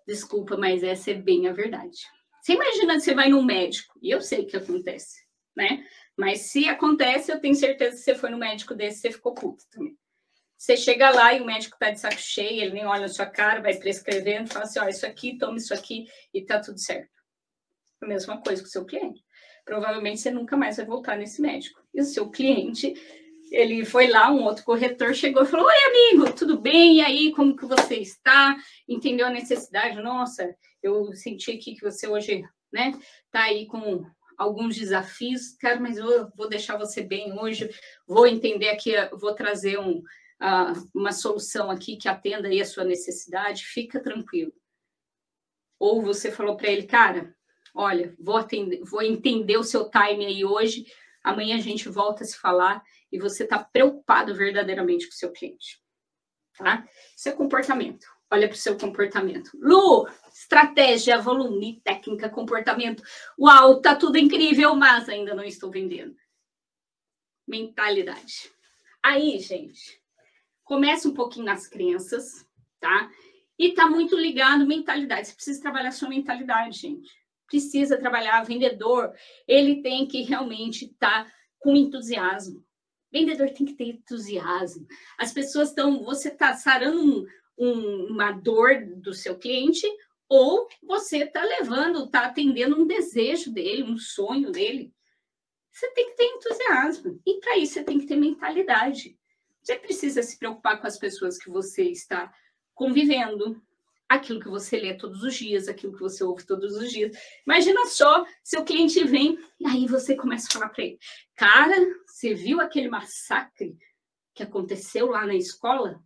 Desculpa, 0.05 0.55
mas 0.55 0.83
essa 0.83 1.09
é 1.09 1.15
bem 1.15 1.47
a 1.47 1.53
verdade. 1.53 1.97
Você 2.39 2.53
imagina 2.53 2.99
você 2.99 3.15
vai 3.15 3.29
num 3.29 3.43
médico, 3.43 3.97
e 4.03 4.11
eu 4.11 4.21
sei 4.21 4.45
que 4.45 4.57
acontece, 4.57 5.23
né? 5.57 5.87
Mas 6.15 6.51
se 6.51 6.69
acontece, 6.69 7.31
eu 7.31 7.41
tenho 7.41 7.55
certeza 7.55 7.95
que 7.95 8.03
você 8.03 8.13
foi 8.13 8.29
no 8.29 8.37
médico 8.37 8.75
desse, 8.75 8.99
você 8.99 9.11
ficou 9.11 9.33
puto 9.33 9.63
também. 9.71 9.97
Você 10.59 10.75
chega 10.75 11.09
lá 11.09 11.33
e 11.33 11.39
o 11.39 11.45
médico 11.45 11.77
tá 11.79 11.89
de 11.89 12.01
saco 12.01 12.19
cheio, 12.19 12.61
ele 12.61 12.73
nem 12.73 12.85
olha 12.85 13.03
na 13.03 13.07
sua 13.07 13.25
cara, 13.25 13.61
vai 13.61 13.77
prescrevendo, 13.77 14.49
fala 14.49 14.65
assim: 14.65 14.79
ó, 14.79 14.89
isso 14.89 15.05
aqui, 15.05 15.37
toma 15.37 15.55
isso 15.55 15.73
aqui 15.73 16.05
e 16.33 16.41
tá 16.41 16.59
tudo 16.59 16.77
certo. 16.77 17.09
A 18.01 18.05
mesma 18.05 18.41
coisa 18.41 18.61
com 18.61 18.67
o 18.67 18.71
seu 18.71 18.83
cliente. 18.83 19.23
Provavelmente 19.63 20.19
você 20.19 20.29
nunca 20.29 20.57
mais 20.57 20.75
vai 20.75 20.85
voltar 20.85 21.15
nesse 21.15 21.41
médico. 21.41 21.81
E 21.93 22.01
o 22.01 22.03
seu 22.03 22.29
cliente, 22.29 22.93
ele 23.49 23.85
foi 23.85 24.07
lá, 24.07 24.29
um 24.29 24.43
outro 24.43 24.65
corretor 24.65 25.13
chegou 25.15 25.43
e 25.43 25.45
falou: 25.45 25.65
Oi, 25.65 25.75
amigo, 25.87 26.35
tudo 26.35 26.59
bem? 26.59 26.97
E 26.97 27.01
aí, 27.01 27.31
como 27.31 27.55
que 27.55 27.65
você 27.65 27.95
está? 27.95 28.57
Entendeu 28.85 29.27
a 29.27 29.31
necessidade? 29.31 30.01
Nossa, 30.01 30.53
eu 30.83 31.13
senti 31.13 31.51
aqui 31.51 31.75
que 31.75 31.89
você 31.89 32.05
hoje, 32.05 32.43
né, 32.69 32.91
tá 33.31 33.43
aí 33.43 33.65
com 33.65 34.05
alguns 34.37 34.75
desafios. 34.75 35.55
Cara, 35.55 35.79
mas 35.79 35.97
eu 35.97 36.29
vou 36.35 36.49
deixar 36.49 36.75
você 36.75 37.01
bem 37.01 37.31
hoje, 37.39 37.69
vou 38.05 38.27
entender 38.27 38.67
aqui, 38.67 38.91
vou 39.13 39.33
trazer 39.33 39.79
um, 39.79 40.03
uma 40.93 41.11
solução 41.11 41.69
aqui 41.69 41.97
que 41.97 42.07
atenda 42.07 42.47
aí 42.47 42.61
a 42.61 42.65
sua 42.65 42.83
necessidade, 42.83 43.65
fica 43.65 43.99
tranquilo. 44.01 44.53
Ou 45.77 46.01
você 46.01 46.31
falou 46.31 46.55
para 46.55 46.69
ele, 46.69 46.83
cara, 46.83 47.35
olha, 47.73 48.15
vou, 48.19 48.37
atender, 48.37 48.81
vou 48.83 49.01
entender 49.01 49.57
o 49.57 49.63
seu 49.63 49.89
time 49.89 50.25
aí 50.25 50.45
hoje, 50.45 50.85
amanhã 51.23 51.57
a 51.57 51.61
gente 51.61 51.89
volta 51.89 52.23
a 52.23 52.27
se 52.27 52.37
falar 52.37 52.83
e 53.11 53.19
você 53.19 53.43
está 53.43 53.63
preocupado 53.63 54.35
verdadeiramente 54.35 55.07
com 55.07 55.13
o 55.13 55.17
seu 55.17 55.31
cliente. 55.31 55.81
Tá? 56.57 56.85
Isso 57.15 57.29
é 57.29 57.31
comportamento. 57.31 58.05
Olha 58.31 58.47
para 58.47 58.55
o 58.55 58.57
seu 58.57 58.77
comportamento. 58.77 59.51
Lu, 59.55 60.07
estratégia, 60.31 61.17
volume, 61.19 61.81
técnica, 61.81 62.29
comportamento. 62.29 63.01
Uau, 63.39 63.81
tá 63.81 63.95
tudo 63.95 64.17
incrível, 64.17 64.75
mas 64.75 65.09
ainda 65.09 65.33
não 65.33 65.43
estou 65.43 65.71
vendendo. 65.71 66.15
Mentalidade. 67.47 68.51
Aí, 69.01 69.39
gente, 69.39 69.98
começa 70.69 71.09
um 71.09 71.13
pouquinho 71.15 71.47
nas 71.47 71.65
crenças, 71.65 72.45
tá? 72.79 73.11
E 73.57 73.73
tá 73.73 73.89
muito 73.89 74.15
ligado 74.15 74.67
mentalidade. 74.67 75.27
Você 75.27 75.33
precisa 75.33 75.61
trabalhar 75.63 75.91
sua 75.91 76.07
mentalidade, 76.07 76.77
gente. 76.77 77.09
Precisa 77.47 77.97
trabalhar. 77.97 78.43
Vendedor, 78.43 79.11
ele 79.47 79.81
tem 79.81 80.07
que 80.07 80.21
realmente 80.21 80.85
estar 80.85 81.25
tá 81.25 81.31
com 81.57 81.75
entusiasmo. 81.75 82.63
Vendedor 83.11 83.49
tem 83.49 83.65
que 83.65 83.73
ter 83.73 83.85
entusiasmo. 83.85 84.85
As 85.17 85.33
pessoas 85.33 85.69
estão. 85.69 86.03
Você 86.03 86.29
está 86.29 86.53
sarando 86.53 87.01
um, 87.01 87.25
um, 87.57 88.05
uma 88.11 88.31
dor 88.31 88.85
do 88.97 89.11
seu 89.11 89.39
cliente, 89.39 89.87
ou 90.29 90.67
você 90.83 91.23
está 91.23 91.43
levando, 91.43 92.05
está 92.05 92.27
atendendo 92.27 92.79
um 92.79 92.85
desejo 92.85 93.51
dele, 93.51 93.81
um 93.81 93.97
sonho 93.97 94.51
dele. 94.51 94.93
Você 95.71 95.89
tem 95.93 96.11
que 96.11 96.15
ter 96.15 96.25
entusiasmo. 96.25 97.19
E 97.25 97.39
para 97.39 97.57
isso 97.57 97.73
você 97.73 97.83
tem 97.83 97.97
que 97.97 98.05
ter 98.05 98.17
mentalidade. 98.17 99.17
Você 99.61 99.75
precisa 99.75 100.23
se 100.23 100.37
preocupar 100.37 100.79
com 100.79 100.87
as 100.87 100.97
pessoas 100.97 101.37
que 101.37 101.49
você 101.49 101.83
está 101.83 102.31
convivendo, 102.73 103.61
aquilo 104.07 104.39
que 104.39 104.49
você 104.49 104.79
lê 104.79 104.93
todos 104.93 105.23
os 105.23 105.35
dias, 105.35 105.67
aquilo 105.67 105.93
que 105.93 105.99
você 105.99 106.23
ouve 106.23 106.45
todos 106.45 106.75
os 106.75 106.91
dias. 106.91 107.15
Imagina 107.45 107.85
só, 107.85 108.25
seu 108.43 108.63
cliente 108.63 109.03
vem 109.03 109.37
e 109.59 109.67
aí 109.67 109.85
você 109.85 110.15
começa 110.15 110.47
a 110.47 110.51
falar 110.53 110.69
para 110.69 110.83
ele: 110.83 110.99
"Cara, 111.35 111.75
você 112.07 112.33
viu 112.33 112.59
aquele 112.59 112.89
massacre 112.89 113.77
que 114.33 114.43
aconteceu 114.43 115.07
lá 115.07 115.25
na 115.25 115.35
escola? 115.35 116.01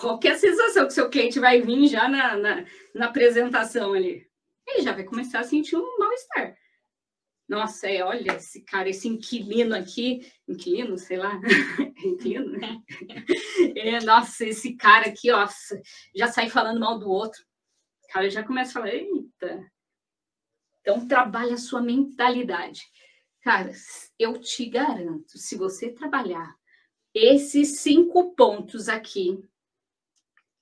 qual 0.00 0.18
que 0.18 0.28
é 0.28 0.32
a 0.32 0.38
sensação 0.38 0.86
que 0.86 0.94
seu 0.94 1.08
cliente 1.10 1.38
vai 1.38 1.60
vir 1.60 1.86
já 1.86 2.08
na, 2.08 2.36
na, 2.36 2.64
na 2.94 3.06
apresentação 3.06 3.92
ali? 3.92 4.26
Ele 4.66 4.82
já 4.82 4.92
vai 4.92 5.04
começar 5.04 5.40
a 5.40 5.44
sentir 5.44 5.76
um 5.76 5.98
mal-estar. 5.98 6.56
Nossa, 7.50 7.88
é, 7.88 8.00
olha 8.04 8.36
esse 8.36 8.62
cara, 8.62 8.88
esse 8.88 9.08
inquilino 9.08 9.74
aqui, 9.74 10.32
inquilino, 10.46 10.96
sei 10.96 11.16
lá, 11.16 11.32
inquilino, 11.98 12.52
né? 12.52 12.80
É, 13.74 13.98
nossa, 14.04 14.46
esse 14.46 14.76
cara 14.76 15.08
aqui, 15.08 15.32
ó, 15.32 15.48
já 16.14 16.28
sai 16.28 16.48
falando 16.48 16.78
mal 16.78 16.96
do 16.96 17.10
outro. 17.10 17.42
O 18.04 18.12
cara 18.12 18.30
já 18.30 18.44
começa 18.44 18.70
a 18.70 18.72
falar, 18.74 18.94
eita. 18.94 19.68
Então, 20.80 21.08
trabalha 21.08 21.54
a 21.54 21.58
sua 21.58 21.82
mentalidade. 21.82 22.82
Cara, 23.42 23.72
eu 24.16 24.38
te 24.38 24.66
garanto, 24.66 25.36
se 25.36 25.56
você 25.56 25.90
trabalhar 25.90 26.54
esses 27.12 27.80
cinco 27.80 28.32
pontos 28.36 28.88
aqui, 28.88 29.42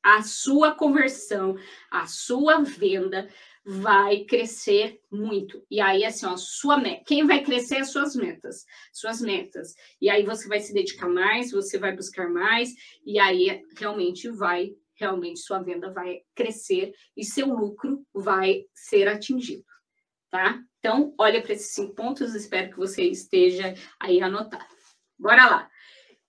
a 0.03 0.22
sua 0.22 0.74
conversão, 0.74 1.55
a 1.90 2.07
sua 2.07 2.62
venda 2.62 3.29
vai 3.71 4.25
crescer 4.25 4.99
muito. 5.13 5.63
E 5.71 5.79
aí, 5.79 6.03
assim, 6.03 6.25
ó, 6.25 6.39
sua 6.39 6.79
meta. 6.79 7.05
Quem 7.07 7.27
vai 7.27 7.45
crescer 7.45 7.75
é 7.75 7.81
as 7.81 7.91
suas 7.91 8.17
metas. 8.17 8.65
Suas 8.91 9.21
metas. 9.21 9.75
E 10.01 10.09
aí 10.09 10.25
você 10.25 10.49
vai 10.49 10.59
se 10.59 10.73
dedicar 10.73 11.07
mais, 11.07 11.51
você 11.51 11.77
vai 11.77 11.95
buscar 11.95 12.31
mais, 12.31 12.71
e 13.05 13.19
aí 13.19 13.63
realmente 13.77 14.31
vai, 14.31 14.71
realmente 14.95 15.41
sua 15.41 15.59
venda 15.59 15.93
vai 15.93 16.23
crescer 16.35 16.95
e 17.15 17.23
seu 17.23 17.49
lucro 17.49 18.03
vai 18.15 18.65
ser 18.75 19.07
atingido. 19.07 19.67
Tá? 20.31 20.59
Então, 20.79 21.15
olha 21.19 21.43
para 21.43 21.53
esses 21.53 21.75
cinco 21.75 21.95
pontos, 21.95 22.35
espero 22.35 22.71
que 22.71 22.79
você 22.79 23.03
esteja 23.03 23.75
aí 24.01 24.23
anotado. 24.23 24.65
Bora 25.19 25.45
lá. 25.45 25.71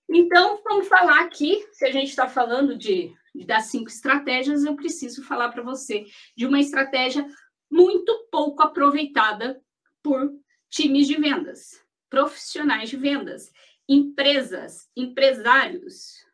Então, 0.09 0.61
vamos 0.61 0.89
falar 0.89 1.21
aqui, 1.21 1.65
se 1.71 1.85
a 1.85 1.91
gente 1.91 2.09
está 2.09 2.27
falando 2.27 2.77
de 2.77 3.13
das 3.33 3.65
cinco 3.65 3.89
estratégias, 3.89 4.63
eu 4.63 4.75
preciso 4.75 5.23
falar 5.23 5.49
para 5.49 5.63
você 5.63 6.05
de 6.35 6.45
uma 6.45 6.59
estratégia 6.59 7.25
muito 7.69 8.27
pouco 8.31 8.63
aproveitada 8.63 9.61
por 10.01 10.31
times 10.69 11.07
de 11.07 11.15
vendas, 11.15 11.83
profissionais 12.09 12.89
de 12.89 12.97
vendas, 12.97 13.51
empresas, 13.87 14.89
empresários. 14.95 16.25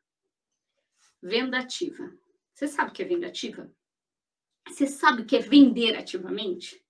Venda 1.21 1.59
ativa. 1.59 2.11
Você 2.53 2.67
sabe 2.67 2.91
o 2.91 2.93
que 2.93 3.01
é 3.01 3.05
venda 3.05 3.27
ativa? 3.27 3.71
Você 4.67 4.87
sabe 4.87 5.21
o 5.21 5.25
que 5.25 5.35
é 5.35 5.39
vender 5.39 5.95
ativamente? 5.95 6.83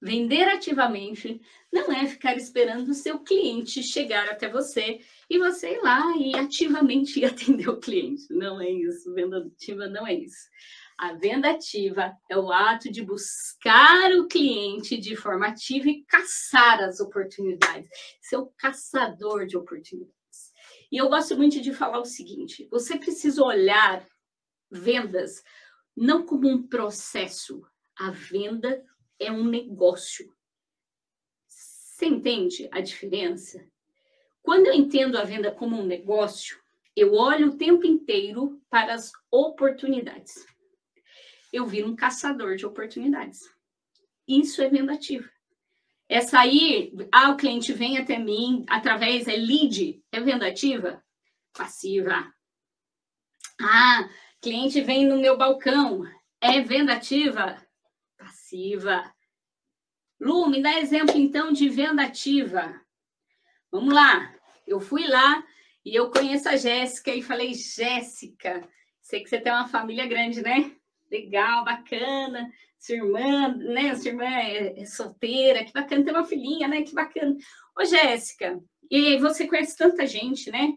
Vender 0.00 0.48
ativamente 0.48 1.40
não 1.70 1.92
é 1.92 2.06
ficar 2.06 2.36
esperando 2.36 2.88
o 2.88 2.94
seu 2.94 3.18
cliente 3.18 3.82
chegar 3.82 4.28
até 4.28 4.48
você 4.48 5.00
e 5.30 5.38
você 5.38 5.74
ir 5.74 5.80
lá 5.80 6.16
e 6.16 6.34
ativamente 6.34 7.24
atender 7.24 7.68
o 7.68 7.78
cliente. 7.78 8.24
Não 8.30 8.60
é 8.60 8.68
isso. 8.68 9.14
Venda 9.14 9.38
ativa 9.38 9.86
não 9.86 10.04
é 10.04 10.12
isso. 10.12 10.48
A 10.98 11.14
venda 11.14 11.52
ativa 11.52 12.12
é 12.28 12.36
o 12.36 12.52
ato 12.52 12.90
de 12.90 13.02
buscar 13.02 14.12
o 14.12 14.26
cliente 14.26 14.98
de 14.98 15.14
forma 15.14 15.46
ativa 15.46 15.88
e 15.88 16.04
caçar 16.04 16.80
as 16.80 16.98
oportunidades. 16.98 17.88
Ser 18.20 18.36
o 18.38 18.52
caçador 18.58 19.46
de 19.46 19.56
oportunidades. 19.56 20.10
E 20.92 20.96
eu 20.96 21.08
gosto 21.08 21.36
muito 21.36 21.60
de 21.60 21.72
falar 21.72 22.00
o 22.00 22.04
seguinte: 22.04 22.68
você 22.70 22.98
precisa 22.98 23.42
olhar 23.42 24.04
vendas 24.68 25.42
não 25.96 26.26
como 26.26 26.48
um 26.48 26.66
processo. 26.66 27.62
A 27.96 28.10
venda 28.10 28.84
é 29.18 29.30
um 29.30 29.44
negócio. 29.44 30.34
Você 31.46 32.06
entende 32.06 32.68
a 32.72 32.80
diferença? 32.80 33.64
Quando 34.42 34.66
eu 34.66 34.74
entendo 34.74 35.16
a 35.16 35.24
venda 35.24 35.50
como 35.50 35.76
um 35.76 35.84
negócio, 35.84 36.58
eu 36.96 37.14
olho 37.14 37.48
o 37.48 37.56
tempo 37.56 37.86
inteiro 37.86 38.60
para 38.68 38.94
as 38.94 39.12
oportunidades. 39.30 40.46
Eu 41.52 41.66
viro 41.66 41.88
um 41.88 41.96
caçador 41.96 42.56
de 42.56 42.66
oportunidades. 42.66 43.40
Isso 44.26 44.62
é 44.62 44.68
venda 44.68 44.94
ativa. 44.94 45.28
É 46.08 46.20
sair, 46.20 46.92
ah, 47.12 47.30
o 47.30 47.36
cliente 47.36 47.72
vem 47.72 47.98
até 47.98 48.18
mim 48.18 48.64
através, 48.68 49.28
é 49.28 49.36
lead, 49.36 50.02
é 50.10 50.20
venda 50.20 50.48
ativa? 50.48 51.02
Passiva. 51.52 52.32
Ah, 53.60 54.08
cliente 54.40 54.80
vem 54.80 55.06
no 55.06 55.20
meu 55.20 55.36
balcão, 55.36 56.04
é 56.40 56.60
venda 56.60 56.94
ativa? 56.94 57.64
passiva. 58.50 59.14
Lu, 60.20 60.48
me 60.48 60.62
dá 60.62 60.78
exemplo 60.78 61.16
então 61.16 61.52
de 61.52 61.68
venda 61.68 62.02
ativa. 62.02 62.80
Vamos 63.70 63.94
lá. 63.94 64.34
Eu 64.66 64.80
fui 64.80 65.06
lá 65.06 65.44
e 65.84 65.94
eu 65.94 66.10
conheço 66.10 66.48
a 66.48 66.56
Jéssica 66.56 67.14
e 67.14 67.22
falei, 67.22 67.54
Jéssica, 67.54 68.68
sei 69.00 69.22
que 69.22 69.28
você 69.28 69.40
tem 69.40 69.52
uma 69.52 69.68
família 69.68 70.06
grande, 70.06 70.42
né? 70.42 70.72
Legal, 71.10 71.64
bacana. 71.64 72.50
Sua 72.78 72.96
irmã, 72.96 73.48
né? 73.56 73.94
Sua 73.94 74.10
irmã 74.10 74.24
é, 74.24 74.80
é 74.80 74.84
solteira, 74.86 75.64
que 75.64 75.72
bacana 75.72 76.04
ter 76.04 76.10
uma 76.10 76.24
filhinha, 76.24 76.66
né? 76.66 76.82
Que 76.82 76.94
bacana. 76.94 77.36
Ô, 77.78 77.84
Jéssica, 77.84 78.60
e 78.90 79.18
você 79.18 79.46
conhece 79.46 79.76
tanta 79.76 80.06
gente, 80.06 80.50
né? 80.50 80.72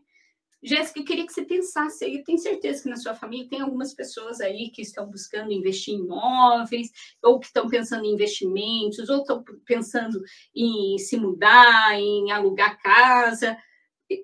Jéssica, 0.63 0.99
eu 0.99 1.05
queria 1.05 1.25
que 1.25 1.33
você 1.33 1.43
pensasse 1.43 2.05
aí, 2.05 2.23
tenho 2.23 2.37
certeza 2.37 2.83
que 2.83 2.89
na 2.89 2.95
sua 2.95 3.13
família 3.13 3.49
tem 3.49 3.59
algumas 3.59 3.93
pessoas 3.93 4.39
aí 4.39 4.69
que 4.69 4.81
estão 4.81 5.05
buscando 5.09 5.51
investir 5.51 5.93
em 5.93 5.99
imóveis, 5.99 6.89
ou 7.21 7.37
que 7.37 7.47
estão 7.47 7.67
pensando 7.67 8.05
em 8.05 8.13
investimentos, 8.13 9.09
ou 9.09 9.19
estão 9.19 9.43
pensando 9.65 10.23
em 10.55 10.97
se 10.97 11.17
mudar, 11.17 11.99
em 11.99 12.31
alugar 12.31 12.81
casa. 12.81 13.57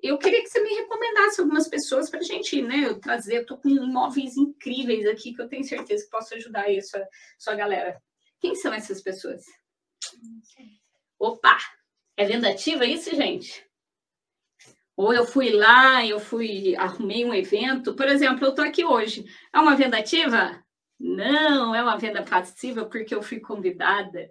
Eu 0.02 0.16
queria 0.16 0.42
que 0.42 0.48
você 0.48 0.62
me 0.62 0.70
recomendasse 0.70 1.40
algumas 1.42 1.68
pessoas 1.68 2.08
para 2.08 2.20
a 2.20 2.22
gente, 2.22 2.62
né, 2.62 2.86
eu 2.86 2.98
trazer. 2.98 3.36
Eu 3.36 3.42
estou 3.42 3.58
com 3.58 3.68
imóveis 3.68 4.36
incríveis 4.36 5.06
aqui 5.06 5.34
que 5.34 5.42
eu 5.42 5.48
tenho 5.48 5.64
certeza 5.64 6.04
que 6.04 6.10
posso 6.10 6.34
ajudar 6.34 6.62
aí 6.62 6.78
a 6.78 6.82
sua, 6.82 7.06
sua 7.38 7.54
galera. 7.54 8.00
Quem 8.40 8.54
são 8.54 8.72
essas 8.72 9.02
pessoas? 9.02 9.44
Opa! 11.18 11.58
É 12.16 12.24
venda 12.24 12.48
ativa 12.48 12.86
isso, 12.86 13.14
gente? 13.14 13.69
Ou 15.00 15.14
eu 15.14 15.24
fui 15.24 15.48
lá, 15.48 16.04
eu 16.04 16.20
fui, 16.20 16.76
arrumei 16.76 17.24
um 17.24 17.32
evento. 17.32 17.94
Por 17.94 18.06
exemplo, 18.06 18.44
eu 18.44 18.50
estou 18.50 18.62
aqui 18.62 18.84
hoje. 18.84 19.24
É 19.50 19.58
uma 19.58 19.74
venda 19.74 19.96
ativa? 19.96 20.62
Não, 20.98 21.74
é 21.74 21.82
uma 21.82 21.96
venda 21.96 22.22
passiva 22.22 22.84
porque 22.84 23.14
eu 23.14 23.22
fui 23.22 23.40
convidada. 23.40 24.30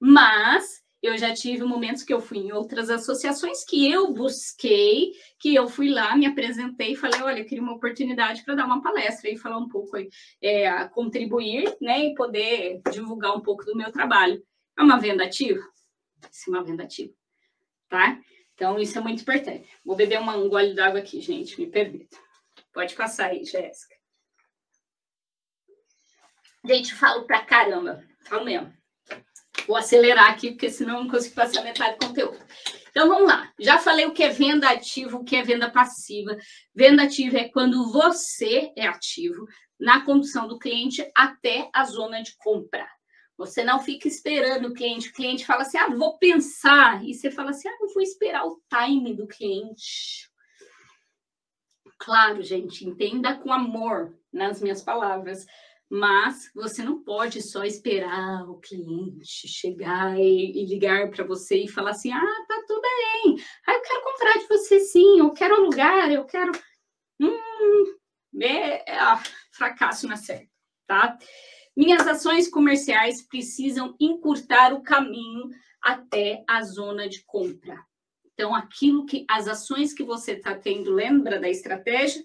Mas 0.00 0.82
eu 1.00 1.16
já 1.16 1.32
tive 1.32 1.62
momentos 1.62 2.02
que 2.02 2.12
eu 2.12 2.20
fui 2.20 2.38
em 2.38 2.50
outras 2.50 2.90
associações 2.90 3.64
que 3.64 3.88
eu 3.88 4.12
busquei, 4.12 5.12
que 5.38 5.54
eu 5.54 5.68
fui 5.68 5.88
lá, 5.88 6.16
me 6.16 6.26
apresentei 6.26 6.94
e 6.94 6.96
falei, 6.96 7.22
olha, 7.22 7.38
eu 7.38 7.46
queria 7.46 7.62
uma 7.62 7.76
oportunidade 7.76 8.42
para 8.44 8.56
dar 8.56 8.66
uma 8.66 8.82
palestra 8.82 9.30
e 9.30 9.38
falar 9.38 9.58
um 9.58 9.68
pouco, 9.68 9.96
é, 10.42 10.88
contribuir, 10.88 11.72
né, 11.80 12.06
e 12.06 12.14
poder 12.16 12.82
divulgar 12.90 13.36
um 13.36 13.40
pouco 13.40 13.64
do 13.64 13.76
meu 13.76 13.92
trabalho. 13.92 14.42
É 14.76 14.82
uma 14.82 14.98
venda 14.98 15.22
ativa? 15.22 15.62
Isso 16.32 16.50
é 16.50 16.52
uma 16.52 16.64
venda 16.64 16.82
ativa, 16.82 17.14
tá? 17.88 18.18
Então, 18.60 18.78
isso 18.78 18.98
é 18.98 19.00
muito 19.00 19.22
importante. 19.22 19.66
Vou 19.82 19.96
beber 19.96 20.18
uma, 20.20 20.36
um 20.36 20.46
gole 20.46 20.74
d'água 20.74 21.00
aqui, 21.00 21.18
gente, 21.18 21.58
me 21.58 21.66
permita. 21.66 22.14
Pode 22.74 22.94
passar 22.94 23.30
aí, 23.30 23.42
Jéssica. 23.42 23.94
Gente, 26.66 26.94
falo 26.94 27.24
pra 27.24 27.42
caramba. 27.42 28.04
Falo 28.26 28.44
mesmo. 28.44 28.70
Vou 29.66 29.78
acelerar 29.78 30.28
aqui, 30.28 30.50
porque 30.50 30.68
senão 30.68 30.98
eu 30.98 31.04
não 31.04 31.10
consigo 31.10 31.34
passar 31.34 31.62
metade 31.62 31.96
do 31.96 32.06
conteúdo. 32.06 32.38
Então, 32.90 33.08
vamos 33.08 33.28
lá. 33.28 33.50
Já 33.58 33.78
falei 33.78 34.04
o 34.04 34.12
que 34.12 34.22
é 34.22 34.28
venda 34.28 34.68
ativa, 34.68 35.16
o 35.16 35.24
que 35.24 35.36
é 35.36 35.42
venda 35.42 35.70
passiva. 35.70 36.36
Venda 36.74 37.04
ativa 37.04 37.38
é 37.38 37.48
quando 37.48 37.90
você 37.90 38.74
é 38.76 38.86
ativo 38.86 39.46
na 39.78 40.04
condução 40.04 40.46
do 40.46 40.58
cliente 40.58 41.10
até 41.16 41.70
a 41.72 41.82
zona 41.84 42.22
de 42.22 42.36
compra. 42.36 42.86
Você 43.40 43.64
não 43.64 43.80
fica 43.80 44.06
esperando 44.06 44.68
o 44.68 44.74
cliente. 44.74 45.08
O 45.08 45.14
cliente 45.14 45.46
fala 45.46 45.62
assim: 45.62 45.78
ah, 45.78 45.88
vou 45.88 46.18
pensar. 46.18 47.02
E 47.02 47.14
você 47.14 47.30
fala 47.30 47.50
assim: 47.50 47.68
ah, 47.68 47.76
não 47.80 47.88
vou 47.88 48.02
esperar 48.02 48.44
o 48.44 48.60
time 48.68 49.14
do 49.14 49.26
cliente. 49.26 50.30
Claro, 51.98 52.42
gente, 52.42 52.86
entenda 52.86 53.34
com 53.34 53.50
amor 53.50 54.14
nas 54.30 54.60
minhas 54.60 54.82
palavras. 54.82 55.46
Mas 55.88 56.50
você 56.54 56.82
não 56.82 57.02
pode 57.02 57.40
só 57.40 57.64
esperar 57.64 58.46
o 58.46 58.60
cliente 58.60 59.48
chegar 59.48 60.20
e, 60.20 60.62
e 60.62 60.66
ligar 60.66 61.10
para 61.10 61.24
você 61.24 61.64
e 61.64 61.68
falar 61.68 61.92
assim: 61.92 62.12
ah, 62.12 62.44
tá 62.46 62.62
tudo 62.66 62.82
bem. 62.82 63.42
Ah, 63.66 63.72
eu 63.72 63.80
quero 63.80 64.04
comprar 64.04 64.34
de 64.34 64.48
você 64.48 64.80
sim, 64.80 65.18
eu 65.18 65.30
quero 65.32 65.54
alugar, 65.54 66.12
eu 66.12 66.26
quero. 66.26 66.52
Hum, 67.18 67.96
é, 68.42 68.92
é 68.92 68.98
ah, 68.98 69.18
fracasso 69.50 70.06
na 70.06 70.16
certa, 70.16 70.46
tá? 70.86 71.18
Minhas 71.80 72.06
ações 72.06 72.46
comerciais 72.46 73.22
precisam 73.22 73.96
encurtar 73.98 74.74
o 74.74 74.82
caminho 74.82 75.48
até 75.80 76.44
a 76.46 76.62
zona 76.62 77.08
de 77.08 77.24
compra. 77.24 77.82
Então, 78.34 78.54
aquilo 78.54 79.06
que 79.06 79.24
as 79.26 79.48
ações 79.48 79.94
que 79.94 80.04
você 80.04 80.32
está 80.32 80.54
tendo, 80.54 80.92
lembra 80.92 81.40
da 81.40 81.48
estratégia, 81.48 82.22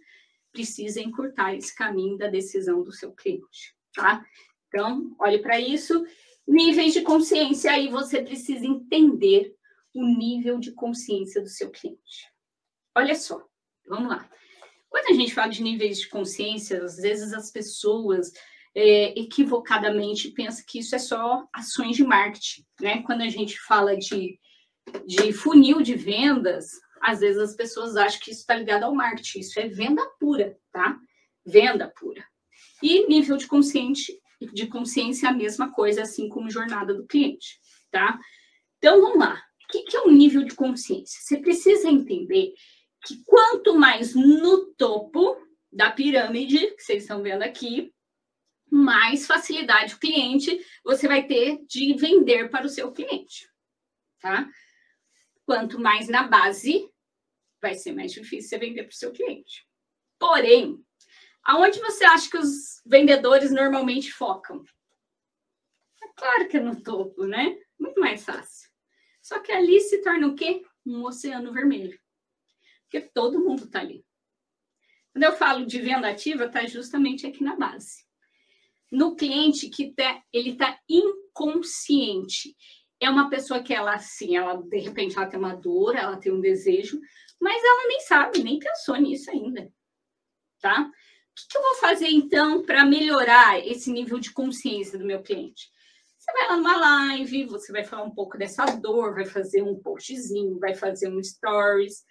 precisa 0.51 0.99
encurtar 0.99 1.55
esse 1.55 1.73
caminho 1.73 2.17
da 2.17 2.27
decisão 2.27 2.83
do 2.83 2.91
seu 2.91 3.13
cliente, 3.13 3.73
tá? 3.93 4.25
Então, 4.67 5.15
olhe 5.17 5.39
para 5.39 5.57
isso. 5.57 6.05
Níveis 6.45 6.91
de 6.91 7.01
consciência, 7.03 7.71
aí 7.71 7.87
você 7.87 8.21
precisa 8.21 8.65
entender 8.65 9.55
o 9.93 10.05
nível 10.05 10.59
de 10.59 10.73
consciência 10.73 11.41
do 11.41 11.47
seu 11.47 11.69
cliente. 11.69 12.29
Olha 12.93 13.15
só, 13.15 13.41
vamos 13.87 14.09
lá. 14.09 14.29
Quando 14.89 15.11
a 15.11 15.13
gente 15.13 15.33
fala 15.33 15.47
de 15.47 15.63
níveis 15.63 16.01
de 16.01 16.09
consciência, 16.09 16.83
às 16.83 16.97
vezes 16.97 17.31
as 17.31 17.49
pessoas 17.49 18.33
é, 18.75 19.17
equivocadamente 19.17 20.31
pensam 20.31 20.65
que 20.67 20.79
isso 20.79 20.93
é 20.95 20.99
só 20.99 21.47
ações 21.53 21.95
de 21.95 22.03
marketing, 22.03 22.65
né? 22.81 23.01
Quando 23.03 23.21
a 23.21 23.29
gente 23.29 23.57
fala 23.61 23.95
de, 23.95 24.37
de 25.05 25.31
funil 25.31 25.81
de 25.81 25.95
vendas, 25.95 26.71
às 27.01 27.21
vezes 27.21 27.41
as 27.41 27.55
pessoas 27.55 27.95
acham 27.95 28.19
que 28.19 28.31
isso 28.31 28.41
está 28.41 28.55
ligado 28.55 28.83
ao 28.83 28.93
marketing, 28.93 29.39
isso 29.39 29.59
é 29.59 29.69
venda 29.69 30.05
pura, 30.19 30.57
tá? 30.73 30.99
Venda 31.45 31.87
pura. 31.97 32.23
E 32.83 33.07
nível 33.07 33.37
de 33.37 33.47
consciente, 33.47 34.19
de 34.53 34.67
consciência 34.67 35.27
é 35.27 35.29
a 35.29 35.33
mesma 35.33 35.71
coisa, 35.71 36.01
assim 36.01 36.27
como 36.27 36.49
jornada 36.49 36.93
do 36.93 37.07
cliente, 37.07 37.57
tá? 37.89 38.19
Então 38.77 39.01
vamos 39.01 39.19
lá. 39.19 39.41
O 39.63 39.67
que 39.67 39.97
é 39.97 40.01
um 40.01 40.11
nível 40.11 40.43
de 40.43 40.53
consciência? 40.53 41.19
Você 41.21 41.37
precisa 41.37 41.89
entender 41.89 42.53
que 43.05 43.23
quanto 43.25 43.75
mais 43.75 44.13
no 44.13 44.73
topo 44.73 45.37
da 45.71 45.91
pirâmide, 45.91 46.75
que 46.75 46.81
vocês 46.81 47.03
estão 47.03 47.21
vendo 47.21 47.43
aqui, 47.43 47.94
mais 48.75 49.25
facilidade 49.25 49.95
o 49.95 49.99
cliente 49.99 50.59
você 50.83 51.07
vai 51.07 51.25
ter 51.25 51.65
de 51.65 51.93
vender 51.93 52.49
para 52.49 52.65
o 52.65 52.69
seu 52.69 52.91
cliente, 52.91 53.49
tá? 54.19 54.49
Quanto 55.45 55.79
mais 55.79 56.09
na 56.09 56.23
base, 56.23 56.91
vai 57.61 57.75
ser 57.75 57.93
mais 57.93 58.11
difícil 58.11 58.49
você 58.49 58.57
vender 58.57 58.83
para 58.83 58.91
o 58.91 58.95
seu 58.95 59.13
cliente. 59.13 59.65
Porém, 60.19 60.83
aonde 61.43 61.79
você 61.79 62.03
acha 62.03 62.29
que 62.29 62.37
os 62.37 62.81
vendedores 62.85 63.51
normalmente 63.51 64.11
focam? 64.11 64.65
É 66.03 66.07
claro 66.13 66.49
que 66.49 66.57
é 66.57 66.59
no 66.59 66.81
topo, 66.81 67.25
né? 67.25 67.57
Muito 67.79 67.99
mais 67.99 68.25
fácil. 68.25 68.69
Só 69.21 69.39
que 69.39 69.51
ali 69.51 69.79
se 69.79 70.01
torna 70.03 70.27
o 70.27 70.35
quê? 70.35 70.65
Um 70.85 71.03
oceano 71.05 71.53
vermelho. 71.53 71.97
Porque 72.83 73.01
todo 73.01 73.43
mundo 73.43 73.63
está 73.63 73.79
ali. 73.79 74.05
Quando 75.13 75.23
eu 75.23 75.31
falo 75.31 75.65
de 75.65 75.79
venda 75.79 76.09
ativa, 76.09 76.45
está 76.45 76.65
justamente 76.65 77.25
aqui 77.25 77.41
na 77.43 77.55
base. 77.55 78.04
No 78.91 79.15
cliente 79.15 79.69
que 79.69 79.93
tá, 79.93 80.21
ele 80.31 80.51
está 80.51 80.79
inconsciente. 80.89 82.55
É 82.99 83.09
uma 83.09 83.29
pessoa 83.29 83.61
que 83.61 83.73
ela, 83.73 83.95
assim, 83.95 84.37
ela, 84.37 84.61
de 84.61 84.79
repente, 84.79 85.17
ela 85.17 85.27
tem 85.27 85.39
uma 85.39 85.55
dor, 85.55 85.95
ela 85.95 86.17
tem 86.17 86.31
um 86.31 86.39
desejo, 86.39 86.99
mas 87.41 87.61
ela 87.63 87.87
nem 87.87 87.99
sabe, 88.01 88.43
nem 88.43 88.59
pensou 88.59 88.95
nisso 88.95 89.29
ainda. 89.29 89.71
Tá? 90.61 90.81
O 90.81 91.35
que, 91.35 91.47
que 91.49 91.57
eu 91.57 91.61
vou 91.61 91.75
fazer, 91.75 92.07
então, 92.07 92.63
para 92.63 92.85
melhorar 92.85 93.59
esse 93.65 93.91
nível 93.91 94.19
de 94.19 94.31
consciência 94.31 94.97
do 94.97 95.05
meu 95.05 95.21
cliente? 95.21 95.69
Você 96.17 96.31
vai 96.31 96.47
lá 96.47 96.57
numa 96.57 96.77
live, 96.77 97.45
você 97.45 97.71
vai 97.71 97.83
falar 97.83 98.03
um 98.03 98.15
pouco 98.15 98.37
dessa 98.37 98.65
dor, 98.65 99.13
vai 99.13 99.25
fazer 99.25 99.61
um 99.61 99.79
postzinho, 99.79 100.57
vai 100.57 100.73
fazer 100.73 101.07
um 101.07 101.21
stories. 101.21 102.03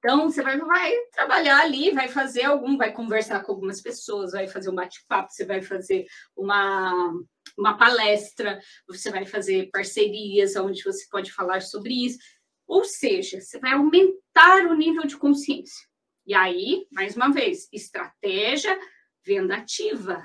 Então, 0.00 0.28
você 0.30 0.42
vai, 0.42 0.58
vai 0.58 0.96
trabalhar 1.12 1.60
ali, 1.60 1.92
vai 1.92 2.08
fazer 2.08 2.44
algum, 2.44 2.76
vai 2.76 2.92
conversar 2.92 3.44
com 3.44 3.52
algumas 3.52 3.80
pessoas, 3.80 4.32
vai 4.32 4.48
fazer 4.48 4.70
um 4.70 4.74
bate-papo, 4.74 5.30
você 5.30 5.44
vai 5.44 5.62
fazer 5.62 6.06
uma, 6.34 7.12
uma 7.56 7.76
palestra, 7.76 8.58
você 8.88 9.10
vai 9.10 9.24
fazer 9.26 9.70
parcerias 9.70 10.56
onde 10.56 10.82
você 10.82 11.06
pode 11.10 11.30
falar 11.30 11.60
sobre 11.60 12.06
isso. 12.06 12.18
Ou 12.66 12.82
seja, 12.82 13.40
você 13.40 13.58
vai 13.58 13.72
aumentar 13.72 14.66
o 14.66 14.74
nível 14.74 15.06
de 15.06 15.16
consciência. 15.16 15.86
E 16.26 16.34
aí, 16.34 16.86
mais 16.90 17.14
uma 17.14 17.30
vez, 17.30 17.68
estratégia 17.72 18.78
venda 19.24 19.56
ativa, 19.56 20.24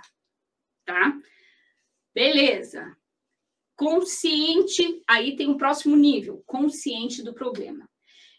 tá? 0.86 1.14
Beleza 2.14 2.96
consciente, 3.76 5.04
aí 5.08 5.36
tem 5.36 5.48
o 5.48 5.52
um 5.52 5.58
próximo 5.58 5.96
nível, 5.96 6.42
consciente 6.46 7.22
do 7.22 7.34
problema. 7.34 7.88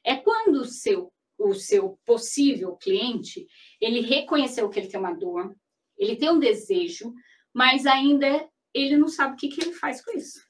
É 0.05 0.17
quando 0.17 0.57
o 0.57 0.65
seu, 0.65 1.13
o 1.39 1.55
seu 1.55 1.99
possível 2.05 2.77
cliente, 2.77 3.47
ele 3.81 4.01
reconheceu 4.01 4.69
que 4.69 4.79
ele 4.79 4.89
tem 4.89 4.99
uma 4.99 5.13
dor, 5.13 5.55
ele 5.97 6.17
tem 6.17 6.31
um 6.31 6.39
desejo, 6.39 7.13
mas 7.53 7.87
ainda 7.87 8.49
ele 8.73 8.97
não 8.97 9.09
sabe 9.09 9.35
o 9.35 9.37
que, 9.37 9.49
que 9.49 9.63
ele 9.63 9.73
faz 9.73 10.03
com 10.03 10.17
isso. 10.17 10.41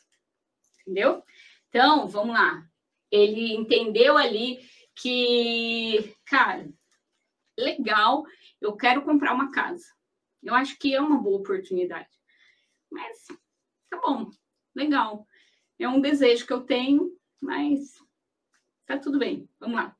Entendeu? 0.80 1.22
Então, 1.68 2.08
vamos 2.08 2.34
lá. 2.34 2.68
Ele 3.10 3.54
entendeu 3.54 4.16
ali 4.16 4.60
que, 4.94 6.14
cara, 6.26 6.68
legal, 7.58 8.24
eu 8.60 8.76
quero 8.76 9.04
comprar 9.04 9.34
uma 9.34 9.50
casa. 9.50 9.84
Eu 10.42 10.54
acho 10.54 10.78
que 10.78 10.94
é 10.94 11.00
uma 11.00 11.20
boa 11.20 11.38
oportunidade. 11.38 12.08
Mas, 12.90 13.26
tá 13.90 14.00
bom, 14.00 14.30
legal. 14.74 15.26
É 15.78 15.88
um 15.88 16.00
desejo 16.00 16.46
que 16.46 16.52
eu 16.52 16.62
tenho, 16.62 17.16
mas 17.40 17.92
tá 18.86 18.98
tudo 18.98 19.18
bem. 19.18 19.48
Vamos 19.58 19.76
lá. 19.76 19.95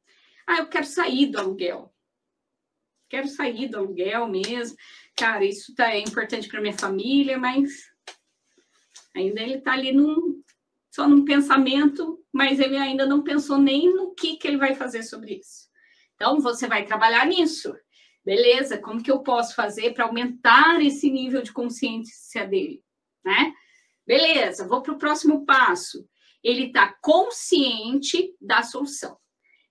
Ah, 0.46 0.58
eu 0.58 0.68
quero 0.68 0.86
sair 0.86 1.26
do 1.26 1.38
aluguel. 1.38 1.92
Quero 3.08 3.28
sair 3.28 3.68
do 3.68 3.78
aluguel 3.78 4.28
mesmo. 4.28 4.76
Cara, 5.16 5.44
isso 5.44 5.74
tá, 5.74 5.92
é 5.92 6.00
importante 6.00 6.48
para 6.48 6.60
minha 6.60 6.76
família, 6.76 7.38
mas 7.38 7.90
ainda 9.14 9.40
ele 9.40 9.60
tá 9.60 9.72
ali 9.72 9.92
num, 9.92 10.42
só 10.90 11.08
num 11.08 11.24
pensamento, 11.24 12.22
mas 12.32 12.60
ele 12.60 12.76
ainda 12.76 13.06
não 13.06 13.22
pensou 13.22 13.58
nem 13.58 13.92
no 13.92 14.14
que, 14.14 14.36
que 14.36 14.46
ele 14.46 14.58
vai 14.58 14.74
fazer 14.74 15.02
sobre 15.02 15.36
isso. 15.36 15.66
Então, 16.14 16.40
você 16.40 16.66
vai 16.66 16.84
trabalhar 16.84 17.26
nisso. 17.26 17.74
Beleza, 18.24 18.78
como 18.78 19.02
que 19.02 19.10
eu 19.10 19.20
posso 19.20 19.54
fazer 19.54 19.94
para 19.94 20.04
aumentar 20.04 20.82
esse 20.82 21.10
nível 21.10 21.42
de 21.42 21.52
consciência 21.52 22.46
dele, 22.46 22.82
né? 23.24 23.52
Beleza, 24.06 24.66
vou 24.66 24.82
para 24.82 24.92
o 24.92 24.98
próximo 24.98 25.44
passo. 25.44 26.08
Ele 26.42 26.66
está 26.66 26.92
consciente 27.00 28.34
da 28.40 28.62
solução. 28.62 29.16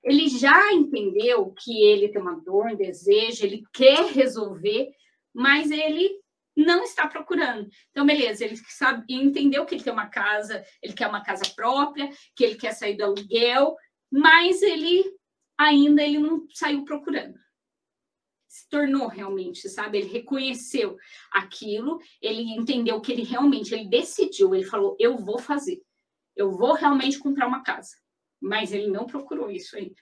Ele 0.05 0.29
já 0.29 0.71
entendeu 0.71 1.51
que 1.51 1.83
ele 1.83 2.07
tem 2.07 2.21
uma 2.21 2.39
dor, 2.39 2.67
um 2.67 2.75
desejo, 2.75 3.43
ele 3.43 3.63
quer 3.73 4.05
resolver, 4.11 4.91
mas 5.33 5.71
ele 5.71 6.21
não 6.55 6.83
está 6.83 7.07
procurando. 7.07 7.67
Então, 7.91 8.05
beleza, 8.05 8.45
ele 8.45 8.55
sabe, 8.69 9.03
entendeu 9.09 9.65
que 9.65 9.75
ele 9.75 9.83
tem 9.83 9.91
uma 9.91 10.07
casa, 10.07 10.63
ele 10.81 10.93
quer 10.93 11.07
uma 11.07 11.23
casa 11.23 11.43
própria, 11.55 12.09
que 12.35 12.43
ele 12.43 12.55
quer 12.55 12.71
sair 12.73 12.95
do 12.95 13.03
aluguel, 13.03 13.75
mas 14.09 14.61
ele 14.61 15.03
ainda 15.57 16.03
ele 16.03 16.19
não 16.19 16.45
saiu 16.53 16.85
procurando 16.85 17.35
se 18.55 18.69
tornou 18.69 19.07
realmente, 19.07 19.67
sabe? 19.67 19.97
Ele 19.97 20.07
reconheceu 20.07 20.95
aquilo, 21.29 21.99
ele 22.21 22.41
entendeu 22.41 23.01
que 23.01 23.11
ele 23.11 23.23
realmente, 23.23 23.73
ele 23.73 23.89
decidiu, 23.89 24.55
ele 24.55 24.63
falou, 24.63 24.95
eu 24.97 25.17
vou 25.17 25.37
fazer, 25.37 25.81
eu 26.37 26.51
vou 26.51 26.73
realmente 26.73 27.19
comprar 27.19 27.47
uma 27.47 27.63
casa. 27.63 27.97
Mas 28.45 28.71
ele 28.71 28.87
não 28.87 29.07
procurou 29.07 29.49
isso 29.49 29.75
ainda. 29.75 29.95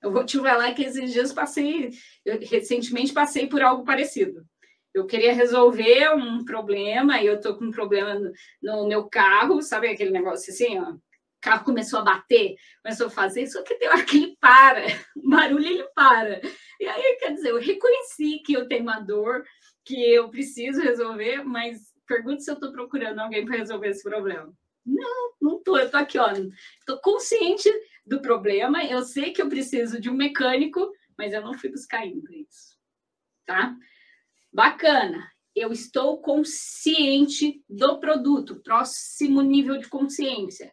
Eu 0.00 0.12
vou 0.12 0.24
te 0.24 0.38
falar 0.38 0.72
que 0.74 0.82
esses 0.84 1.12
dias 1.12 1.32
passei, 1.32 1.90
eu, 2.24 2.38
recentemente 2.38 3.12
passei 3.12 3.48
por 3.48 3.60
algo 3.60 3.84
parecido. 3.84 4.46
Eu 4.94 5.06
queria 5.06 5.34
resolver 5.34 6.14
um 6.14 6.44
problema, 6.44 7.20
e 7.20 7.26
eu 7.26 7.40
tô 7.40 7.56
com 7.56 7.66
um 7.66 7.70
problema 7.70 8.14
no, 8.14 8.32
no 8.62 8.88
meu 8.88 9.08
carro, 9.08 9.60
sabe 9.60 9.88
aquele 9.88 10.10
negócio 10.10 10.52
assim, 10.52 10.78
ó? 10.78 10.94
Carro 11.40 11.64
começou 11.64 12.00
a 12.00 12.02
bater, 12.02 12.54
começou 12.82 13.06
a 13.06 13.10
fazer, 13.10 13.46
só 13.46 13.62
que 13.62 13.74
tem 13.74 13.88
hora 13.88 14.04
que 14.04 14.16
ele 14.16 14.36
para, 14.40 14.84
o 15.16 15.28
barulho 15.28 15.66
ele 15.66 15.84
para. 15.94 16.40
E 16.78 16.86
aí, 16.86 17.16
quer 17.18 17.34
dizer, 17.34 17.50
eu 17.50 17.60
reconheci 17.60 18.40
que 18.44 18.52
eu 18.52 18.68
tenho 18.68 18.82
uma 18.82 19.00
dor, 19.00 19.44
que 19.84 20.12
eu 20.12 20.28
preciso 20.30 20.80
resolver, 20.80 21.42
mas 21.42 21.78
pergunto 22.06 22.42
se 22.42 22.50
eu 22.50 22.54
estou 22.54 22.72
procurando 22.72 23.18
alguém 23.18 23.44
para 23.44 23.56
resolver 23.56 23.88
esse 23.88 24.02
problema. 24.02 24.52
Não, 24.84 25.32
não 25.40 25.58
estou, 25.58 25.78
eu 25.78 25.86
estou 25.86 26.00
aqui, 26.00 26.18
ó. 26.18 26.32
Estou 26.32 27.00
consciente 27.00 27.70
do 28.06 28.20
problema, 28.20 28.84
eu 28.84 29.02
sei 29.02 29.32
que 29.32 29.40
eu 29.40 29.48
preciso 29.48 30.00
de 30.00 30.10
um 30.10 30.14
mecânico, 30.14 30.90
mas 31.16 31.32
eu 31.32 31.42
não 31.42 31.54
fui 31.54 31.70
buscar 31.70 32.00
ainda 32.00 32.34
isso. 32.34 32.76
Tá? 33.46 33.74
Bacana. 34.52 35.30
Eu 35.54 35.72
estou 35.72 36.22
consciente 36.22 37.60
do 37.68 37.98
produto, 37.98 38.62
próximo 38.62 39.42
nível 39.42 39.78
de 39.78 39.88
consciência 39.88 40.72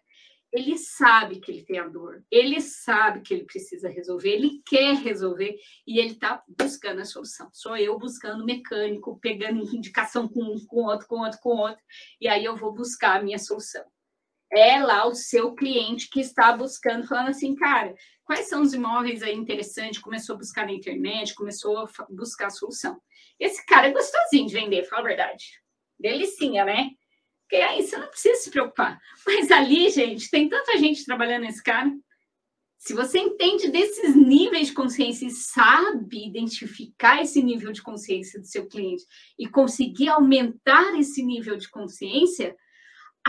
ele 0.52 0.78
sabe 0.78 1.39
que 1.39 1.52
ele 1.52 1.63
tem 1.63 1.80
a 1.80 1.88
dor, 1.88 2.24
ele 2.32 2.62
sabe 2.62 3.22
que 3.22 3.34
ele 3.34 3.43
precisa 3.43 3.89
resolver, 3.89 4.30
ele 4.30 4.62
quer 4.65 4.96
resolver 4.96 5.58
e 5.86 6.00
ele 6.00 6.13
está 6.13 6.43
buscando 6.48 7.01
a 7.01 7.05
solução. 7.05 7.49
Sou 7.53 7.76
eu 7.76 7.97
buscando 7.97 8.45
mecânico, 8.45 9.20
pegando 9.20 9.64
indicação 9.76 10.28
com 10.28 10.41
um, 10.41 10.66
com 10.66 10.86
outro, 10.86 11.08
com 11.08 11.20
outro, 11.20 11.39
com 11.41 11.58
outro, 11.58 11.84
e 12.20 12.28
aí 12.28 12.45
eu 12.45 12.55
vou 12.55 12.74
buscar 12.74 13.20
a 13.20 13.24
minha 13.24 13.38
solução. 13.38 13.84
É 14.52 14.80
lá 14.80 15.06
o 15.06 15.14
seu 15.14 15.54
cliente 15.54 16.10
que 16.10 16.22
está 16.22 16.56
buscando, 16.56 17.06
falando 17.06 17.30
assim, 17.30 17.54
cara, 17.56 17.93
quais 18.24 18.48
são 18.48 18.62
os 18.62 18.74
imóveis 18.74 19.22
aí 19.22 19.36
interessantes? 19.36 20.00
Começou 20.00 20.36
a 20.36 20.38
buscar 20.38 20.66
na 20.66 20.72
internet, 20.72 21.36
começou 21.36 21.78
a 21.78 21.88
buscar 22.10 22.48
a 22.48 22.52
solução. 22.52 23.00
Esse 23.39 23.66
cara 23.66 23.88
é 23.88 23.91
gostosinho 23.91 24.48
de 24.48 24.54
vender, 24.54 24.86
fala 24.86 25.02
a 25.02 25.08
verdade. 25.08 25.45
Delicinha, 26.00 26.64
né? 26.64 26.91
Porque 27.43 27.64
aí 27.64 27.82
você 27.82 27.98
não 27.98 28.08
precisa 28.08 28.36
se 28.36 28.52
preocupar. 28.52 29.00
Mas 29.26 29.52
ali, 29.52 29.89
gente, 29.89 30.30
tem 30.30 30.50
tanta 30.50 30.78
gente 30.78 31.06
trabalhando 31.06 31.43
nesse 31.43 31.64
cara. 31.64 31.91
Se 32.78 32.93
você 32.93 33.20
entende 33.20 33.70
desses 33.70 34.16
níveis 34.16 34.68
de 34.68 34.74
consciência 34.74 35.26
e 35.26 35.32
sabe 35.32 36.28
identificar 36.28 37.22
esse 37.22 37.41
nível 37.41 37.72
de 37.72 37.82
consciência 37.82 38.39
do 38.39 38.45
seu 38.45 38.68
cliente 38.68 39.04
e 39.38 39.48
conseguir 39.48 40.10
aumentar 40.10 40.98
esse 41.00 41.24
nível 41.24 41.58
de 41.58 41.70
consciência, 41.70 42.56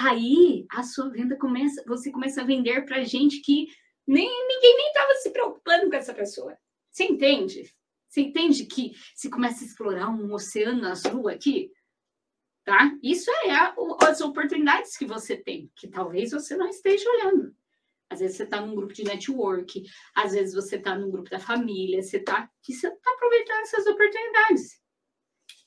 aí 0.06 0.66
a 0.70 0.82
sua 0.82 1.10
venda 1.10 1.36
começa, 1.36 1.82
você 1.86 2.10
começa 2.10 2.42
a 2.42 2.44
vender 2.44 2.84
para 2.84 3.04
gente 3.04 3.40
que 3.40 3.68
nem 4.06 4.26
ninguém 4.26 4.76
nem 4.76 4.88
estava 4.88 5.14
se 5.14 5.30
preocupando 5.30 5.90
com 5.90 5.96
essa 5.96 6.14
pessoa. 6.14 6.56
Você 6.90 7.04
entende? 7.04 7.74
Você 8.08 8.22
entende 8.22 8.64
que 8.64 8.92
se 9.14 9.28
começa 9.28 9.62
a 9.62 9.66
explorar 9.66 10.08
um 10.08 10.32
oceano 10.32 10.86
azul 10.86 11.28
aqui? 11.28 11.70
Tá? 12.64 12.90
Isso 13.02 13.30
é 13.44 13.50
a, 13.50 13.74
as 14.08 14.20
oportunidades 14.20 14.96
que 14.96 15.04
você 15.04 15.36
tem, 15.36 15.70
que 15.74 15.88
talvez 15.88 16.30
você 16.30 16.56
não 16.56 16.68
esteja 16.68 17.08
olhando. 17.10 17.54
Às 18.10 18.20
vezes 18.20 18.36
você 18.36 18.44
está 18.44 18.60
num 18.60 18.74
grupo 18.74 18.94
de 18.94 19.04
network, 19.04 19.82
às 20.14 20.32
vezes 20.32 20.54
você 20.54 20.76
está 20.76 20.96
num 20.96 21.10
grupo 21.10 21.28
da 21.28 21.38
família, 21.38 22.02
você 22.02 22.16
está 22.16 22.50
você 22.62 22.90
tá 22.90 23.12
aproveitando 23.12 23.60
essas 23.60 23.86
oportunidades. 23.86 24.80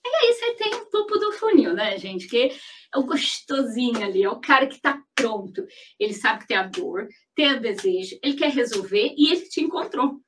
E 0.03 0.09
aí 0.09 0.33
você 0.33 0.53
tem 0.55 0.73
o 0.75 0.85
topo 0.85 1.17
do 1.17 1.31
funil, 1.33 1.73
né, 1.73 1.97
gente? 1.97 2.27
Que 2.27 2.51
é 2.93 2.97
o 2.97 3.03
gostosinho 3.03 4.03
ali, 4.03 4.23
é 4.23 4.29
o 4.29 4.41
cara 4.41 4.67
que 4.67 4.75
está 4.75 5.01
pronto. 5.15 5.65
Ele 5.99 6.13
sabe 6.13 6.41
que 6.41 6.47
tem 6.47 6.57
a 6.57 6.67
dor, 6.67 7.07
tem 7.35 7.53
o 7.53 7.61
desejo, 7.61 8.17
ele 8.23 8.35
quer 8.35 8.51
resolver 8.51 9.13
e 9.15 9.31
ele 9.31 9.47
te 9.47 9.61
encontrou. 9.61 10.19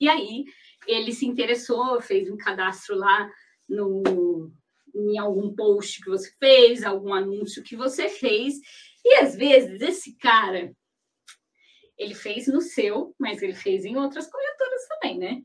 E 0.00 0.08
aí 0.08 0.44
ele 0.86 1.12
se 1.12 1.26
interessou, 1.26 2.00
fez 2.00 2.30
um 2.30 2.36
cadastro 2.36 2.96
lá 2.96 3.30
no, 3.68 4.52
em 4.94 5.18
algum 5.18 5.54
post 5.54 6.02
que 6.02 6.10
você 6.10 6.30
fez, 6.38 6.82
algum 6.82 7.14
anúncio 7.14 7.62
que 7.62 7.76
você 7.76 8.08
fez. 8.08 8.54
E 9.04 9.14
às 9.14 9.34
vezes 9.34 9.80
esse 9.80 10.16
cara 10.18 10.74
ele 11.96 12.14
fez 12.14 12.46
no 12.48 12.60
seu, 12.60 13.14
mas 13.18 13.42
ele 13.42 13.54
fez 13.54 13.84
em 13.84 13.96
outras 13.96 14.28
corretoras 14.28 14.88
também, 14.88 15.18
né? 15.18 15.42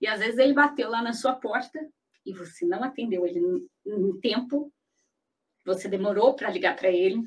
E 0.00 0.06
às 0.06 0.20
vezes 0.20 0.38
ele 0.38 0.52
bateu 0.52 0.90
lá 0.90 1.02
na 1.02 1.12
sua 1.12 1.34
porta 1.34 1.78
e 2.24 2.32
você 2.32 2.64
não 2.64 2.82
atendeu 2.82 3.26
ele 3.26 3.40
no 3.84 4.20
tempo, 4.20 4.72
você 5.64 5.88
demorou 5.88 6.34
para 6.34 6.50
ligar 6.50 6.76
para 6.76 6.90
ele, 6.90 7.22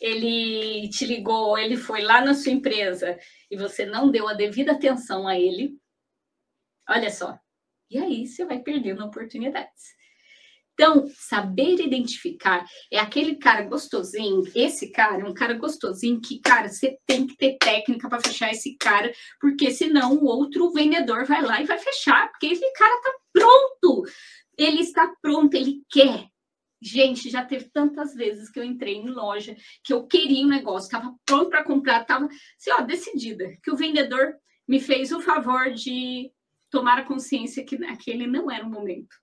ele 0.00 0.88
te 0.90 1.06
ligou, 1.06 1.56
ele 1.58 1.76
foi 1.76 2.02
lá 2.02 2.20
na 2.20 2.34
sua 2.34 2.52
empresa 2.52 3.18
e 3.50 3.56
você 3.56 3.86
não 3.86 4.10
deu 4.10 4.28
a 4.28 4.34
devida 4.34 4.72
atenção 4.72 5.26
a 5.26 5.38
ele. 5.38 5.78
Olha 6.88 7.10
só. 7.10 7.38
E 7.90 7.98
aí 7.98 8.26
você 8.26 8.44
vai 8.44 8.60
perdendo 8.60 9.04
oportunidades. 9.04 9.96
Então, 10.78 11.06
saber 11.16 11.80
identificar 11.80 12.66
é 12.92 12.98
aquele 12.98 13.36
cara 13.36 13.62
gostosinho, 13.62 14.42
esse 14.54 14.92
cara 14.92 15.22
é 15.22 15.24
um 15.24 15.32
cara 15.32 15.54
gostosinho 15.54 16.20
que, 16.20 16.38
cara, 16.38 16.68
você 16.68 16.98
tem 17.06 17.26
que 17.26 17.34
ter 17.34 17.56
técnica 17.56 18.10
para 18.10 18.20
fechar 18.20 18.50
esse 18.50 18.76
cara, 18.76 19.10
porque 19.40 19.70
senão 19.70 20.16
o 20.16 20.26
outro 20.26 20.70
vendedor 20.72 21.24
vai 21.24 21.40
lá 21.40 21.62
e 21.62 21.64
vai 21.64 21.78
fechar, 21.78 22.30
porque 22.30 22.48
esse 22.48 22.72
cara 22.74 23.00
tá 23.00 23.10
pronto. 23.32 24.04
Ele 24.58 24.82
está 24.82 25.10
pronto, 25.22 25.54
ele 25.54 25.82
quer. 25.88 26.26
Gente, 26.82 27.30
já 27.30 27.42
teve 27.42 27.70
tantas 27.70 28.14
vezes 28.14 28.50
que 28.50 28.60
eu 28.60 28.64
entrei 28.64 28.96
em 28.96 29.08
loja, 29.08 29.56
que 29.82 29.94
eu 29.94 30.06
queria 30.06 30.44
um 30.44 30.50
negócio, 30.50 30.88
estava 30.88 31.14
pronto 31.24 31.48
para 31.48 31.64
comprar, 31.64 32.02
estava 32.02 32.26
assim, 32.26 32.70
ó, 32.70 32.82
decidida, 32.82 33.50
que 33.62 33.70
o 33.70 33.76
vendedor 33.76 34.34
me 34.68 34.78
fez 34.78 35.10
o 35.10 35.22
favor 35.22 35.72
de 35.72 36.30
tomar 36.70 36.98
a 36.98 37.04
consciência 37.04 37.64
que 37.64 37.82
aquele 37.86 38.26
não 38.26 38.50
era 38.50 38.66
o 38.66 38.70
momento 38.70 39.16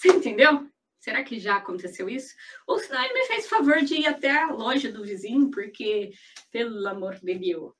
você 0.00 0.08
entendeu? 0.08 0.66
Será 0.98 1.22
que 1.22 1.38
já 1.38 1.56
aconteceu 1.56 2.08
isso? 2.08 2.34
Ou 2.66 2.78
senão 2.78 3.04
ele 3.04 3.12
me 3.12 3.26
fez 3.26 3.46
favor 3.46 3.82
de 3.82 3.96
ir 3.96 4.06
até 4.06 4.30
a 4.30 4.50
loja 4.50 4.90
do 4.90 5.04
vizinho, 5.04 5.50
porque, 5.50 6.12
pelo 6.50 6.86
amor 6.88 7.20
de 7.20 7.34
Deus, 7.34 7.74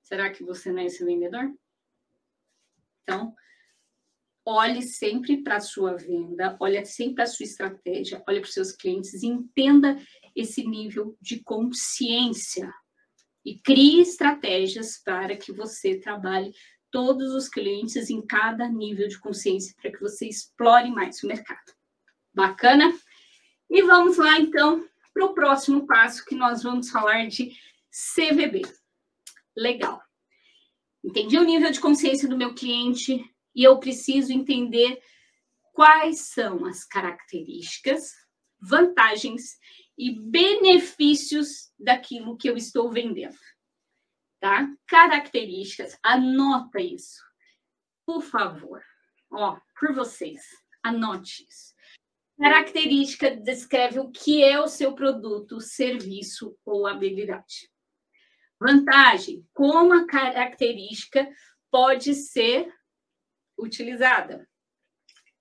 será 0.00 0.30
que 0.30 0.44
você 0.44 0.70
não 0.70 0.80
é 0.80 0.86
esse 0.86 1.04
vendedor? 1.04 1.52
Então, 3.02 3.34
olhe 4.46 4.82
sempre 4.82 5.42
para 5.42 5.56
a 5.56 5.60
sua 5.60 5.96
venda, 5.96 6.56
olhe 6.60 6.84
sempre 6.84 7.16
para 7.16 7.24
a 7.24 7.28
sua 7.28 7.44
estratégia, 7.44 8.22
olhe 8.28 8.40
para 8.40 8.48
os 8.48 8.54
seus 8.54 8.70
clientes 8.70 9.24
entenda 9.24 9.96
esse 10.36 10.64
nível 10.64 11.16
de 11.20 11.42
consciência. 11.42 12.72
E 13.44 13.58
crie 13.58 14.02
estratégias 14.02 15.02
para 15.02 15.36
que 15.36 15.52
você 15.52 15.98
trabalhe 15.98 16.52
todos 16.90 17.32
os 17.34 17.48
clientes 17.48 18.10
em 18.10 18.20
cada 18.20 18.68
nível 18.68 19.08
de 19.08 19.18
consciência 19.18 19.74
para 19.80 19.90
que 19.90 20.00
você 20.00 20.26
explore 20.26 20.90
mais 20.90 21.22
o 21.22 21.26
mercado. 21.26 21.72
Bacana? 22.34 22.92
E 23.68 23.82
vamos 23.82 24.16
lá, 24.16 24.38
então, 24.38 24.86
para 25.12 25.24
o 25.24 25.34
próximo 25.34 25.86
passo 25.86 26.24
que 26.24 26.34
nós 26.34 26.62
vamos 26.62 26.90
falar 26.90 27.26
de 27.28 27.56
CVB. 27.90 28.62
Legal. 29.56 30.02
Entendi 31.02 31.38
o 31.38 31.44
nível 31.44 31.70
de 31.70 31.80
consciência 31.80 32.28
do 32.28 32.36
meu 32.36 32.54
cliente 32.54 33.24
e 33.54 33.64
eu 33.64 33.78
preciso 33.78 34.32
entender 34.32 35.00
quais 35.72 36.20
são 36.20 36.66
as 36.66 36.84
características, 36.84 38.12
vantagens 38.60 39.58
e 39.96 40.10
benefícios 40.10 41.70
daquilo 41.78 42.36
que 42.36 42.48
eu 42.48 42.56
estou 42.56 42.90
vendendo 42.90 43.36
tá? 44.40 44.68
Características, 44.86 45.98
anota 46.02 46.80
isso. 46.80 47.22
Por 48.06 48.22
favor. 48.22 48.82
Ó, 49.30 49.60
por 49.78 49.94
vocês, 49.94 50.42
anote 50.82 51.46
isso. 51.48 51.74
Característica 52.38 53.36
descreve 53.36 54.00
o 54.00 54.10
que 54.10 54.42
é 54.42 54.58
o 54.58 54.66
seu 54.66 54.94
produto, 54.94 55.60
serviço 55.60 56.56
ou 56.64 56.86
habilidade. 56.86 57.70
Vantagem, 58.58 59.46
como 59.52 59.92
a 59.92 60.06
característica 60.06 61.30
pode 61.70 62.14
ser 62.14 62.72
utilizada. 63.58 64.48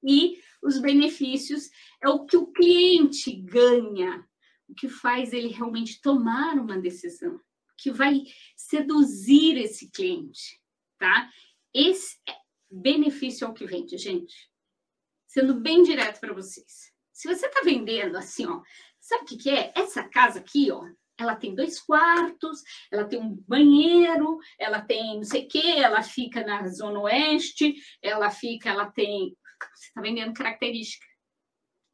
E 0.03 0.41
os 0.61 0.77
benefícios 0.77 1.69
é 2.01 2.09
o 2.09 2.25
que 2.25 2.37
o 2.37 2.47
cliente 2.47 3.33
ganha, 3.41 4.25
o 4.67 4.75
que 4.75 4.89
faz 4.89 5.33
ele 5.33 5.47
realmente 5.47 6.01
tomar 6.01 6.55
uma 6.55 6.77
decisão 6.77 7.39
que 7.81 7.91
vai 7.91 8.23
seduzir 8.55 9.57
esse 9.57 9.89
cliente, 9.89 10.61
tá? 10.97 11.29
Esse 11.73 12.17
é 12.27 12.35
benefício 12.69 13.47
ao 13.47 13.53
que 13.53 13.65
vende, 13.65 13.97
gente. 13.97 14.49
Sendo 15.27 15.55
bem 15.55 15.83
direto 15.83 16.19
para 16.19 16.33
vocês. 16.33 16.91
Se 17.11 17.27
você 17.27 17.47
está 17.47 17.61
vendendo 17.61 18.17
assim, 18.17 18.45
ó, 18.45 18.61
sabe 18.99 19.23
o 19.23 19.25
que, 19.25 19.37
que 19.37 19.49
é? 19.49 19.71
Essa 19.75 20.07
casa 20.07 20.39
aqui, 20.39 20.71
ó, 20.71 20.85
ela 21.17 21.35
tem 21.35 21.53
dois 21.53 21.79
quartos, 21.79 22.63
ela 22.91 23.05
tem 23.05 23.19
um 23.19 23.35
banheiro, 23.47 24.39
ela 24.57 24.81
tem 24.81 25.17
não 25.17 25.23
sei 25.23 25.45
o 25.45 25.47
quê, 25.47 25.75
ela 25.77 26.01
fica 26.01 26.45
na 26.45 26.67
zona 26.69 26.99
oeste, 27.01 27.75
ela 28.01 28.31
fica, 28.31 28.69
ela 28.69 28.89
tem. 28.89 29.35
Você 29.75 29.87
está 29.87 30.01
vendendo 30.01 30.33
característica. 30.33 31.05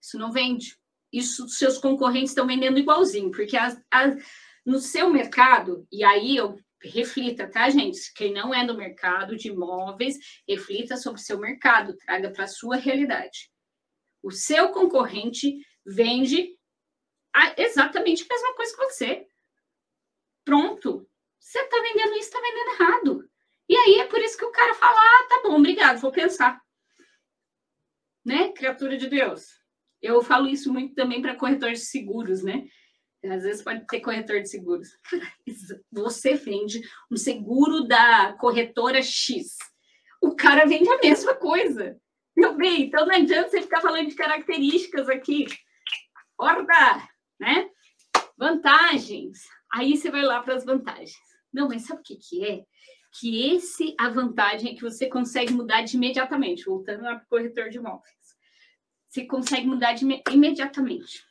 Isso 0.02 0.20
não 0.20 0.32
vende. 0.32 0.78
Isso 1.12 1.48
seus 1.48 1.78
concorrentes 1.78 2.32
estão 2.32 2.46
vendendo 2.46 2.78
igualzinho, 2.78 3.32
porque 3.32 3.58
as, 3.58 3.82
as, 3.90 4.16
no 4.66 4.80
seu 4.80 5.10
mercado, 5.10 5.88
e 5.92 6.04
aí 6.04 6.36
eu 6.36 6.58
reflita, 6.82 7.50
tá, 7.50 7.70
gente? 7.70 8.14
Quem 8.14 8.34
não 8.34 8.54
é 8.54 8.66
do 8.66 8.76
mercado 8.76 9.36
de 9.36 9.50
imóveis, 9.50 10.18
reflita 10.48 10.98
sobre 10.98 11.20
o 11.20 11.24
seu 11.24 11.40
mercado, 11.40 11.96
traga 11.98 12.32
para 12.32 12.46
a 12.46 12.50
sua 12.50 12.76
realidade. 12.76 13.52
O 14.22 14.32
seu 14.32 14.70
concorrente 14.70 15.60
vende 15.86 16.56
exatamente 17.58 18.24
a 18.24 18.34
mesma 18.34 18.56
coisa 18.56 18.76
que 18.76 18.84
você. 18.86 19.28
Pronto. 20.44 21.08
Você 21.40 21.60
está 21.60 21.82
vendendo 21.82 22.14
isso, 22.14 22.30
está 22.30 22.40
vendendo 22.40 22.82
errado. 22.82 23.30
E 23.68 23.76
aí 23.76 24.00
é 24.00 24.08
por 24.08 24.20
isso 24.20 24.38
que 24.38 24.46
o 24.46 24.52
cara 24.52 24.74
fala: 24.74 25.00
ah, 25.00 25.28
tá 25.30 25.42
bom, 25.44 25.58
obrigado, 25.58 26.00
vou 26.00 26.12
pensar. 26.12 26.62
Né, 28.24 28.52
criatura 28.54 28.98
de 28.98 29.08
Deus? 29.08 29.48
Eu 30.02 30.22
falo 30.24 30.48
isso 30.48 30.74
muito 30.74 30.96
também 30.96 31.22
para 31.22 31.36
corretores 31.36 31.80
de 31.80 31.86
seguros, 31.86 32.44
né? 32.44 32.68
Às 33.32 33.44
vezes 33.44 33.64
pode 33.64 33.86
ter 33.88 34.02
corretor 34.02 34.42
de 34.42 34.50
seguros. 34.50 34.90
Você 35.92 36.36
vende 36.36 36.82
um 37.12 37.18
seguro 37.18 37.88
da 37.88 38.34
corretora 38.34 39.02
X. 39.02 39.58
O 40.22 40.36
cara 40.36 40.66
vende 40.66 40.90
a 40.90 40.98
mesma 40.98 41.36
coisa. 41.36 42.00
Meu 42.36 42.56
bem, 42.56 42.84
então 42.84 43.06
não 43.06 43.16
adianta 43.16 43.50
você 43.50 43.62
ficar 43.62 43.82
falando 43.82 44.10
de 44.10 44.16
características 44.16 45.08
aqui. 45.08 45.46
Horda, 46.38 47.08
né? 47.40 47.70
Vantagens. 48.38 49.48
Aí 49.74 49.96
você 49.96 50.12
vai 50.12 50.22
lá 50.22 50.42
para 50.42 50.56
as 50.56 50.66
vantagens. 50.66 51.16
Não, 51.54 51.70
mas 51.70 51.84
sabe 51.84 52.02
o 52.02 52.04
que, 52.04 52.18
que 52.18 52.46
é? 52.46 52.66
Que 53.20 53.56
esse, 53.56 53.96
a 53.98 54.10
vantagem 54.10 54.72
é 54.72 54.76
que 54.76 54.82
você 54.82 55.08
consegue 55.08 55.54
mudar 55.54 55.84
de 55.84 55.96
imediatamente, 55.96 56.66
voltando 56.66 57.04
lá 57.04 57.16
para 57.16 57.24
o 57.24 57.30
corretor 57.30 57.70
de 57.70 57.78
imóveis. 57.78 58.14
Você 59.08 59.26
consegue 59.26 59.66
mudar 59.66 59.94
de 59.94 60.06
imediatamente. 60.30 61.24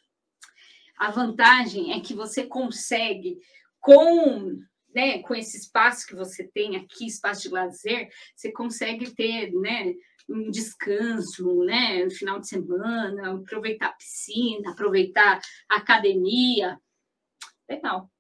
A 0.99 1.11
vantagem 1.11 1.93
é 1.93 2.01
que 2.01 2.15
você 2.15 2.45
consegue, 2.45 3.39
com, 3.81 4.59
né, 4.95 5.21
com 5.21 5.35
esse 5.35 5.59
espaço 5.59 6.07
que 6.07 6.15
você 6.15 6.45
tem 6.55 6.77
aqui, 6.77 7.07
espaço 7.07 7.43
de 7.43 7.49
lazer, 7.49 8.09
você 8.35 8.53
consegue 8.53 9.11
ter 9.15 9.53
né, 9.53 9.95
um 10.29 10.51
descanso, 10.51 11.65
né, 11.65 12.05
no 12.05 12.11
final 12.11 12.39
de 12.41 12.49
semana, 12.49 13.35
aproveitar 13.35 13.89
a 13.89 13.93
piscina, 13.93 14.71
aproveitar 14.71 15.41
a 15.69 15.77
academia. 15.77 16.79
Legal. 17.69 18.11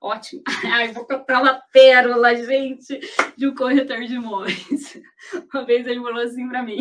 Ótimo. 0.00 0.42
Ai, 0.70 0.92
vou 0.92 1.06
contar 1.06 1.40
uma 1.40 1.60
pérola, 1.72 2.34
gente, 2.36 3.00
de 3.36 3.48
um 3.48 3.54
corretor 3.54 4.04
de 4.04 4.14
imóveis. 4.14 5.00
Uma 5.52 5.64
vez 5.64 5.86
ele 5.86 6.02
falou 6.02 6.20
assim 6.20 6.46
para 6.46 6.62
mim. 6.62 6.80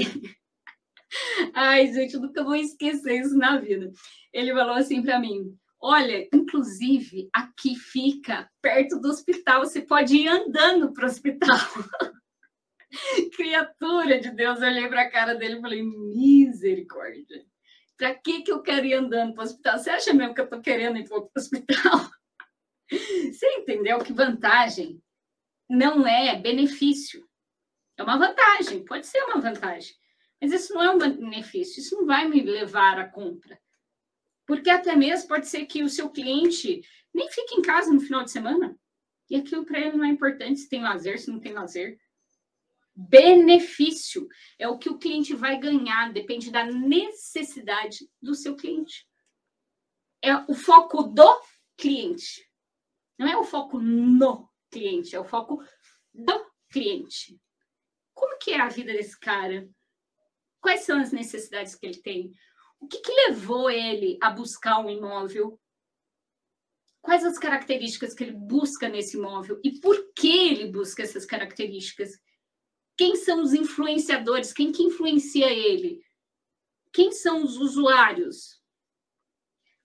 Ai, 1.53 1.91
gente, 1.93 2.13
eu 2.15 2.21
nunca 2.21 2.43
vou 2.43 2.55
esquecer 2.55 3.21
isso 3.21 3.37
na 3.37 3.57
vida. 3.57 3.91
Ele 4.31 4.53
falou 4.53 4.75
assim 4.75 5.01
para 5.01 5.19
mim: 5.19 5.55
Olha, 5.79 6.27
inclusive 6.33 7.29
aqui 7.33 7.75
fica 7.75 8.49
perto 8.61 8.99
do 8.99 9.09
hospital, 9.09 9.65
você 9.65 9.81
pode 9.81 10.15
ir 10.15 10.27
andando 10.27 10.93
para 10.93 11.03
o 11.03 11.07
hospital. 11.07 11.57
Criatura 13.35 14.19
de 14.19 14.31
Deus, 14.31 14.61
eu 14.61 14.67
olhei 14.67 14.87
para 14.87 15.01
a 15.01 15.11
cara 15.11 15.35
dele 15.35 15.57
e 15.57 15.61
falei: 15.61 15.83
misericórdia. 15.83 17.45
Para 17.97 18.15
que, 18.15 18.41
que 18.41 18.51
eu 18.51 18.61
quero 18.61 18.85
ir 18.85 18.93
andando 18.93 19.33
para 19.33 19.41
o 19.41 19.45
hospital? 19.45 19.77
Você 19.77 19.89
acha 19.89 20.13
mesmo 20.13 20.33
que 20.33 20.41
eu 20.41 20.45
estou 20.45 20.61
querendo 20.61 20.97
ir 20.97 21.07
para 21.07 21.19
o 21.19 21.29
hospital? 21.37 22.09
Você 22.89 23.47
entendeu 23.57 23.99
que 23.99 24.13
vantagem 24.13 25.01
não 25.69 26.07
é 26.07 26.39
benefício. 26.39 27.27
É 27.97 28.03
uma 28.03 28.17
vantagem, 28.17 28.83
pode 28.85 29.05
ser 29.05 29.21
uma 29.23 29.39
vantagem. 29.39 29.95
Mas 30.43 30.51
isso 30.51 30.73
não 30.73 30.83
é 30.83 30.91
um 30.91 30.97
benefício, 30.97 31.79
isso 31.79 31.95
não 31.95 32.05
vai 32.05 32.27
me 32.27 32.41
levar 32.41 32.99
à 32.99 33.07
compra. 33.07 33.57
Porque 34.45 34.69
até 34.69 34.93
mesmo 34.93 35.29
pode 35.29 35.47
ser 35.47 35.65
que 35.67 35.81
o 35.81 35.87
seu 35.87 36.09
cliente 36.09 36.81
nem 37.13 37.31
fique 37.31 37.55
em 37.55 37.61
casa 37.61 37.93
no 37.93 38.01
final 38.01 38.25
de 38.25 38.31
semana. 38.31 38.77
E 39.29 39.37
aquilo 39.37 39.65
para 39.65 39.79
ele 39.79 39.95
não 39.95 40.03
é 40.03 40.09
importante 40.09 40.59
se 40.59 40.67
tem 40.67 40.83
lazer, 40.83 41.17
se 41.17 41.31
não 41.31 41.39
tem 41.39 41.53
lazer. 41.53 41.97
Benefício 42.93 44.27
é 44.59 44.67
o 44.67 44.77
que 44.77 44.89
o 44.89 44.97
cliente 44.97 45.33
vai 45.33 45.57
ganhar, 45.57 46.11
depende 46.11 46.51
da 46.51 46.65
necessidade 46.65 47.99
do 48.21 48.35
seu 48.35 48.53
cliente. 48.53 49.07
É 50.21 50.35
o 50.51 50.53
foco 50.53 51.03
do 51.03 51.41
cliente. 51.77 52.45
Não 53.17 53.29
é 53.29 53.37
o 53.37 53.45
foco 53.45 53.79
no 53.79 54.49
cliente, 54.69 55.15
é 55.15 55.19
o 55.21 55.25
foco 55.25 55.63
do 56.13 56.45
cliente. 56.69 57.39
Como 58.13 58.37
que 58.37 58.51
é 58.51 58.59
a 58.59 58.67
vida 58.67 58.91
desse 58.91 59.17
cara? 59.17 59.65
Quais 60.63 60.85
são 60.85 60.97
as 60.97 61.11
necessidades 61.11 61.75
que 61.75 61.85
ele 61.85 61.97
tem? 61.97 62.33
O 62.79 62.87
que, 62.87 62.99
que 62.99 63.11
levou 63.27 63.69
ele 63.69 64.17
a 64.21 64.29
buscar 64.29 64.79
um 64.79 64.89
imóvel? 64.89 65.59
Quais 67.01 67.25
as 67.25 67.37
características 67.37 68.13
que 68.13 68.23
ele 68.23 68.31
busca 68.31 68.87
nesse 68.87 69.17
imóvel 69.17 69.59
e 69.61 69.81
por 69.81 70.13
que 70.13 70.47
ele 70.47 70.71
busca 70.71 71.03
essas 71.03 71.25
características? 71.25 72.17
Quem 72.95 73.17
são 73.17 73.41
os 73.41 73.53
influenciadores? 73.53 74.53
Quem 74.53 74.71
que 74.71 74.83
influencia 74.83 75.51
ele? 75.51 76.01
Quem 76.93 77.11
são 77.11 77.43
os 77.43 77.57
usuários? 77.57 78.61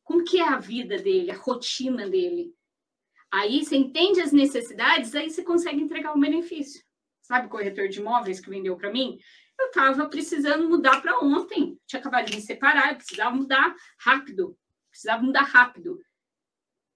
Como 0.04 0.24
que 0.24 0.38
é 0.38 0.44
a 0.44 0.60
vida 0.60 0.96
dele, 0.96 1.32
a 1.32 1.36
rotina 1.36 2.08
dele? 2.08 2.54
Aí 3.32 3.64
você 3.64 3.76
entende 3.76 4.20
as 4.20 4.30
necessidades, 4.30 5.12
aí 5.16 5.28
você 5.28 5.42
consegue 5.42 5.82
entregar 5.82 6.14
um 6.14 6.20
benefício. 6.20 6.84
Sabe 7.20 7.48
o 7.48 7.50
corretor 7.50 7.88
de 7.88 7.98
imóveis 7.98 8.38
que 8.38 8.48
vendeu 8.48 8.76
para 8.76 8.92
mim? 8.92 9.18
Eu 9.58 9.66
estava 9.66 10.08
precisando 10.08 10.68
mudar 10.68 11.00
para 11.00 11.18
ontem. 11.20 11.78
Tinha 11.86 12.00
acabado 12.00 12.26
de 12.26 12.36
me 12.36 12.42
separar, 12.42 12.90
eu 12.90 12.96
precisava 12.96 13.34
mudar 13.34 13.74
rápido. 13.98 14.56
Precisava 14.90 15.22
mudar 15.22 15.42
rápido. 15.42 15.98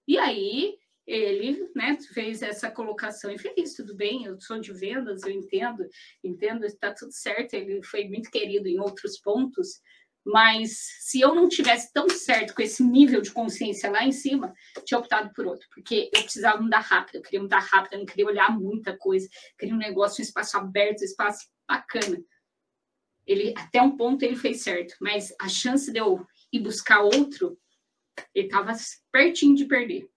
E 0.07 0.17
aí 0.17 0.77
ele 1.05 1.69
né, 1.75 1.97
fez 2.13 2.41
essa 2.41 2.71
colocação 2.71 3.29
e 3.31 3.37
fez 3.37 3.73
tudo 3.73 3.95
bem, 3.95 4.25
eu 4.25 4.39
sou 4.39 4.59
de 4.59 4.71
vendas, 4.71 5.23
eu 5.23 5.31
entendo, 5.31 5.85
entendo, 6.23 6.65
está 6.65 6.93
tudo 6.93 7.11
certo, 7.11 7.53
ele 7.55 7.83
foi 7.83 8.07
muito 8.07 8.31
querido 8.31 8.67
em 8.67 8.79
outros 8.79 9.19
pontos, 9.19 9.81
mas 10.25 10.77
se 11.01 11.19
eu 11.19 11.35
não 11.35 11.49
tivesse 11.49 11.91
tão 11.91 12.07
certo 12.07 12.55
com 12.55 12.61
esse 12.61 12.81
nível 12.81 13.21
de 13.21 13.31
consciência 13.31 13.91
lá 13.91 14.05
em 14.05 14.13
cima, 14.13 14.53
tinha 14.85 14.97
optado 14.97 15.31
por 15.33 15.45
outro, 15.45 15.67
porque 15.73 16.09
eu 16.13 16.21
precisava 16.21 16.61
mudar 16.61 16.79
rápido, 16.79 17.15
eu 17.15 17.21
queria 17.21 17.41
mudar 17.41 17.59
rápido, 17.59 17.93
eu 17.93 17.99
não 17.99 18.05
queria 18.05 18.25
olhar 18.25 18.57
muita 18.57 18.97
coisa, 18.97 19.27
queria 19.59 19.75
um 19.75 19.77
negócio, 19.77 20.21
um 20.21 20.25
espaço 20.25 20.57
aberto, 20.57 21.01
um 21.01 21.05
espaço 21.05 21.49
bacana. 21.67 22.17
Ele 23.25 23.53
até 23.57 23.81
um 23.81 23.95
ponto 23.95 24.23
ele 24.23 24.35
fez 24.35 24.61
certo, 24.61 24.95
mas 24.99 25.33
a 25.39 25.47
chance 25.47 25.91
de 25.91 25.99
eu 25.99 26.25
ir 26.51 26.59
buscar 26.59 27.01
outro, 27.01 27.57
ele 28.33 28.47
estava 28.47 28.73
pertinho 29.11 29.55
de 29.55 29.65
perder. 29.65 30.09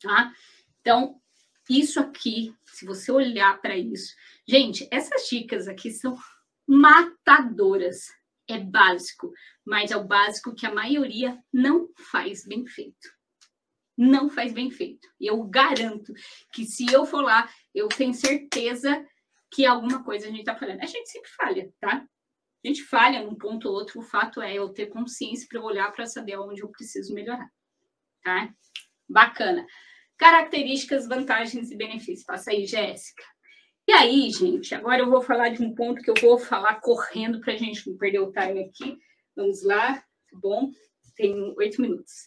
Tá? 0.00 0.32
Então, 0.80 1.20
isso 1.68 2.00
aqui, 2.00 2.54
se 2.66 2.84
você 2.84 3.10
olhar 3.10 3.60
para 3.60 3.76
isso, 3.76 4.14
gente, 4.46 4.86
essas 4.90 5.28
dicas 5.28 5.68
aqui 5.68 5.90
são 5.90 6.18
matadoras 6.66 8.06
é 8.48 8.58
básico, 8.58 9.32
mas 9.64 9.90
é 9.90 9.96
o 9.96 10.04
básico 10.04 10.54
que 10.54 10.66
a 10.66 10.74
maioria 10.74 11.38
não 11.52 11.88
faz 11.96 12.46
bem 12.46 12.66
feito. 12.66 13.12
Não 13.96 14.28
faz 14.28 14.52
bem 14.52 14.70
feito. 14.70 15.08
Eu 15.20 15.42
garanto 15.44 16.12
que 16.52 16.64
se 16.64 16.92
eu 16.92 17.06
for 17.06 17.22
lá, 17.22 17.48
eu 17.74 17.88
tenho 17.88 18.12
certeza 18.12 19.06
que 19.54 19.64
alguma 19.64 20.02
coisa 20.02 20.26
a 20.26 20.30
gente 20.30 20.40
está 20.40 20.56
falhando. 20.56 20.82
A 20.82 20.86
gente 20.86 21.08
sempre 21.08 21.30
falha, 21.30 21.72
tá? 21.80 22.04
A 22.64 22.68
gente 22.68 22.82
falha 22.82 23.22
num 23.22 23.36
ponto 23.36 23.68
ou 23.68 23.74
outro. 23.74 24.00
O 24.00 24.02
fato 24.02 24.42
é 24.42 24.54
eu 24.54 24.68
ter 24.70 24.86
consciência 24.86 25.46
para 25.48 25.62
olhar 25.62 25.92
para 25.92 26.06
saber 26.06 26.38
onde 26.38 26.60
eu 26.60 26.68
preciso 26.68 27.14
melhorar, 27.14 27.48
tá? 28.22 28.52
Bacana. 29.08 29.64
Características, 30.16 31.06
vantagens 31.06 31.70
e 31.70 31.76
benefícios. 31.76 32.24
Passa 32.24 32.50
aí, 32.50 32.66
Jéssica. 32.66 33.22
E 33.86 33.92
aí, 33.92 34.30
gente, 34.30 34.74
agora 34.74 35.02
eu 35.02 35.10
vou 35.10 35.20
falar 35.20 35.50
de 35.50 35.62
um 35.62 35.74
ponto 35.74 36.02
que 36.02 36.10
eu 36.10 36.14
vou 36.20 36.38
falar 36.38 36.80
correndo 36.80 37.40
para 37.40 37.52
a 37.52 37.56
gente 37.56 37.88
não 37.88 37.96
perder 37.96 38.20
o 38.20 38.32
time 38.32 38.64
aqui. 38.64 38.98
Vamos 39.36 39.62
lá, 39.62 39.96
tá 39.96 40.38
bom? 40.40 40.70
Tem 41.16 41.54
oito 41.58 41.80
minutos. 41.80 42.26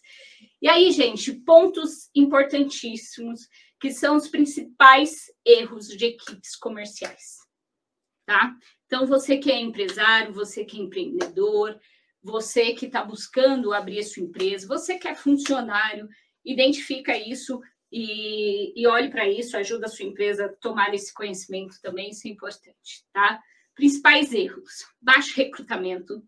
E 0.61 0.69
aí, 0.69 0.91
gente, 0.91 1.33
pontos 1.33 2.09
importantíssimos 2.15 3.41
que 3.79 3.91
são 3.91 4.15
os 4.15 4.27
principais 4.27 5.31
erros 5.45 5.87
de 5.87 6.05
equipes 6.05 6.55
comerciais, 6.55 7.37
tá? 8.25 8.55
Então, 8.85 9.05
você 9.05 9.37
que 9.37 9.51
é 9.51 9.59
empresário, 9.59 10.33
você 10.33 10.65
que 10.65 10.77
é 10.77 10.81
empreendedor, 10.81 11.79
você 12.23 12.73
que 12.73 12.85
está 12.85 13.03
buscando 13.03 13.73
abrir 13.73 13.99
a 13.99 14.03
sua 14.03 14.23
empresa, 14.23 14.67
você 14.67 14.97
que 14.97 15.07
é 15.07 15.15
funcionário, 15.15 16.07
identifica 16.43 17.17
isso 17.17 17.61
e, 17.91 18.73
e 18.79 18.87
olhe 18.87 19.09
para 19.09 19.27
isso, 19.27 19.55
ajuda 19.55 19.85
a 19.85 19.89
sua 19.89 20.05
empresa 20.05 20.45
a 20.45 20.53
tomar 20.55 20.93
esse 20.93 21.13
conhecimento 21.13 21.79
também, 21.81 22.09
isso 22.09 22.27
é 22.27 22.31
importante, 22.31 23.05
tá? 23.13 23.41
Principais 23.75 24.33
erros: 24.33 24.85
baixo 25.01 25.35
recrutamento, 25.35 26.23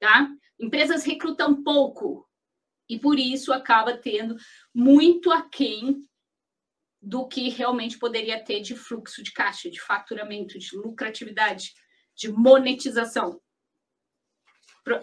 tá? 0.00 0.28
Empresas 0.58 1.04
recrutam 1.04 1.62
pouco 1.62 2.28
e 2.88 2.98
por 2.98 3.18
isso 3.18 3.52
acaba 3.52 3.96
tendo 3.96 4.36
muito 4.74 5.30
aquém 5.30 6.06
do 7.06 7.28
que 7.28 7.48
realmente 7.50 8.00
poderia 8.00 8.42
ter 8.42 8.60
de 8.60 8.74
fluxo 8.74 9.22
de 9.22 9.32
caixa, 9.32 9.70
de 9.70 9.80
faturamento, 9.80 10.58
de 10.58 10.76
lucratividade, 10.76 11.72
de 12.16 12.32
monetização. 12.32 13.40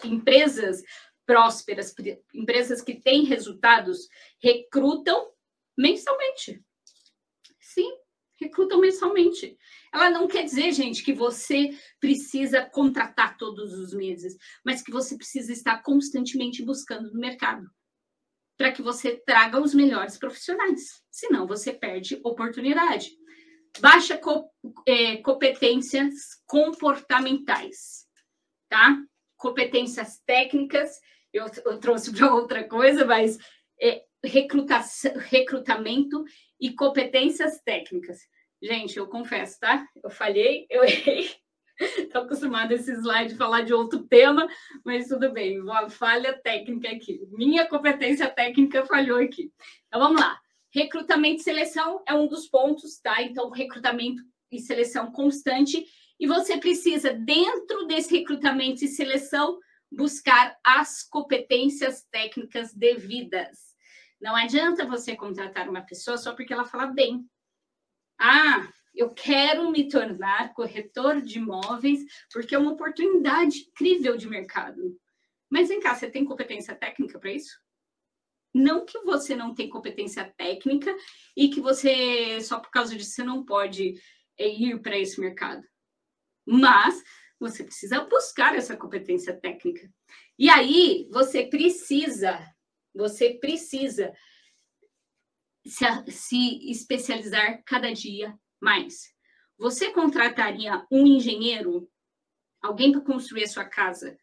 Empresas 0.04 0.84
prósperas, 1.26 1.96
empresas 2.34 2.82
que 2.82 3.00
têm 3.00 3.24
resultados, 3.24 4.10
recrutam 4.42 5.32
mensalmente. 5.78 6.62
Sim, 7.58 7.98
recrutam 8.38 8.82
mensalmente. 8.82 9.58
Ela 9.94 10.10
não 10.10 10.28
quer 10.28 10.44
dizer, 10.44 10.74
gente, 10.74 11.06
que 11.06 11.14
você 11.14 11.70
precisa 12.02 12.66
contratar 12.66 13.38
todos 13.38 13.72
os 13.80 13.94
meses, 13.94 14.36
mas 14.66 14.82
que 14.82 14.92
você 14.92 15.16
precisa 15.16 15.54
estar 15.54 15.82
constantemente 15.82 16.66
buscando 16.66 17.14
no 17.14 17.20
mercado 17.20 17.66
para 18.64 18.72
que 18.72 18.82
você 18.82 19.22
traga 19.26 19.60
os 19.60 19.74
melhores 19.74 20.18
profissionais. 20.18 21.04
Senão, 21.12 21.46
você 21.46 21.74
perde 21.74 22.22
oportunidade. 22.24 23.12
Baixa 23.82 24.18
co 24.18 24.50
é, 24.88 25.18
competências 25.18 26.42
comportamentais, 26.48 28.08
tá? 28.70 28.98
Competências 29.36 30.22
técnicas, 30.26 30.98
eu, 31.34 31.46
eu 31.66 31.78
trouxe 31.78 32.14
para 32.16 32.34
outra 32.34 32.64
coisa, 32.64 33.04
mas 33.04 33.38
é, 33.82 34.06
recrutamento 34.24 36.24
e 36.58 36.74
competências 36.74 37.60
técnicas. 37.66 38.20
Gente, 38.62 38.96
eu 38.96 39.08
confesso, 39.08 39.60
tá? 39.60 39.86
Eu 40.02 40.10
falhei, 40.10 40.66
eu 40.70 40.86
errei. 40.86 41.36
Estou 41.98 42.24
acostumada 42.24 42.74
a 42.74 42.78
esse 42.78 42.92
slide 42.92 43.36
falar 43.36 43.62
de 43.62 43.74
outro 43.74 44.04
tema, 44.04 44.48
mas 44.86 45.08
tudo 45.08 45.32
bem, 45.32 45.60
uma 45.60 45.90
falha 45.90 46.34
técnica 46.34 46.90
aqui. 46.90 47.22
Minha 47.32 47.68
competência 47.68 48.30
técnica 48.30 48.86
falhou 48.86 49.20
aqui. 49.20 49.52
Então 49.88 50.02
vamos 50.02 50.22
lá. 50.22 50.40
Recrutamento 50.72 51.42
e 51.42 51.44
seleção 51.44 52.04
é 52.08 52.14
um 52.14 52.28
dos 52.28 52.48
pontos, 52.48 53.00
tá? 53.00 53.22
Então, 53.22 53.50
recrutamento 53.50 54.24
e 54.52 54.60
seleção 54.60 55.12
constante. 55.12 55.86
E 56.20 56.26
você 56.26 56.58
precisa, 56.58 57.14
dentro 57.14 57.86
desse 57.86 58.16
recrutamento 58.18 58.84
e 58.84 58.88
seleção, 58.88 59.60
buscar 59.92 60.58
as 60.64 61.04
competências 61.04 62.04
técnicas 62.10 62.74
devidas. 62.74 63.74
Não 64.20 64.36
adianta 64.36 64.86
você 64.86 65.16
contratar 65.16 65.70
uma 65.70 65.82
pessoa 65.82 66.18
só 66.18 66.34
porque 66.34 66.54
ela 66.54 66.66
fala 66.66 66.88
bem. 66.88 67.24
Ah, 68.20 68.68
eu 68.94 69.10
quero 69.10 69.72
me 69.72 69.88
tornar 69.88 70.54
corretor 70.54 71.22
de 71.22 71.40
imóveis 71.40 72.00
porque 72.32 72.56
é 72.56 72.58
uma 72.58 72.74
oportunidade 72.74 73.60
incrível 73.60 74.16
de 74.16 74.28
mercado. 74.28 74.98
Mas 75.50 75.70
vem 75.70 75.80
cá, 75.80 75.96
você 75.96 76.10
tem 76.10 76.26
competência 76.26 76.76
técnica 76.76 77.20
para 77.20 77.32
isso? 77.32 77.60
Não 78.54 78.86
que 78.86 79.00
você 79.00 79.36
não 79.36 79.54
tem 79.54 79.70
competência 79.70 80.32
técnica 80.38 80.96
e 81.36 81.50
que 81.50 81.60
você, 81.60 82.40
só 82.42 82.60
por 82.60 82.70
causa 82.70 82.96
disso, 82.96 83.12
você 83.12 83.24
não 83.24 83.44
pode 83.44 83.96
eh, 84.38 84.48
ir 84.48 84.80
para 84.82 84.98
esse 84.98 85.20
mercado. 85.20 85.64
Mas 86.46 87.04
você 87.40 87.64
precisa 87.64 88.02
buscar 88.02 88.56
essa 88.56 88.78
competência 88.78 89.36
técnica. 89.40 89.90
E 90.38 90.50
aí, 90.50 91.08
você 91.12 91.46
precisa 91.46 92.40
você 92.94 93.34
precisa 93.34 94.14
se, 95.66 95.86
se 96.12 96.72
especializar 96.72 97.64
cada 97.66 97.92
dia 97.92 98.38
mais. 98.64 99.14
Você 99.58 99.92
contrataria 99.92 100.86
um 100.90 101.06
engenheiro, 101.06 101.90
alguém 102.62 102.92
para 102.92 103.02
construir 103.02 103.44
a 103.44 103.48
sua 103.48 103.66
casa, 103.66 104.18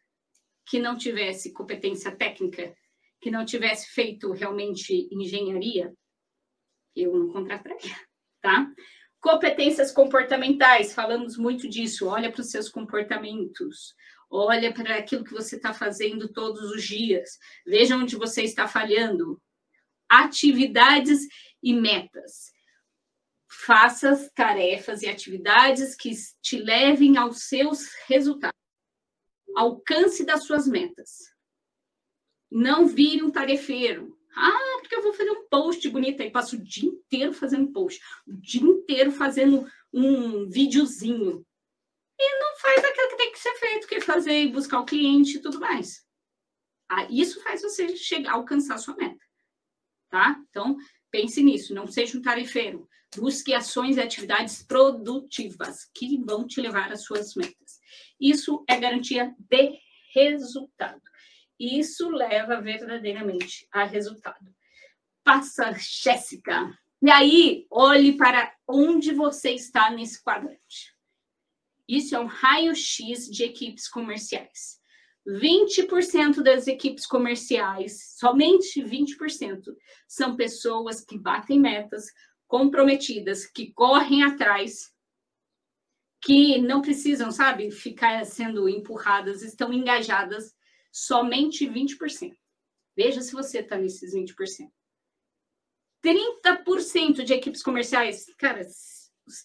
que 0.65 0.79
não 0.79 0.97
tivesse 0.97 1.53
competência 1.53 2.15
técnica, 2.15 2.75
que 3.21 3.31
não 3.31 3.45
tivesse 3.45 3.89
feito 3.91 4.31
realmente 4.31 5.07
engenharia? 5.11 5.93
Eu 6.95 7.15
não 7.15 7.31
contrataria, 7.31 7.95
tá? 8.41 8.69
Competências 9.19 9.91
comportamentais, 9.91 10.93
falamos 10.93 11.37
muito 11.37 11.69
disso. 11.69 12.07
Olha 12.07 12.31
para 12.31 12.41
os 12.41 12.49
seus 12.49 12.67
comportamentos, 12.67 13.95
olha 14.29 14.73
para 14.73 14.97
aquilo 14.97 15.23
que 15.23 15.33
você 15.33 15.55
está 15.55 15.73
fazendo 15.73 16.27
todos 16.33 16.71
os 16.71 16.83
dias, 16.83 17.37
veja 17.65 17.95
onde 17.95 18.15
você 18.15 18.41
está 18.43 18.67
falhando. 18.67 19.39
Atividades 20.09 21.27
e 21.63 21.73
metas 21.73 22.51
faça 23.51 24.31
tarefas 24.33 25.01
e 25.01 25.09
atividades 25.09 25.93
que 25.93 26.11
te 26.41 26.57
levem 26.57 27.17
aos 27.17 27.43
seus 27.43 27.91
resultados. 28.07 28.57
Alcance 29.55 30.25
das 30.25 30.45
suas 30.45 30.65
metas. 30.65 31.29
Não 32.49 32.87
vire 32.87 33.21
um 33.21 33.29
tarefeiro. 33.29 34.17
Ah, 34.33 34.77
porque 34.79 34.95
eu 34.95 35.03
vou 35.03 35.13
fazer 35.13 35.31
um 35.31 35.47
post 35.49 35.87
bonito 35.89 36.21
aí, 36.21 36.31
passo 36.31 36.55
o 36.55 36.63
dia 36.63 36.87
inteiro 36.87 37.33
fazendo 37.33 37.73
post, 37.73 38.01
o 38.25 38.33
dia 38.33 38.61
inteiro 38.61 39.11
fazendo 39.11 39.69
um 39.91 40.47
videozinho. 40.47 41.45
E 42.17 42.39
não 42.39 42.55
faz 42.55 42.85
aquilo 42.85 43.09
que 43.09 43.17
tem 43.17 43.31
que 43.33 43.39
ser 43.39 43.53
feito, 43.55 43.87
que 43.87 43.95
é 43.95 44.01
fazer 44.01 44.43
e 44.43 44.51
buscar 44.51 44.79
o 44.79 44.85
cliente 44.85 45.37
e 45.37 45.41
tudo 45.41 45.59
mais. 45.59 46.05
Ah, 46.87 47.05
isso 47.09 47.43
faz 47.43 47.61
você 47.61 47.97
chegar, 47.97 48.33
alcançar 48.33 48.77
sua 48.77 48.95
meta. 48.95 49.25
Tá? 50.09 50.41
Então, 50.49 50.77
pense 51.09 51.43
nisso, 51.43 51.73
não 51.73 51.87
seja 51.87 52.17
um 52.17 52.21
tarefeiro. 52.21 52.87
Busque 53.15 53.53
ações 53.53 53.97
e 53.97 54.01
atividades 54.01 54.63
produtivas 54.63 55.89
que 55.93 56.17
vão 56.23 56.47
te 56.47 56.61
levar 56.61 56.91
às 56.91 57.03
suas 57.03 57.35
metas. 57.35 57.79
Isso 58.19 58.63
é 58.69 58.79
garantia 58.79 59.35
de 59.37 59.77
resultado. 60.13 61.01
Isso 61.59 62.09
leva 62.09 62.61
verdadeiramente 62.61 63.67
a 63.71 63.83
resultado. 63.83 64.53
Passa, 65.23 65.73
Jéssica. 65.77 66.73
E 67.03 67.09
aí, 67.09 67.65
olhe 67.69 68.17
para 68.17 68.53
onde 68.67 69.13
você 69.13 69.51
está 69.51 69.91
nesse 69.91 70.23
quadrante. 70.23 70.95
Isso 71.87 72.15
é 72.15 72.19
um 72.19 72.25
raio-x 72.25 73.27
de 73.29 73.43
equipes 73.43 73.87
comerciais. 73.87 74.79
20% 75.27 76.41
das 76.41 76.67
equipes 76.67 77.05
comerciais, 77.05 78.15
somente 78.17 78.81
20%, 78.81 79.61
são 80.07 80.35
pessoas 80.35 81.03
que 81.03 81.17
batem 81.17 81.59
metas, 81.59 82.05
comprometidas, 82.51 83.45
que 83.45 83.71
correm 83.71 84.23
atrás, 84.23 84.93
que 86.21 86.57
não 86.57 86.81
precisam, 86.81 87.31
sabe, 87.31 87.71
ficar 87.71 88.25
sendo 88.25 88.67
empurradas, 88.67 89.41
estão 89.41 89.71
engajadas, 89.71 90.53
somente 90.91 91.65
20%. 91.65 92.35
Veja 92.93 93.21
se 93.21 93.31
você 93.31 93.59
está 93.59 93.77
nesses 93.77 94.13
20%. 94.13 94.69
30% 96.03 97.23
de 97.23 97.33
equipes 97.33 97.63
comerciais, 97.63 98.25
cara, 98.37 98.67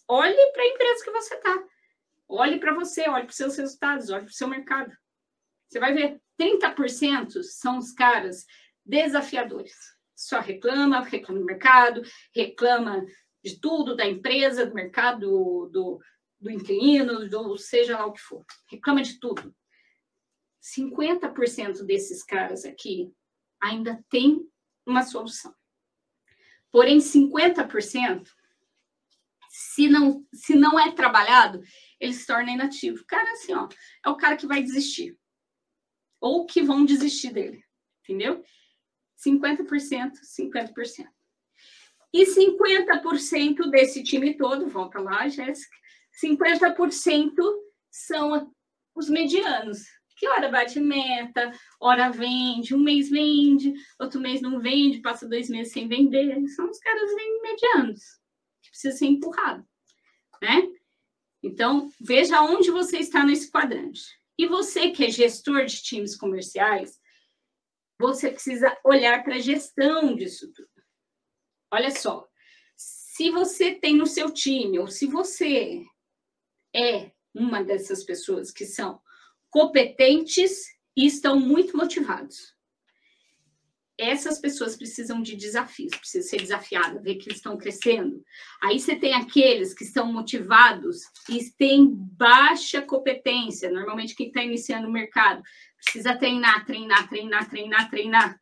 olhe 0.08 0.52
para 0.52 0.62
a 0.64 0.66
empresa 0.66 1.04
que 1.04 1.10
você 1.12 1.34
está. 1.36 1.64
Olhe 2.28 2.58
para 2.58 2.74
você, 2.74 3.08
olhe 3.08 3.22
para 3.22 3.30
os 3.30 3.36
seus 3.36 3.56
resultados, 3.56 4.10
olhe 4.10 4.24
para 4.24 4.32
o 4.32 4.34
seu 4.34 4.48
mercado. 4.48 4.92
Você 5.68 5.78
vai 5.78 5.94
ver, 5.94 6.20
30% 6.40 7.40
são 7.44 7.78
os 7.78 7.92
caras 7.92 8.44
desafiadores 8.84 9.95
só 10.16 10.40
reclama, 10.40 11.00
reclama 11.00 11.40
do 11.40 11.46
mercado, 11.46 12.02
reclama 12.34 13.04
de 13.44 13.60
tudo, 13.60 13.94
da 13.94 14.06
empresa, 14.06 14.66
do 14.66 14.74
mercado, 14.74 15.68
do, 15.70 16.00
do 16.40 16.50
inquilino, 16.50 17.28
do 17.28 17.56
seja 17.58 17.98
lá 17.98 18.06
o 18.06 18.12
que 18.12 18.20
for. 18.20 18.44
Reclama 18.68 19.02
de 19.02 19.20
tudo. 19.20 19.54
50% 20.62 21.84
desses 21.84 22.24
caras 22.24 22.64
aqui 22.64 23.12
ainda 23.62 24.02
tem 24.10 24.40
uma 24.84 25.02
solução. 25.02 25.54
Porém, 26.72 26.98
50%, 26.98 28.28
se 29.48 29.88
não, 29.88 30.26
se 30.32 30.54
não 30.54 30.78
é 30.78 30.92
trabalhado, 30.92 31.62
ele 32.00 32.12
se 32.12 32.26
torna 32.26 32.50
inativo. 32.50 33.04
Cara, 33.06 33.30
assim, 33.32 33.54
ó, 33.54 33.68
é 34.04 34.08
o 34.08 34.16
cara 34.16 34.36
que 34.36 34.46
vai 34.46 34.62
desistir. 34.62 35.16
Ou 36.20 36.46
que 36.46 36.62
vão 36.62 36.84
desistir 36.84 37.32
dele, 37.32 37.64
entendeu? 38.02 38.42
50%, 39.24 40.12
50%. 40.22 41.06
E 42.12 42.24
50% 42.24 43.70
desse 43.70 44.02
time 44.02 44.36
todo, 44.36 44.68
volta 44.68 45.00
lá, 45.00 45.28
Jéssica, 45.28 45.76
50% 46.22 47.30
são 47.90 48.52
os 48.94 49.08
medianos. 49.08 49.84
Que 50.18 50.26
hora 50.28 50.48
bate 50.48 50.80
meta, 50.80 51.52
hora 51.78 52.08
vende, 52.08 52.74
um 52.74 52.78
mês 52.78 53.10
vende, 53.10 53.74
outro 54.00 54.18
mês 54.18 54.40
não 54.40 54.58
vende, 54.58 55.02
passa 55.02 55.28
dois 55.28 55.50
meses 55.50 55.72
sem 55.72 55.86
vender. 55.86 56.48
São 56.48 56.70
os 56.70 56.78
caras 56.78 57.10
medianos, 57.42 58.02
que 58.62 58.70
precisam 58.70 58.98
ser 58.98 59.06
empurrados, 59.06 59.66
né? 60.40 60.66
Então, 61.42 61.90
veja 62.00 62.40
onde 62.40 62.70
você 62.70 62.98
está 62.98 63.22
nesse 63.24 63.50
quadrante. 63.50 64.02
E 64.38 64.46
você 64.46 64.90
que 64.90 65.04
é 65.04 65.10
gestor 65.10 65.66
de 65.66 65.82
times 65.82 66.16
comerciais, 66.16 66.98
você 67.98 68.30
precisa 68.30 68.76
olhar 68.84 69.22
para 69.24 69.36
a 69.36 69.40
gestão 69.40 70.14
disso 70.14 70.52
tudo. 70.52 70.68
Olha 71.72 71.90
só, 71.90 72.28
se 72.76 73.30
você 73.30 73.74
tem 73.74 73.96
no 73.96 74.06
seu 74.06 74.30
time, 74.30 74.78
ou 74.78 74.86
se 74.86 75.06
você 75.06 75.82
é 76.74 77.10
uma 77.34 77.62
dessas 77.62 78.04
pessoas 78.04 78.50
que 78.50 78.64
são 78.64 79.00
competentes 79.50 80.66
e 80.96 81.06
estão 81.06 81.40
muito 81.40 81.76
motivados, 81.76 82.56
essas 83.98 84.38
pessoas 84.38 84.76
precisam 84.76 85.22
de 85.22 85.34
desafios, 85.36 85.96
precisam 85.96 86.28
ser 86.28 86.36
desafiadas, 86.42 87.02
ver 87.02 87.14
que 87.14 87.28
eles 87.28 87.38
estão 87.38 87.56
crescendo. 87.56 88.22
Aí 88.62 88.78
você 88.78 88.94
tem 88.94 89.14
aqueles 89.14 89.72
que 89.72 89.84
estão 89.84 90.12
motivados 90.12 90.98
e 91.30 91.50
têm 91.52 91.94
baixa 91.94 92.82
competência, 92.82 93.70
normalmente 93.70 94.14
quem 94.14 94.28
está 94.28 94.42
iniciando 94.42 94.86
o 94.86 94.92
mercado, 94.92 95.42
precisa 95.86 96.16
treinar, 96.16 96.66
treinar, 96.66 97.08
treinar, 97.08 97.48
treinar, 97.48 97.90
treinar. 97.90 98.40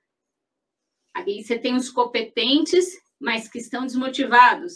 Aí 1.15 1.45
você 1.45 1.59
tem 1.59 1.77
os 1.77 1.91
competentes, 1.91 2.99
mas 3.21 3.49
que 3.49 3.59
estão 3.59 3.87
desmotivados. 3.87 4.75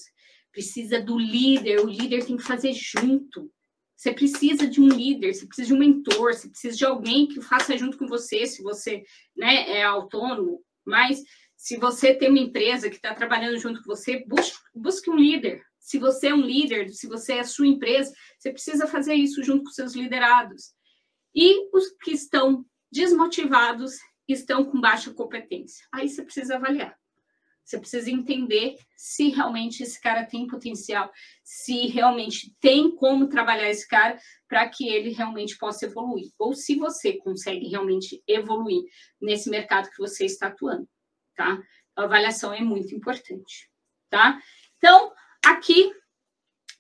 Precisa 0.52 1.00
do 1.00 1.18
líder, 1.18 1.80
o 1.80 1.88
líder 1.88 2.24
tem 2.24 2.36
que 2.36 2.42
fazer 2.42 2.72
junto. 2.74 3.50
Você 3.96 4.12
precisa 4.12 4.66
de 4.68 4.80
um 4.80 4.86
líder, 4.86 5.34
você 5.34 5.46
precisa 5.46 5.68
de 5.68 5.74
um 5.74 5.78
mentor, 5.78 6.34
você 6.34 6.48
precisa 6.48 6.76
de 6.76 6.84
alguém 6.84 7.26
que 7.26 7.40
faça 7.40 7.76
junto 7.76 7.98
com 7.98 8.06
você, 8.06 8.46
se 8.46 8.62
você 8.62 9.02
né, 9.36 9.78
é 9.78 9.82
autônomo. 9.82 10.62
Mas 10.86 11.20
se 11.56 11.76
você 11.76 12.14
tem 12.14 12.28
uma 12.28 12.38
empresa 12.38 12.88
que 12.88 12.96
está 12.96 13.12
trabalhando 13.12 13.58
junto 13.58 13.82
com 13.82 13.86
você, 13.86 14.24
busque, 14.26 14.58
busque 14.72 15.10
um 15.10 15.16
líder. 15.16 15.62
Se 15.80 15.98
você 15.98 16.28
é 16.28 16.34
um 16.34 16.42
líder, 16.42 16.90
se 16.90 17.08
você 17.08 17.34
é 17.34 17.40
a 17.40 17.44
sua 17.44 17.66
empresa, 17.66 18.12
você 18.38 18.52
precisa 18.52 18.86
fazer 18.86 19.14
isso 19.14 19.42
junto 19.42 19.64
com 19.64 19.70
seus 19.70 19.94
liderados. 19.94 20.77
E 21.40 21.70
os 21.72 21.90
que 22.02 22.10
estão 22.10 22.66
desmotivados 22.90 23.92
estão 24.26 24.64
com 24.64 24.80
baixa 24.80 25.14
competência. 25.14 25.86
Aí 25.94 26.08
você 26.08 26.24
precisa 26.24 26.56
avaliar. 26.56 26.98
Você 27.64 27.78
precisa 27.78 28.10
entender 28.10 28.76
se 28.96 29.28
realmente 29.28 29.84
esse 29.84 30.00
cara 30.00 30.26
tem 30.26 30.48
potencial, 30.48 31.12
se 31.44 31.86
realmente 31.86 32.52
tem 32.58 32.90
como 32.96 33.28
trabalhar 33.28 33.70
esse 33.70 33.86
cara 33.86 34.18
para 34.48 34.68
que 34.68 34.88
ele 34.88 35.10
realmente 35.10 35.56
possa 35.56 35.86
evoluir. 35.86 36.32
Ou 36.40 36.54
se 36.54 36.74
você 36.74 37.18
consegue 37.18 37.68
realmente 37.68 38.20
evoluir 38.26 38.82
nesse 39.20 39.48
mercado 39.48 39.90
que 39.90 39.98
você 39.98 40.24
está 40.24 40.48
atuando, 40.48 40.88
tá? 41.36 41.62
A 41.94 42.02
avaliação 42.02 42.52
é 42.52 42.62
muito 42.62 42.96
importante, 42.96 43.70
tá? 44.10 44.42
Então, 44.78 45.12
aqui, 45.44 45.92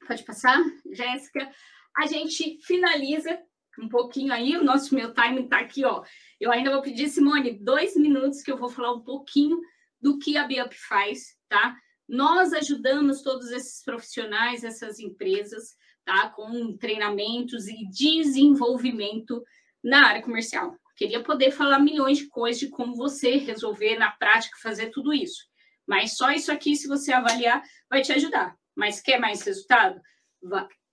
pode 0.04 0.24
passar, 0.24 0.58
Jéssica, 0.90 1.48
a 1.96 2.06
gente 2.06 2.58
finaliza 2.62 3.38
um 3.78 3.88
pouquinho 3.88 4.32
aí, 4.32 4.56
o 4.56 4.64
nosso 4.64 4.94
meu 4.94 5.12
time 5.14 5.42
está 5.42 5.58
aqui, 5.58 5.84
ó. 5.84 6.02
Eu 6.40 6.50
ainda 6.50 6.70
vou 6.70 6.82
pedir, 6.82 7.08
Simone, 7.08 7.58
dois 7.58 7.96
minutos 7.96 8.42
que 8.42 8.50
eu 8.50 8.56
vou 8.56 8.68
falar 8.68 8.92
um 8.92 9.02
pouquinho 9.02 9.60
do 10.00 10.18
que 10.18 10.36
a 10.36 10.44
Biup 10.44 10.74
faz, 10.74 11.36
tá? 11.48 11.76
Nós 12.08 12.52
ajudamos 12.52 13.22
todos 13.22 13.50
esses 13.50 13.82
profissionais, 13.84 14.64
essas 14.64 14.98
empresas, 14.98 15.76
tá? 16.04 16.28
Com 16.30 16.76
treinamentos 16.76 17.68
e 17.68 17.88
desenvolvimento 17.88 19.42
na 19.82 20.06
área 20.06 20.22
comercial. 20.22 20.74
Queria 20.96 21.22
poder 21.22 21.52
falar 21.52 21.78
milhões 21.78 22.18
de 22.18 22.28
coisas 22.28 22.58
de 22.58 22.68
como 22.68 22.96
você 22.96 23.36
resolver 23.36 23.96
na 23.96 24.10
prática 24.10 24.56
fazer 24.60 24.90
tudo 24.90 25.12
isso. 25.12 25.44
Mas 25.86 26.16
só 26.16 26.32
isso 26.32 26.50
aqui, 26.50 26.74
se 26.74 26.88
você 26.88 27.12
avaliar, 27.12 27.62
vai 27.88 28.02
te 28.02 28.12
ajudar. 28.12 28.54
Mas 28.74 29.00
quer 29.00 29.18
mais 29.18 29.42
resultado? 29.42 30.00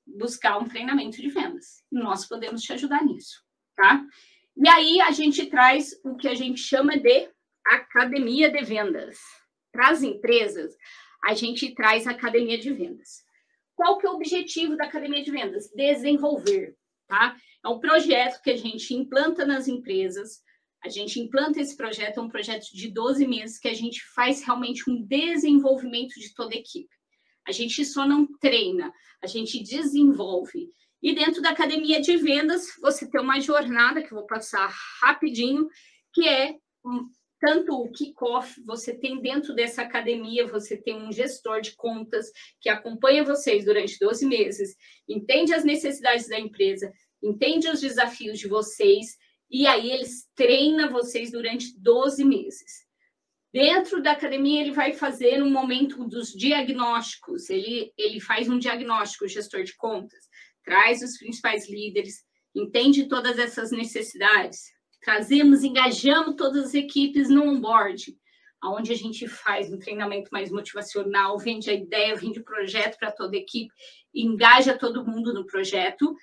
Buscar 0.05 0.57
um 0.57 0.67
treinamento 0.67 1.21
de 1.21 1.29
vendas. 1.29 1.83
Nós 1.91 2.27
podemos 2.27 2.61
te 2.61 2.73
ajudar 2.73 3.03
nisso, 3.03 3.43
tá? 3.75 4.05
E 4.57 4.69
aí 4.69 5.01
a 5.01 5.11
gente 5.11 5.45
traz 5.47 5.99
o 6.03 6.15
que 6.15 6.27
a 6.27 6.35
gente 6.35 6.59
chama 6.59 6.97
de 6.97 7.29
academia 7.65 8.49
de 8.49 8.63
vendas. 8.63 9.17
Para 9.71 9.89
as 9.89 10.03
empresas, 10.03 10.73
a 11.25 11.33
gente 11.33 11.73
traz 11.73 12.07
a 12.07 12.11
academia 12.11 12.57
de 12.57 12.71
vendas. 12.71 13.25
qual 13.75 13.97
que 13.97 14.07
é 14.07 14.09
o 14.09 14.13
objetivo 14.13 14.77
da 14.77 14.85
Academia 14.85 15.21
de 15.21 15.31
Vendas? 15.31 15.69
Desenvolver, 15.75 16.77
tá? 17.07 17.35
É 17.63 17.67
um 17.67 17.79
projeto 17.79 18.41
que 18.41 18.51
a 18.51 18.55
gente 18.55 18.93
implanta 18.93 19.45
nas 19.45 19.67
empresas, 19.67 20.41
a 20.81 20.87
gente 20.87 21.19
implanta 21.19 21.59
esse 21.59 21.75
projeto, 21.75 22.19
é 22.19 22.23
um 22.23 22.29
projeto 22.29 22.67
de 22.71 22.89
12 22.89 23.27
meses 23.27 23.59
que 23.59 23.67
a 23.67 23.73
gente 23.73 24.01
faz 24.13 24.43
realmente 24.43 24.89
um 24.89 25.03
desenvolvimento 25.03 26.13
de 26.19 26.33
toda 26.33 26.55
a 26.55 26.57
equipe. 26.57 26.94
A 27.47 27.51
gente 27.51 27.83
só 27.85 28.07
não 28.07 28.27
treina, 28.39 28.91
a 29.21 29.27
gente 29.27 29.61
desenvolve. 29.61 30.69
E 31.01 31.13
dentro 31.13 31.41
da 31.41 31.51
academia 31.51 32.01
de 32.01 32.17
vendas, 32.17 32.65
você 32.81 33.09
tem 33.09 33.21
uma 33.21 33.39
jornada 33.39 34.01
que 34.01 34.11
eu 34.11 34.17
vou 34.17 34.25
passar 34.25 34.73
rapidinho, 35.01 35.67
que 36.13 36.27
é 36.27 36.55
um, 36.83 37.07
tanto 37.39 37.73
o 37.73 37.91
kickoff, 37.91 38.59
você 38.65 38.93
tem 38.93 39.21
dentro 39.21 39.53
dessa 39.53 39.81
academia, 39.81 40.47
você 40.47 40.77
tem 40.77 40.95
um 40.95 41.11
gestor 41.11 41.61
de 41.61 41.75
contas 41.75 42.31
que 42.59 42.69
acompanha 42.69 43.23
vocês 43.23 43.65
durante 43.65 43.99
12 43.99 44.25
meses, 44.25 44.75
entende 45.07 45.53
as 45.53 45.63
necessidades 45.63 46.27
da 46.27 46.39
empresa, 46.39 46.91
entende 47.21 47.69
os 47.69 47.81
desafios 47.81 48.39
de 48.39 48.47
vocês, 48.47 49.17
e 49.49 49.67
aí 49.67 49.91
eles 49.91 50.27
treina 50.35 50.89
vocês 50.89 51.31
durante 51.31 51.77
12 51.79 52.23
meses. 52.23 52.84
Dentro 53.55 54.03
da 54.03 54.11
academia, 54.11 54.59
ele 54.59 54.73
vai 54.73 54.91
fazer 54.91 55.41
um 55.41 55.49
momento 55.49 56.05
dos 56.09 56.33
diagnósticos, 56.33 57.49
ele, 57.49 57.93
ele 57.97 58.19
faz 58.19 58.49
um 58.49 58.59
diagnóstico, 58.59 59.23
o 59.23 59.29
gestor 59.29 59.63
de 59.63 59.73
contas, 59.77 60.27
traz 60.61 61.01
os 61.01 61.17
principais 61.17 61.69
líderes, 61.69 62.25
entende 62.53 63.07
todas 63.07 63.39
essas 63.39 63.71
necessidades, 63.71 64.73
trazemos, 65.01 65.63
engajamos 65.63 66.35
todas 66.35 66.65
as 66.65 66.73
equipes 66.73 67.29
no 67.29 67.47
onboard, 67.47 68.17
onde 68.61 68.91
a 68.91 68.95
gente 68.97 69.25
faz 69.25 69.71
um 69.71 69.79
treinamento 69.79 70.29
mais 70.33 70.51
motivacional, 70.51 71.39
vende 71.39 71.69
a 71.69 71.73
ideia, 71.73 72.13
vende 72.13 72.39
o 72.39 72.43
projeto 72.43 72.97
para 72.97 73.13
toda 73.13 73.37
a 73.37 73.39
equipe, 73.39 73.73
engaja 74.13 74.77
todo 74.77 75.07
mundo 75.07 75.33
no 75.33 75.45
projeto, 75.45 76.13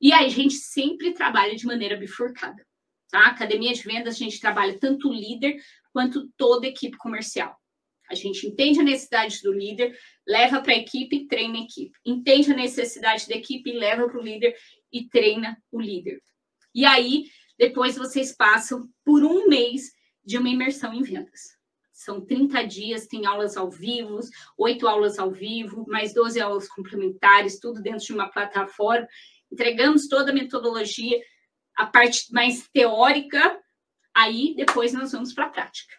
e 0.00 0.12
aí 0.12 0.26
a 0.26 0.28
gente 0.28 0.54
sempre 0.54 1.14
trabalha 1.14 1.54
de 1.54 1.66
maneira 1.66 1.96
bifurcada. 1.96 2.66
Tá? 3.12 3.26
Academia 3.26 3.72
de 3.72 3.82
vendas, 3.82 4.16
a 4.16 4.18
gente 4.18 4.40
trabalha 4.40 4.76
tanto 4.78 5.08
o 5.08 5.12
líder 5.12 5.56
quanto 5.92 6.28
toda 6.36 6.66
a 6.66 6.70
equipe 6.70 6.96
comercial. 6.98 7.56
A 8.10 8.14
gente 8.14 8.46
entende 8.46 8.80
a 8.80 8.84
necessidade 8.84 9.40
do 9.42 9.52
líder, 9.52 9.96
leva 10.26 10.60
para 10.60 10.72
a 10.72 10.76
equipe 10.76 11.28
treina 11.28 11.58
a 11.58 11.62
equipe. 11.62 11.96
Entende 12.04 12.50
a 12.50 12.56
necessidade 12.56 13.28
da 13.28 13.36
equipe, 13.36 13.70
leva 13.72 14.08
para 14.08 14.18
o 14.18 14.22
líder 14.22 14.56
e 14.92 15.08
treina 15.08 15.56
o 15.70 15.80
líder. 15.80 16.20
E 16.74 16.84
aí, 16.84 17.26
depois 17.56 17.96
vocês 17.96 18.34
passam 18.34 18.88
por 19.04 19.22
um 19.22 19.46
mês 19.46 19.92
de 20.24 20.38
uma 20.38 20.48
imersão 20.48 20.92
em 20.92 21.02
vendas. 21.02 21.40
São 21.92 22.20
30 22.24 22.64
dias, 22.64 23.06
tem 23.06 23.26
aulas 23.26 23.56
ao 23.56 23.70
vivo, 23.70 24.18
oito 24.56 24.88
aulas 24.88 25.18
ao 25.18 25.30
vivo, 25.30 25.84
mais 25.86 26.14
12 26.14 26.40
aulas 26.40 26.66
complementares, 26.66 27.60
tudo 27.60 27.82
dentro 27.82 28.06
de 28.06 28.12
uma 28.12 28.28
plataforma. 28.28 29.06
Entregamos 29.52 30.08
toda 30.08 30.30
a 30.30 30.34
metodologia, 30.34 31.20
a 31.76 31.86
parte 31.86 32.32
mais 32.32 32.66
teórica, 32.72 33.60
aí 34.14 34.54
depois 34.56 34.92
nós 34.92 35.12
vamos 35.12 35.32
para 35.32 35.46
a 35.46 35.50
prática. 35.50 35.94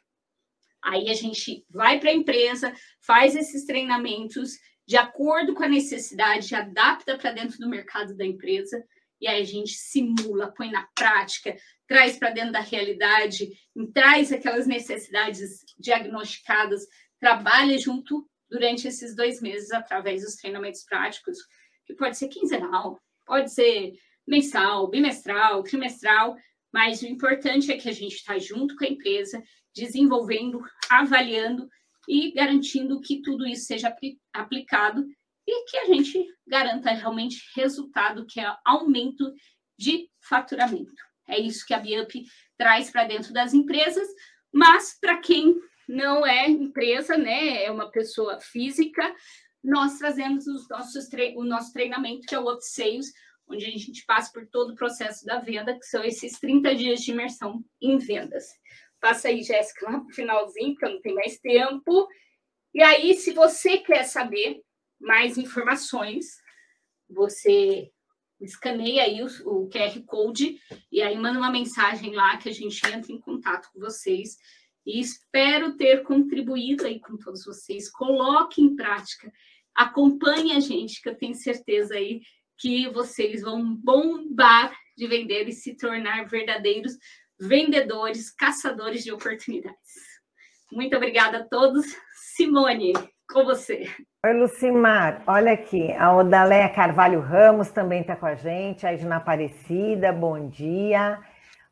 Aí 0.83 1.09
a 1.09 1.13
gente 1.13 1.63
vai 1.69 1.99
para 1.99 2.09
a 2.09 2.13
empresa, 2.13 2.73
faz 3.01 3.35
esses 3.35 3.65
treinamentos 3.65 4.57
de 4.87 4.97
acordo 4.97 5.53
com 5.53 5.63
a 5.63 5.69
necessidade, 5.69 6.55
adapta 6.55 7.17
para 7.17 7.31
dentro 7.31 7.57
do 7.59 7.69
mercado 7.69 8.15
da 8.15 8.25
empresa, 8.25 8.83
e 9.21 9.27
aí 9.27 9.41
a 9.41 9.45
gente 9.45 9.73
simula, 9.73 10.51
põe 10.51 10.71
na 10.71 10.87
prática, 10.95 11.55
traz 11.87 12.17
para 12.17 12.31
dentro 12.31 12.51
da 12.51 12.59
realidade, 12.59 13.51
traz 13.93 14.33
aquelas 14.33 14.65
necessidades 14.65 15.63
diagnosticadas, 15.79 16.87
trabalha 17.19 17.77
junto 17.77 18.27
durante 18.49 18.87
esses 18.87 19.15
dois 19.15 19.39
meses 19.41 19.71
através 19.71 20.23
dos 20.23 20.35
treinamentos 20.35 20.83
práticos, 20.83 21.37
que 21.85 21.93
pode 21.93 22.17
ser 22.17 22.27
quinzenal, 22.27 22.99
pode 23.25 23.53
ser 23.53 23.93
mensal, 24.27 24.89
bimestral, 24.89 25.63
trimestral, 25.63 26.35
mas 26.73 27.01
o 27.01 27.07
importante 27.07 27.71
é 27.71 27.77
que 27.77 27.89
a 27.89 27.93
gente 27.93 28.15
está 28.15 28.37
junto 28.39 28.75
com 28.75 28.85
a 28.85 28.87
empresa, 28.87 29.41
desenvolvendo, 29.75 30.61
avaliando 30.89 31.67
e 32.07 32.31
garantindo 32.31 33.01
que 33.01 33.21
tudo 33.21 33.45
isso 33.45 33.65
seja 33.65 33.95
aplicado 34.33 35.05
e 35.47 35.65
que 35.65 35.77
a 35.77 35.85
gente 35.85 36.25
garanta 36.47 36.91
realmente 36.91 37.41
resultado, 37.55 38.25
que 38.25 38.39
é 38.39 38.55
aumento 38.65 39.33
de 39.77 40.09
faturamento. 40.19 40.93
É 41.27 41.39
isso 41.39 41.65
que 41.65 41.73
a 41.73 41.79
Biup 41.79 42.23
traz 42.57 42.89
para 42.89 43.05
dentro 43.05 43.33
das 43.33 43.53
empresas, 43.53 44.07
mas 44.53 44.97
para 44.99 45.17
quem 45.17 45.55
não 45.87 46.25
é 46.25 46.49
empresa, 46.49 47.17
né, 47.17 47.63
é 47.63 47.71
uma 47.71 47.89
pessoa 47.89 48.39
física, 48.39 49.13
nós 49.63 49.97
trazemos 49.97 50.47
os 50.47 50.67
nossos 50.69 51.07
o 51.35 51.43
nosso 51.43 51.71
treinamento, 51.73 52.25
que 52.27 52.35
é 52.35 52.39
o 52.39 52.51
Up 52.51 52.65
Sales, 52.65 53.11
onde 53.51 53.65
a 53.65 53.69
gente 53.69 54.05
passa 54.05 54.31
por 54.31 54.47
todo 54.47 54.71
o 54.71 54.75
processo 54.75 55.25
da 55.25 55.39
venda, 55.39 55.77
que 55.77 55.85
são 55.85 56.03
esses 56.03 56.39
30 56.39 56.75
dias 56.75 57.01
de 57.01 57.11
imersão 57.11 57.63
em 57.81 57.97
vendas. 57.97 58.45
Passa 58.99 59.27
aí, 59.27 59.41
Jéssica, 59.43 59.85
lá 59.85 59.99
para 59.99 60.09
o 60.09 60.13
finalzinho, 60.13 60.73
porque 60.73 60.85
eu 60.85 60.91
não 60.91 61.01
tenho 61.01 61.15
mais 61.15 61.39
tempo. 61.39 62.07
E 62.73 62.81
aí, 62.81 63.13
se 63.15 63.33
você 63.33 63.77
quer 63.79 64.03
saber 64.03 64.61
mais 64.99 65.37
informações, 65.37 66.25
você 67.09 67.91
escaneia 68.39 69.03
aí 69.03 69.21
o, 69.21 69.27
o, 69.45 69.69
QR 69.69 70.01
Code 70.05 70.59
e 70.91 71.01
aí 71.01 71.15
manda 71.17 71.37
uma 71.37 71.51
mensagem 71.51 72.13
lá 72.13 72.37
que 72.37 72.49
a 72.49 72.53
gente 72.53 72.85
entra 72.87 73.11
em 73.11 73.19
contato 73.19 73.69
com 73.73 73.79
vocês. 73.79 74.37
E 74.85 74.99
espero 74.99 75.77
ter 75.77 76.03
contribuído 76.03 76.85
aí 76.85 76.99
com 76.99 77.17
todos 77.17 77.45
vocês. 77.45 77.89
Coloque 77.89 78.61
em 78.61 78.75
prática, 78.75 79.31
acompanhe 79.75 80.53
a 80.53 80.59
gente, 80.59 81.01
que 81.01 81.09
eu 81.09 81.15
tenho 81.15 81.35
certeza 81.35 81.95
aí 81.95 82.21
que 82.61 82.87
vocês 82.89 83.41
vão 83.41 83.75
bombar 83.75 84.71
de 84.95 85.07
vender 85.07 85.47
e 85.47 85.51
se 85.51 85.75
tornar 85.75 86.27
verdadeiros 86.27 86.95
vendedores, 87.39 88.29
caçadores 88.29 89.03
de 89.03 89.11
oportunidades. 89.11 90.21
Muito 90.71 90.95
obrigada 90.95 91.39
a 91.39 91.43
todos. 91.43 91.85
Simone, 92.13 92.93
com 93.27 93.43
você. 93.43 93.89
Oi, 94.23 94.33
Lucimar. 94.33 95.23
Olha 95.25 95.53
aqui, 95.53 95.91
a 95.93 96.15
Odaléia 96.15 96.69
Carvalho 96.69 97.19
Ramos 97.19 97.71
também 97.71 98.01
está 98.01 98.15
com 98.15 98.27
a 98.27 98.35
gente, 98.35 98.85
a 98.85 98.93
Edna 98.93 99.15
Aparecida, 99.15 100.13
bom 100.13 100.47
dia. 100.47 101.19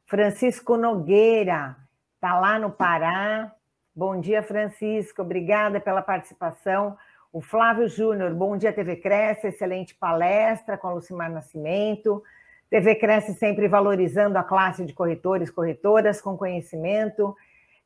Francisco 0.07 0.75
Nogueira, 0.75 1.77
está 2.15 2.39
lá 2.39 2.57
no 2.57 2.71
Pará. 2.71 3.53
Bom 3.95 4.19
dia, 4.19 4.41
Francisco, 4.41 5.21
obrigada 5.21 5.79
pela 5.79 6.01
participação. 6.01 6.97
O 7.31 7.41
Flávio 7.41 7.87
Júnior, 7.87 8.33
bom 8.33 8.57
dia, 8.57 8.73
TV 8.73 8.95
Cresce, 8.95 9.47
excelente 9.47 9.93
palestra 9.93 10.75
com 10.79 10.87
a 10.87 10.93
Lucimar 10.93 11.31
Nascimento. 11.31 12.23
TV 12.71 12.95
Cresce 12.95 13.35
sempre 13.35 13.67
valorizando 13.67 14.35
a 14.35 14.43
classe 14.43 14.83
de 14.83 14.93
corretores, 14.93 15.51
corretoras 15.51 16.19
com 16.19 16.35
conhecimento. 16.35 17.35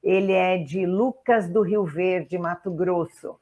Ele 0.02 0.32
é 0.32 0.58
de 0.58 0.86
Lucas 0.86 1.50
do 1.50 1.62
Rio 1.62 1.84
Verde, 1.84 2.38
Mato 2.38 2.72
Grosso. 2.72 3.38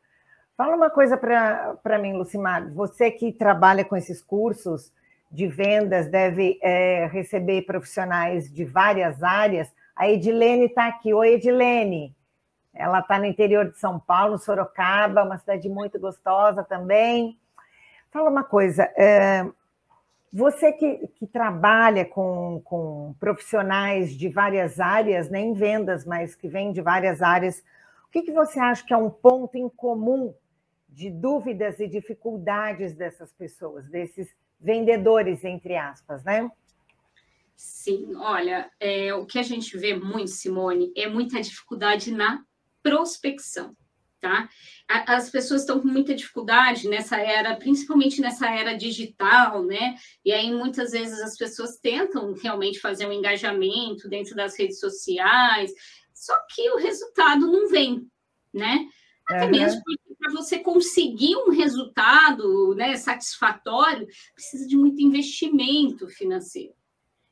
Fala 0.58 0.76
uma 0.76 0.90
coisa 0.90 1.16
para 1.18 2.00
mim, 2.00 2.14
Lucimar. 2.14 2.74
Você 2.74 3.12
que 3.12 3.32
trabalha 3.32 3.86
com 3.86 3.96
esses 3.96 4.24
cursos 4.24 4.92
de 5.32 5.46
vendas, 5.46 6.10
deve 6.10 6.58
é, 6.64 7.06
receber 7.12 7.62
profissionais 7.62 8.52
de 8.52 8.66
várias 8.66 9.22
áreas. 9.22 9.72
A 9.96 10.10
Edilene 10.10 10.66
está 10.66 10.88
aqui. 10.88 11.14
Oi, 11.14 11.36
Edilene. 11.36 12.16
Ela 12.74 13.00
está 13.00 13.20
no 13.20 13.26
interior 13.26 13.70
de 13.70 13.78
São 13.78 14.00
Paulo, 14.00 14.38
Sorocaba, 14.38 15.24
uma 15.24 15.38
cidade 15.38 15.68
muito 15.68 16.00
gostosa 16.00 16.64
também. 16.64 17.38
Fala 18.12 18.30
uma 18.30 18.44
coisa, 18.44 18.84
é, 18.98 19.46
você 20.34 20.72
que, 20.72 21.08
que 21.16 21.28
trabalha 21.28 22.06
com, 22.06 22.62
com, 22.64 23.14
profissionais 23.20 24.16
de 24.18 24.30
várias 24.30 24.80
áreas, 24.80 25.30
nem 25.30 25.52
né, 25.52 25.60
vendas, 25.60 26.06
mas 26.06 26.36
que 26.36 26.48
vêm 26.48 26.72
de 26.72 26.82
várias 26.82 27.22
áreas, 27.22 27.60
o 28.08 28.12
que, 28.12 28.22
que 28.22 28.32
você 28.32 28.60
acha 28.60 28.86
que 28.86 28.94
é 28.94 28.98
um 28.98 29.10
ponto 29.10 29.58
em 29.58 29.68
comum 29.68 30.34
de 30.88 31.10
dúvidas 31.10 31.80
e 31.80 31.88
dificuldades 31.88 32.94
dessas 32.94 33.32
pessoas, 33.34 33.86
desses 33.90 34.34
vendedores, 34.60 35.44
entre 35.44 35.76
aspas, 35.76 36.24
né? 36.24 36.50
Sim, 37.56 38.16
olha, 38.16 38.70
é, 38.80 39.14
o 39.14 39.26
que 39.26 39.38
a 39.38 39.44
gente 39.44 39.78
vê 39.78 39.94
muito, 39.94 40.30
Simone, 40.30 40.92
é 40.96 41.08
muita 41.08 41.42
dificuldade 41.42 42.12
na 42.12 42.44
prospecção, 42.82 43.76
tá? 44.20 44.50
As 44.88 45.30
pessoas 45.30 45.62
estão 45.62 45.80
com 45.80 45.88
muita 45.88 46.14
dificuldade 46.14 46.88
nessa 46.88 47.18
era, 47.18 47.56
principalmente 47.56 48.22
nessa 48.22 48.50
era 48.50 48.78
digital, 48.78 49.64
né? 49.64 49.96
E 50.24 50.32
aí 50.32 50.54
muitas 50.54 50.92
vezes 50.92 51.20
as 51.20 51.38
pessoas 51.38 51.78
tentam 51.78 52.34
realmente 52.34 52.80
fazer 52.80 53.08
um 53.08 53.14
engajamento 53.14 54.08
dentro 54.08 54.36
das 54.36 54.58
redes 54.58 54.80
sociais, 54.80 55.72
só 56.14 56.36
que 56.54 56.70
o 56.72 56.78
resultado 56.78 57.48
não 57.48 57.68
vem, 57.70 58.08
né? 58.54 58.88
Até 59.28 59.46
uhum. 59.46 59.52
mesmo 59.52 59.82
porque 59.84 60.16
para 60.22 60.32
você 60.34 60.60
conseguir 60.60 61.36
um 61.36 61.50
resultado 61.50 62.76
né, 62.76 62.96
satisfatório, 62.96 64.08
precisa 64.36 64.68
de 64.68 64.78
muito 64.78 65.02
investimento 65.02 66.08
financeiro. 66.08 66.74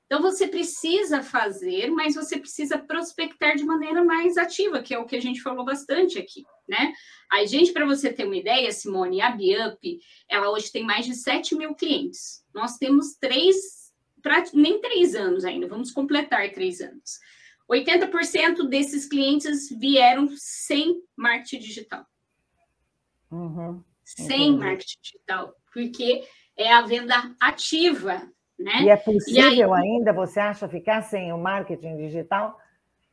Então, 0.10 0.24
você 0.24 0.47
precisa 0.47 1.22
fazer, 1.22 1.91
mas 1.91 2.16
você 2.16 2.39
precisa 2.39 2.80
prospectar 2.80 3.55
de 3.55 3.64
maneira 3.64 4.03
mais 4.03 4.38
ativa, 4.38 4.82
que 4.82 4.91
é 4.91 4.97
o 4.97 5.05
que 5.05 5.16
a 5.16 5.22
gente 5.22 5.39
falou 5.39 5.64
bastante 5.64 6.18
aqui, 6.18 6.43
né? 6.68 6.91
A 7.32 7.45
gente, 7.45 7.72
para 7.72 7.86
você 7.86 8.12
ter 8.12 8.26
uma 8.26 8.36
ideia, 8.36 8.72
Simone, 8.72 9.22
a 9.22 9.30
Biup, 9.30 9.99
ela 10.28 10.49
hoje 10.49 10.72
tem 10.72 10.84
mais 10.84 11.05
de 11.05 11.14
7 11.14 11.55
mil 11.55 11.76
clientes. 11.76 12.43
Nós 12.51 12.78
temos 12.78 13.18
três, 13.22 13.93
pra, 14.20 14.43
nem 14.51 14.82
três 14.82 15.14
anos 15.14 15.45
ainda, 15.45 15.68
vamos 15.68 15.91
completar 15.91 16.51
três 16.53 16.82
anos. 16.82 17.20
80% 17.70 18.68
desses 18.68 19.05
clientes 19.05 19.70
vieram 19.70 20.28
sem 20.36 21.03
marketing 21.16 21.60
digital. 21.60 22.03
Uhum, 23.30 23.84
sem 24.03 24.57
marketing 24.57 24.97
digital, 25.03 25.55
porque 25.72 26.28
é 26.57 26.74
a 26.74 26.82
venda 26.82 27.36
ativa 27.39 28.28
né? 28.60 28.84
E 28.84 28.89
é 28.89 28.97
possível 28.97 29.51
e 29.51 29.64
aí, 29.64 29.64
ainda, 29.64 30.12
você 30.12 30.39
acha, 30.39 30.68
ficar 30.68 31.01
sem 31.01 31.32
o 31.32 31.38
marketing 31.38 31.95
digital? 31.95 32.60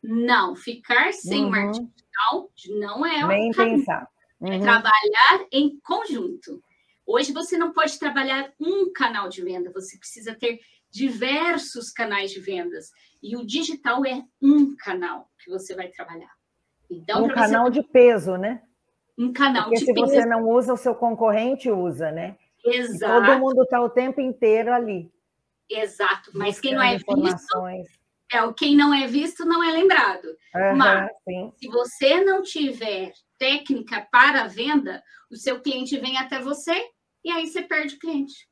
Não, 0.02 0.56
ficar 0.56 1.12
sem 1.12 1.44
uhum. 1.44 1.50
marketing 1.50 1.86
digital 1.86 2.50
não 2.78 3.06
é 3.06 3.26
Nem 3.26 3.52
pensar. 3.52 4.08
É 4.42 4.44
uhum. 4.44 4.52
É 4.52 4.58
trabalhar 4.58 5.46
em 5.52 5.78
conjunto. 5.80 6.60
Hoje 7.06 7.32
você 7.32 7.56
não 7.56 7.72
pode 7.72 7.98
trabalhar 7.98 8.52
um 8.60 8.92
canal 8.92 9.28
de 9.28 9.42
venda, 9.42 9.70
você 9.72 9.96
precisa 9.96 10.34
ter 10.34 10.58
diversos 10.90 11.92
canais 11.92 12.32
de 12.32 12.40
vendas. 12.40 12.90
E 13.22 13.36
o 13.36 13.46
digital 13.46 14.04
é 14.04 14.22
um 14.42 14.74
canal 14.76 15.30
que 15.42 15.50
você 15.50 15.74
vai 15.74 15.88
trabalhar. 15.88 16.32
Então, 16.90 17.24
um 17.24 17.28
canal 17.28 17.66
você... 17.66 17.80
de 17.80 17.82
peso, 17.82 18.36
né? 18.36 18.62
Um 19.16 19.32
canal 19.32 19.64
Porque 19.64 19.78
de 19.78 19.84
se 19.86 19.94
peso. 19.94 20.06
se 20.06 20.16
você 20.16 20.26
não 20.26 20.48
usa, 20.48 20.72
o 20.72 20.76
seu 20.76 20.94
concorrente 20.94 21.70
usa, 21.70 22.10
né? 22.10 22.36
Exato. 22.64 23.24
E 23.24 23.26
todo 23.26 23.40
mundo 23.40 23.62
está 23.62 23.80
o 23.80 23.88
tempo 23.88 24.20
inteiro 24.20 24.72
ali. 24.72 25.10
Exato, 25.68 26.30
mas 26.34 26.60
quem 26.60 26.74
não 26.74 26.82
é 26.82 26.96
visto, 26.96 27.66
é, 28.32 28.52
quem 28.56 28.76
não 28.76 28.94
é 28.94 29.06
visto 29.06 29.44
não 29.44 29.62
é 29.62 29.72
lembrado. 29.72 30.26
Uhum, 30.54 30.76
mas 30.76 31.10
sim. 31.24 31.52
se 31.56 31.68
você 31.68 32.24
não 32.24 32.42
tiver 32.42 33.12
técnica 33.38 34.06
para 34.10 34.42
a 34.42 34.48
venda, 34.48 35.02
o 35.30 35.36
seu 35.36 35.60
cliente 35.60 35.98
vem 35.98 36.16
até 36.16 36.40
você 36.40 36.90
e 37.24 37.30
aí 37.30 37.46
você 37.46 37.62
perde 37.62 37.96
o 37.96 37.98
cliente. 37.98 38.48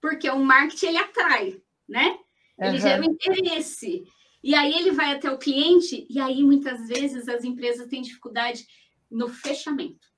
Porque 0.00 0.28
o 0.28 0.38
marketing 0.38 0.86
ele 0.86 0.98
atrai, 0.98 1.62
né? 1.88 2.18
Ele 2.58 2.76
uhum. 2.76 2.80
gera 2.80 3.04
interesse. 3.04 4.04
E 4.42 4.54
aí 4.54 4.72
ele 4.74 4.90
vai 4.90 5.12
até 5.12 5.30
o 5.30 5.38
cliente, 5.38 6.04
e 6.10 6.20
aí 6.20 6.42
muitas 6.42 6.88
vezes 6.88 7.28
as 7.28 7.44
empresas 7.44 7.86
têm 7.86 8.02
dificuldade 8.02 8.66
no 9.08 9.28
fechamento. 9.28 10.11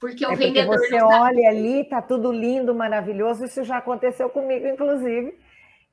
Porque 0.00 0.24
o 0.24 0.28
é 0.28 0.30
porque 0.30 0.46
vendedor. 0.46 0.78
Você 0.78 1.00
olha 1.02 1.50
ali, 1.50 1.84
tá 1.84 2.00
tudo 2.00 2.32
lindo, 2.32 2.74
maravilhoso. 2.74 3.44
Isso 3.44 3.62
já 3.62 3.76
aconteceu 3.76 4.30
comigo, 4.30 4.66
inclusive, 4.66 5.38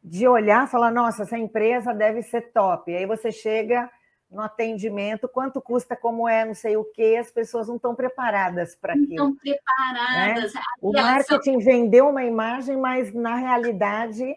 de 0.01 0.25
olhar 0.25 0.65
e 0.65 0.71
falar: 0.71 0.91
nossa, 0.91 1.23
essa 1.23 1.37
empresa 1.37 1.93
deve 1.93 2.23
ser 2.23 2.53
top. 2.53 2.89
E 2.89 2.95
aí 2.95 3.05
você 3.05 3.31
chega 3.31 3.89
no 4.31 4.41
atendimento, 4.41 5.27
quanto 5.27 5.61
custa, 5.61 5.95
como 5.95 6.27
é, 6.27 6.45
não 6.45 6.53
sei 6.53 6.75
o 6.75 6.83
quê, 6.83 7.17
as 7.19 7.31
pessoas 7.31 7.67
não 7.67 7.77
estão 7.77 7.95
preparadas 7.95 8.75
para 8.75 8.93
aquilo. 8.93 9.15
Não 9.15 9.29
estão 9.31 9.35
preparadas. 9.35 10.53
Né? 10.53 10.61
O 10.81 10.91
marketing 10.91 11.59
vendeu 11.59 12.09
uma 12.09 12.23
imagem, 12.23 12.77
mas 12.77 13.13
na 13.13 13.35
realidade 13.35 14.35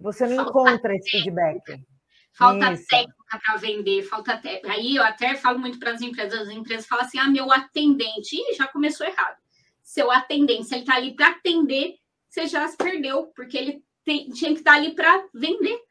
você 0.00 0.26
não 0.26 0.36
Falta 0.36 0.50
encontra 0.50 0.94
esse 0.94 1.10
feedback. 1.10 1.80
Falta 2.38 2.72
Isso. 2.72 2.86
técnica 2.86 3.40
para 3.44 3.56
vender, 3.56 4.02
falta 4.04 4.36
te... 4.36 4.62
Aí 4.64 4.94
eu 4.94 5.02
até 5.02 5.34
falo 5.34 5.58
muito 5.58 5.76
para 5.80 5.90
as 5.90 6.00
empresas, 6.00 6.42
as 6.42 6.50
empresas 6.50 6.86
falam 6.86 7.04
assim: 7.04 7.18
ah, 7.18 7.28
meu 7.28 7.50
atendente, 7.52 8.36
Ih, 8.36 8.54
já 8.54 8.68
começou 8.68 9.04
errado. 9.04 9.36
Seu 9.82 10.08
atendente, 10.08 10.64
se 10.64 10.74
ele 10.74 10.82
está 10.82 10.94
ali 10.94 11.16
para 11.16 11.30
atender, 11.30 11.96
você 12.28 12.46
já 12.46 12.68
se 12.68 12.76
perdeu, 12.76 13.26
porque 13.34 13.58
ele 13.58 13.84
tem... 14.04 14.30
tinha 14.30 14.52
que 14.52 14.60
estar 14.60 14.70
tá 14.70 14.76
ali 14.76 14.94
para 14.94 15.26
vender. 15.34 15.82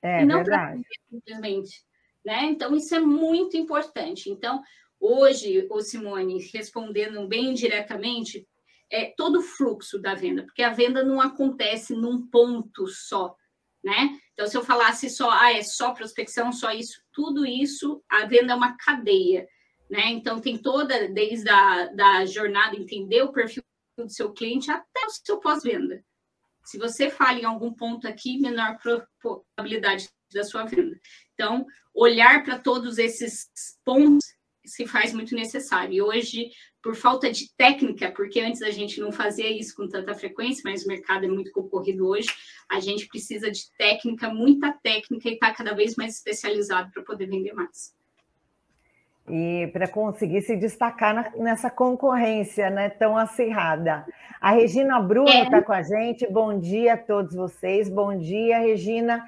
É, 0.00 0.22
e 0.22 0.24
não 0.24 0.44
para 0.44 0.78
simplesmente. 1.10 1.82
Né? 2.24 2.44
Então, 2.44 2.76
isso 2.76 2.94
é 2.94 3.00
muito 3.00 3.56
importante. 3.56 4.30
Então, 4.30 4.62
hoje, 5.00 5.66
o 5.68 5.80
Simone, 5.80 6.38
respondendo 6.54 7.26
bem 7.26 7.54
diretamente, 7.54 8.46
é 8.88 9.06
todo 9.16 9.40
o 9.40 9.42
fluxo 9.42 9.98
da 10.00 10.14
venda, 10.14 10.44
porque 10.44 10.62
a 10.62 10.70
venda 10.70 11.02
não 11.02 11.20
acontece 11.20 11.92
num 11.92 12.24
ponto 12.24 12.86
só 12.86 13.34
né? 13.82 14.18
Então, 14.32 14.46
se 14.46 14.56
eu 14.56 14.64
falasse 14.64 15.10
só, 15.10 15.30
ah, 15.30 15.52
é 15.52 15.62
só 15.62 15.92
prospecção, 15.92 16.52
só 16.52 16.70
isso, 16.72 17.02
tudo 17.12 17.44
isso, 17.44 18.02
a 18.08 18.24
venda 18.26 18.52
é 18.52 18.56
uma 18.56 18.76
cadeia, 18.76 19.46
né? 19.90 20.08
Então, 20.10 20.40
tem 20.40 20.56
toda, 20.56 21.08
desde 21.08 21.48
a 21.48 21.86
da 21.86 22.24
jornada, 22.24 22.76
entender 22.76 23.22
o 23.22 23.32
perfil 23.32 23.62
do 23.98 24.10
seu 24.10 24.32
cliente 24.32 24.70
até 24.70 25.06
o 25.06 25.10
seu 25.10 25.38
pós-venda. 25.38 26.02
Se 26.64 26.78
você 26.78 27.10
fala 27.10 27.38
em 27.38 27.44
algum 27.44 27.72
ponto 27.72 28.06
aqui, 28.06 28.38
menor 28.38 28.78
probabilidade 29.20 30.08
da 30.32 30.44
sua 30.44 30.64
venda. 30.64 30.98
Então, 31.34 31.66
olhar 31.92 32.42
para 32.44 32.58
todos 32.58 32.98
esses 32.98 33.50
pontos 33.84 34.24
se 34.64 34.86
faz 34.86 35.12
muito 35.12 35.34
necessário. 35.34 35.92
E 35.92 36.02
hoje, 36.02 36.50
por 36.82 36.96
falta 36.96 37.30
de 37.30 37.54
técnica, 37.56 38.10
porque 38.10 38.40
antes 38.40 38.60
a 38.60 38.70
gente 38.70 39.00
não 39.00 39.12
fazia 39.12 39.48
isso 39.48 39.74
com 39.76 39.86
tanta 39.86 40.14
frequência, 40.14 40.62
mas 40.64 40.84
o 40.84 40.88
mercado 40.88 41.24
é 41.24 41.28
muito 41.28 41.52
concorrido 41.52 42.08
hoje, 42.08 42.28
a 42.68 42.80
gente 42.80 43.06
precisa 43.06 43.50
de 43.50 43.70
técnica, 43.78 44.28
muita 44.28 44.72
técnica, 44.82 45.28
e 45.28 45.34
está 45.34 45.54
cada 45.54 45.74
vez 45.74 45.94
mais 45.94 46.16
especializado 46.16 46.90
para 46.92 47.02
poder 47.04 47.26
vender 47.26 47.52
mais. 47.52 47.94
E 49.28 49.68
para 49.72 49.86
conseguir 49.86 50.42
se 50.42 50.56
destacar 50.56 51.14
na, 51.14 51.30
nessa 51.36 51.70
concorrência 51.70 52.68
né, 52.68 52.88
tão 52.90 53.16
acirrada. 53.16 54.04
A 54.40 54.50
Regina 54.50 55.00
Bruno 55.00 55.28
está 55.28 55.58
é. 55.58 55.62
com 55.62 55.72
a 55.72 55.82
gente. 55.82 56.26
Bom 56.26 56.58
dia 56.58 56.94
a 56.94 56.98
todos 56.98 57.36
vocês. 57.36 57.88
Bom 57.88 58.18
dia, 58.18 58.58
Regina. 58.58 59.24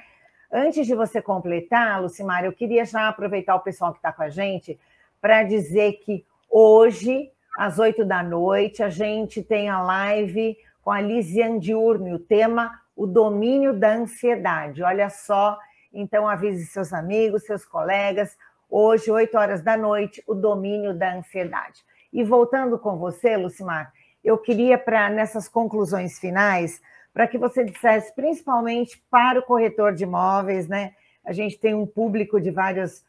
Antes 0.52 0.84
de 0.84 0.96
você 0.96 1.22
completar, 1.22 2.02
Lucimar, 2.02 2.44
eu 2.44 2.52
queria 2.52 2.84
já 2.84 3.08
aproveitar 3.08 3.54
o 3.54 3.60
pessoal 3.60 3.92
que 3.92 3.98
está 3.98 4.12
com 4.12 4.24
a 4.24 4.28
gente 4.28 4.78
para 5.20 5.44
dizer 5.44 6.00
que 6.04 6.24
hoje 6.50 7.30
às 7.56 7.78
oito 7.78 8.04
da 8.04 8.22
noite, 8.22 8.82
a 8.82 8.88
gente 8.88 9.42
tem 9.42 9.68
a 9.68 9.82
live 9.82 10.56
com 10.82 10.90
a 10.90 11.00
Lisiane 11.00 11.60
Diurne, 11.60 12.12
o 12.12 12.18
tema 12.18 12.80
o 12.96 13.06
domínio 13.06 13.72
da 13.72 13.94
ansiedade. 13.94 14.82
Olha 14.82 15.10
só, 15.10 15.58
então 15.92 16.28
avise 16.28 16.66
seus 16.66 16.92
amigos, 16.92 17.44
seus 17.44 17.64
colegas, 17.64 18.36
hoje, 18.70 19.10
oito 19.10 19.36
horas 19.36 19.62
da 19.62 19.76
noite, 19.76 20.22
o 20.26 20.34
domínio 20.34 20.94
da 20.94 21.14
ansiedade. 21.14 21.80
E 22.12 22.22
voltando 22.22 22.78
com 22.78 22.96
você, 22.96 23.36
Lucimar, 23.36 23.92
eu 24.22 24.38
queria, 24.38 24.78
para 24.78 25.10
nessas 25.10 25.48
conclusões 25.48 26.18
finais, 26.18 26.80
para 27.12 27.26
que 27.26 27.38
você 27.38 27.64
dissesse, 27.64 28.14
principalmente 28.14 29.02
para 29.10 29.38
o 29.38 29.42
corretor 29.42 29.92
de 29.92 30.04
imóveis, 30.04 30.68
né? 30.68 30.94
A 31.24 31.32
gente 31.32 31.58
tem 31.58 31.74
um 31.74 31.86
público 31.86 32.40
de 32.40 32.50
vários, 32.50 33.04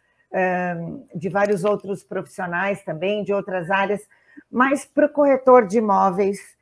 de 1.13 1.29
vários 1.29 1.63
outros 1.63 2.03
profissionais 2.03 2.83
também, 2.83 3.23
de 3.23 3.33
outras 3.33 3.69
áreas, 3.71 4.01
mas 4.51 4.85
para 4.85 5.05
o 5.05 5.09
corretor 5.09 5.67
de 5.67 5.77
imóveis 5.77 6.55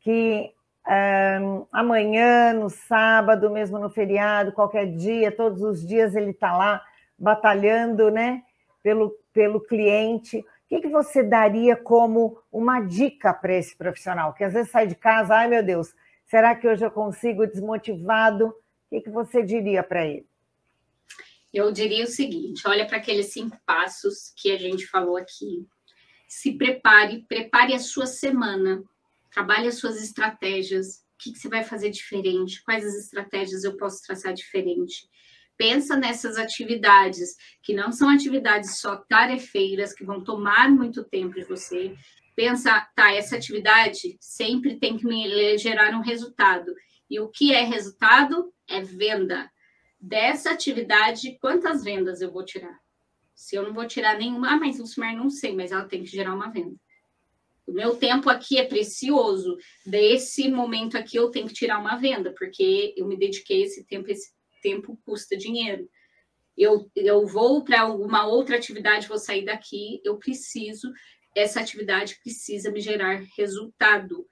que 0.00 0.52
um, 0.86 1.66
amanhã, 1.72 2.52
no 2.52 2.70
sábado, 2.70 3.50
mesmo 3.50 3.78
no 3.78 3.90
feriado, 3.90 4.52
qualquer 4.52 4.86
dia, 4.86 5.32
todos 5.32 5.60
os 5.62 5.84
dias 5.84 6.14
ele 6.14 6.30
está 6.30 6.56
lá 6.56 6.80
batalhando 7.18 8.10
né, 8.10 8.42
pelo, 8.82 9.10
pelo 9.32 9.60
cliente. 9.60 10.38
O 10.38 10.44
que, 10.68 10.82
que 10.82 10.88
você 10.88 11.22
daria 11.22 11.76
como 11.76 12.38
uma 12.52 12.80
dica 12.80 13.34
para 13.34 13.54
esse 13.54 13.76
profissional? 13.76 14.32
Que 14.32 14.44
às 14.44 14.52
vezes 14.52 14.70
sai 14.70 14.86
de 14.86 14.94
casa, 14.94 15.34
ai 15.34 15.48
meu 15.48 15.62
Deus, 15.62 15.92
será 16.26 16.54
que 16.54 16.68
hoje 16.68 16.84
eu 16.84 16.90
consigo 16.90 17.46
desmotivado? 17.46 18.46
O 18.46 18.54
que, 18.90 19.00
que 19.00 19.10
você 19.10 19.42
diria 19.42 19.82
para 19.82 20.06
ele? 20.06 20.26
Eu 21.52 21.72
diria 21.72 22.04
o 22.04 22.08
seguinte: 22.08 22.66
olha 22.68 22.86
para 22.86 22.98
aqueles 22.98 23.32
cinco 23.32 23.58
passos 23.64 24.32
que 24.36 24.52
a 24.52 24.58
gente 24.58 24.86
falou 24.86 25.16
aqui 25.16 25.66
se 26.26 26.52
prepare, 26.52 27.24
prepare 27.28 27.74
a 27.74 27.78
sua 27.78 28.06
semana, 28.06 28.82
trabalhe 29.30 29.68
as 29.68 29.78
suas 29.78 30.02
estratégias, 30.02 31.04
o 31.14 31.18
que, 31.18 31.32
que 31.32 31.38
você 31.38 31.48
vai 31.48 31.64
fazer 31.64 31.90
diferente, 31.90 32.62
quais 32.62 32.84
as 32.84 32.94
estratégias 32.94 33.64
eu 33.64 33.76
posso 33.76 34.02
traçar 34.02 34.34
diferente. 34.34 35.08
Pensa 35.56 35.96
nessas 35.96 36.36
atividades, 36.36 37.34
que 37.62 37.72
não 37.72 37.90
são 37.90 38.10
atividades 38.10 38.78
só 38.78 38.96
tarefeiras, 38.96 39.94
que 39.94 40.04
vão 40.04 40.22
tomar 40.22 40.70
muito 40.70 41.02
tempo 41.04 41.34
de 41.34 41.44
você. 41.44 41.96
Pensa, 42.34 42.86
tá, 42.94 43.12
essa 43.12 43.36
atividade 43.36 44.18
sempre 44.20 44.78
tem 44.78 44.98
que 44.98 45.06
me 45.06 45.56
gerar 45.56 45.94
um 45.94 46.02
resultado. 46.02 46.74
E 47.08 47.18
o 47.18 47.28
que 47.28 47.54
é 47.54 47.62
resultado? 47.62 48.52
É 48.68 48.82
venda. 48.82 49.50
Dessa 49.98 50.50
atividade, 50.50 51.38
quantas 51.40 51.82
vendas 51.82 52.20
eu 52.20 52.30
vou 52.30 52.44
tirar? 52.44 52.78
Se 53.36 53.54
eu 53.54 53.62
não 53.62 53.74
vou 53.74 53.86
tirar 53.86 54.18
nenhuma, 54.18 54.54
ah, 54.54 54.56
mas 54.56 54.80
o 54.80 54.86
Sumar 54.86 55.14
não 55.14 55.28
sei, 55.30 55.54
mas 55.54 55.70
ela 55.70 55.84
tem 55.84 56.02
que 56.02 56.10
gerar 56.10 56.34
uma 56.34 56.50
venda. 56.50 56.74
O 57.66 57.72
meu 57.72 57.96
tempo 57.96 58.30
aqui 58.30 58.58
é 58.58 58.64
precioso. 58.64 59.56
Desse 59.84 60.50
momento 60.50 60.96
aqui 60.96 61.16
eu 61.16 61.30
tenho 61.30 61.46
que 61.46 61.54
tirar 61.54 61.78
uma 61.78 61.96
venda, 61.96 62.32
porque 62.36 62.94
eu 62.96 63.06
me 63.06 63.16
dediquei 63.16 63.62
esse 63.62 63.84
tempo, 63.84 64.10
esse 64.10 64.32
tempo 64.62 64.98
custa 65.04 65.36
dinheiro. 65.36 65.88
Eu, 66.56 66.90
eu 66.96 67.26
vou 67.26 67.62
para 67.62 67.82
alguma 67.82 68.26
outra 68.26 68.56
atividade, 68.56 69.08
vou 69.08 69.18
sair 69.18 69.44
daqui, 69.44 70.00
eu 70.02 70.16
preciso, 70.16 70.90
essa 71.34 71.60
atividade 71.60 72.18
precisa 72.22 72.70
me 72.70 72.80
gerar 72.80 73.22
resultado. 73.36 74.26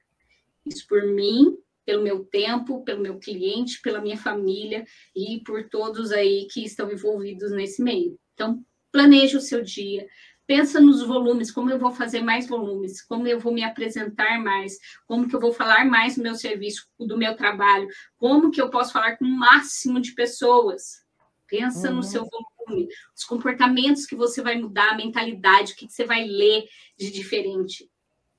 Isso 0.65 0.87
por 0.89 1.05
mim 1.07 1.59
pelo 1.85 2.03
meu 2.03 2.25
tempo, 2.25 2.83
pelo 2.83 3.03
meu 3.03 3.19
cliente, 3.19 3.81
pela 3.83 4.01
minha 4.01 4.17
família 4.17 4.87
e 5.15 5.41
por 5.45 5.69
todos 5.69 6.13
aí 6.13 6.47
que 6.51 6.65
estão 6.65 6.91
envolvidos 6.91 7.53
nesse 7.53 7.83
meio. 7.83 8.19
Então, 8.33 8.65
planeje 8.95 9.37
o 9.37 9.41
seu 9.41 9.61
dia, 9.61 10.07
pensa 10.47 10.81
nos 10.81 11.03
volumes, 11.03 11.51
como 11.51 11.69
eu 11.69 11.81
vou 11.81 11.91
fazer 11.91 12.23
mais 12.23 12.47
volumes, 12.47 13.03
como 13.03 13.27
eu 13.27 13.41
vou 13.41 13.53
me 13.53 13.65
apresentar 13.65 14.41
mais, 14.41 14.79
como 15.05 15.29
que 15.29 15.35
eu 15.35 15.41
vou 15.41 15.53
falar 15.53 15.85
mais 15.85 16.15
do 16.15 16.23
meu 16.23 16.37
serviço, 16.37 16.87
do 16.97 17.19
meu 17.19 17.37
trabalho, 17.37 17.89
como 18.17 18.53
que 18.53 18.63
eu 18.63 18.71
posso 18.71 18.93
falar 18.93 19.17
com 19.17 19.25
o 19.25 19.37
máximo 19.37 20.01
de 20.01 20.13
pessoas. 20.13 21.03
Pensa 21.49 21.89
uhum. 21.89 21.97
no 21.97 22.03
seu 22.05 22.25
volume, 22.25 22.87
os 23.17 23.25
comportamentos 23.25 24.07
que 24.07 24.15
você 24.15 24.41
vai 24.41 24.57
mudar, 24.57 24.93
a 24.93 24.97
mentalidade, 24.97 25.73
o 25.73 25.77
que, 25.77 25.89
que 25.89 25.93
você 25.93 26.05
vai 26.05 26.25
ler 26.25 26.65
de 26.97 27.11
diferente. 27.11 27.91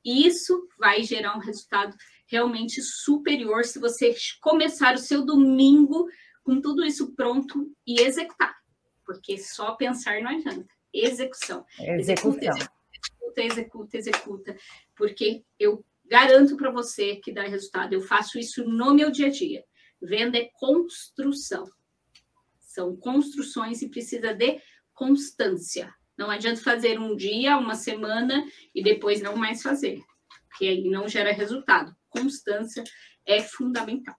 Isso 0.06 0.70
vai 0.80 1.04
gerar 1.04 1.36
um 1.36 1.42
resultado 1.42 1.94
realmente 2.28 2.82
superior 2.82 3.66
se 3.66 3.78
você 3.78 4.16
começar 4.40 4.96
o 4.96 5.00
seu 5.00 5.26
domingo 5.26 6.08
com 6.46 6.62
tudo 6.62 6.86
isso 6.86 7.14
pronto 7.14 7.70
e 7.86 8.00
executar. 8.00 8.56
Porque 9.06 9.38
só 9.38 9.74
pensar 9.76 10.22
não 10.22 10.32
adianta. 10.32 10.68
Execução. 10.94 11.66
Execução. 11.80 12.34
Executa, 12.34 13.42
executa, 13.42 13.42
executa, 13.42 13.98
executa. 13.98 14.58
Porque 14.96 15.44
eu 15.60 15.86
garanto 16.06 16.56
para 16.56 16.72
você 16.72 17.18
que 17.18 17.32
dá 17.32 17.44
resultado. 17.44 17.94
Eu 17.94 18.02
faço 18.02 18.40
isso 18.40 18.64
no 18.66 18.94
meu 18.94 19.12
dia 19.12 19.28
a 19.28 19.32
dia. 19.32 19.64
Venda 20.02 20.38
é 20.38 20.50
construção. 20.54 21.70
São 22.60 22.96
construções 22.96 23.82
e 23.82 23.90
precisa 23.90 24.34
de 24.34 24.62
constância. 24.94 25.94
Não 26.18 26.30
adianta 26.30 26.62
fazer 26.62 27.00
um 27.00 27.16
dia, 27.16 27.58
uma 27.58 27.76
semana 27.76 28.46
e 28.74 28.82
depois 28.82 29.22
não 29.22 29.36
mais 29.36 29.62
fazer, 29.62 30.02
porque 30.50 30.66
aí 30.66 30.90
não 30.90 31.08
gera 31.08 31.34
resultado. 31.34 31.94
Constância 32.10 32.84
é 33.26 33.42
fundamental. 33.42 34.16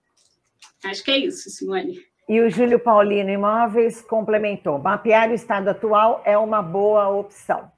Acho 0.84 1.02
que 1.02 1.10
é 1.10 1.18
isso, 1.18 1.48
Simone. 1.48 2.04
E 2.28 2.40
o 2.40 2.50
Júlio 2.50 2.80
Paulino 2.80 3.30
Imóveis 3.30 4.02
complementou: 4.02 4.78
mapear 4.78 5.30
o 5.30 5.34
estado 5.34 5.68
atual 5.68 6.22
é 6.24 6.36
uma 6.36 6.60
boa 6.60 7.08
opção. 7.08 7.70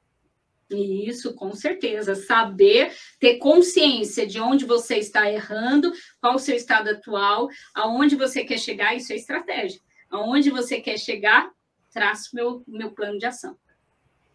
Isso, 0.70 1.34
com 1.34 1.52
certeza. 1.52 2.14
Saber, 2.14 2.92
ter 3.18 3.38
consciência 3.38 4.26
de 4.26 4.40
onde 4.40 4.64
você 4.64 4.96
está 4.96 5.30
errando, 5.30 5.92
qual 6.20 6.34
o 6.34 6.38
seu 6.38 6.54
estado 6.54 6.90
atual, 6.90 7.48
aonde 7.74 8.16
você 8.16 8.44
quer 8.44 8.58
chegar, 8.58 8.94
isso 8.94 9.12
é 9.12 9.16
estratégia. 9.16 9.80
Aonde 10.10 10.50
você 10.50 10.80
quer 10.80 10.98
chegar, 10.98 11.50
traço 11.90 12.34
meu, 12.34 12.62
meu 12.66 12.90
plano 12.92 13.18
de 13.18 13.26
ação. 13.26 13.56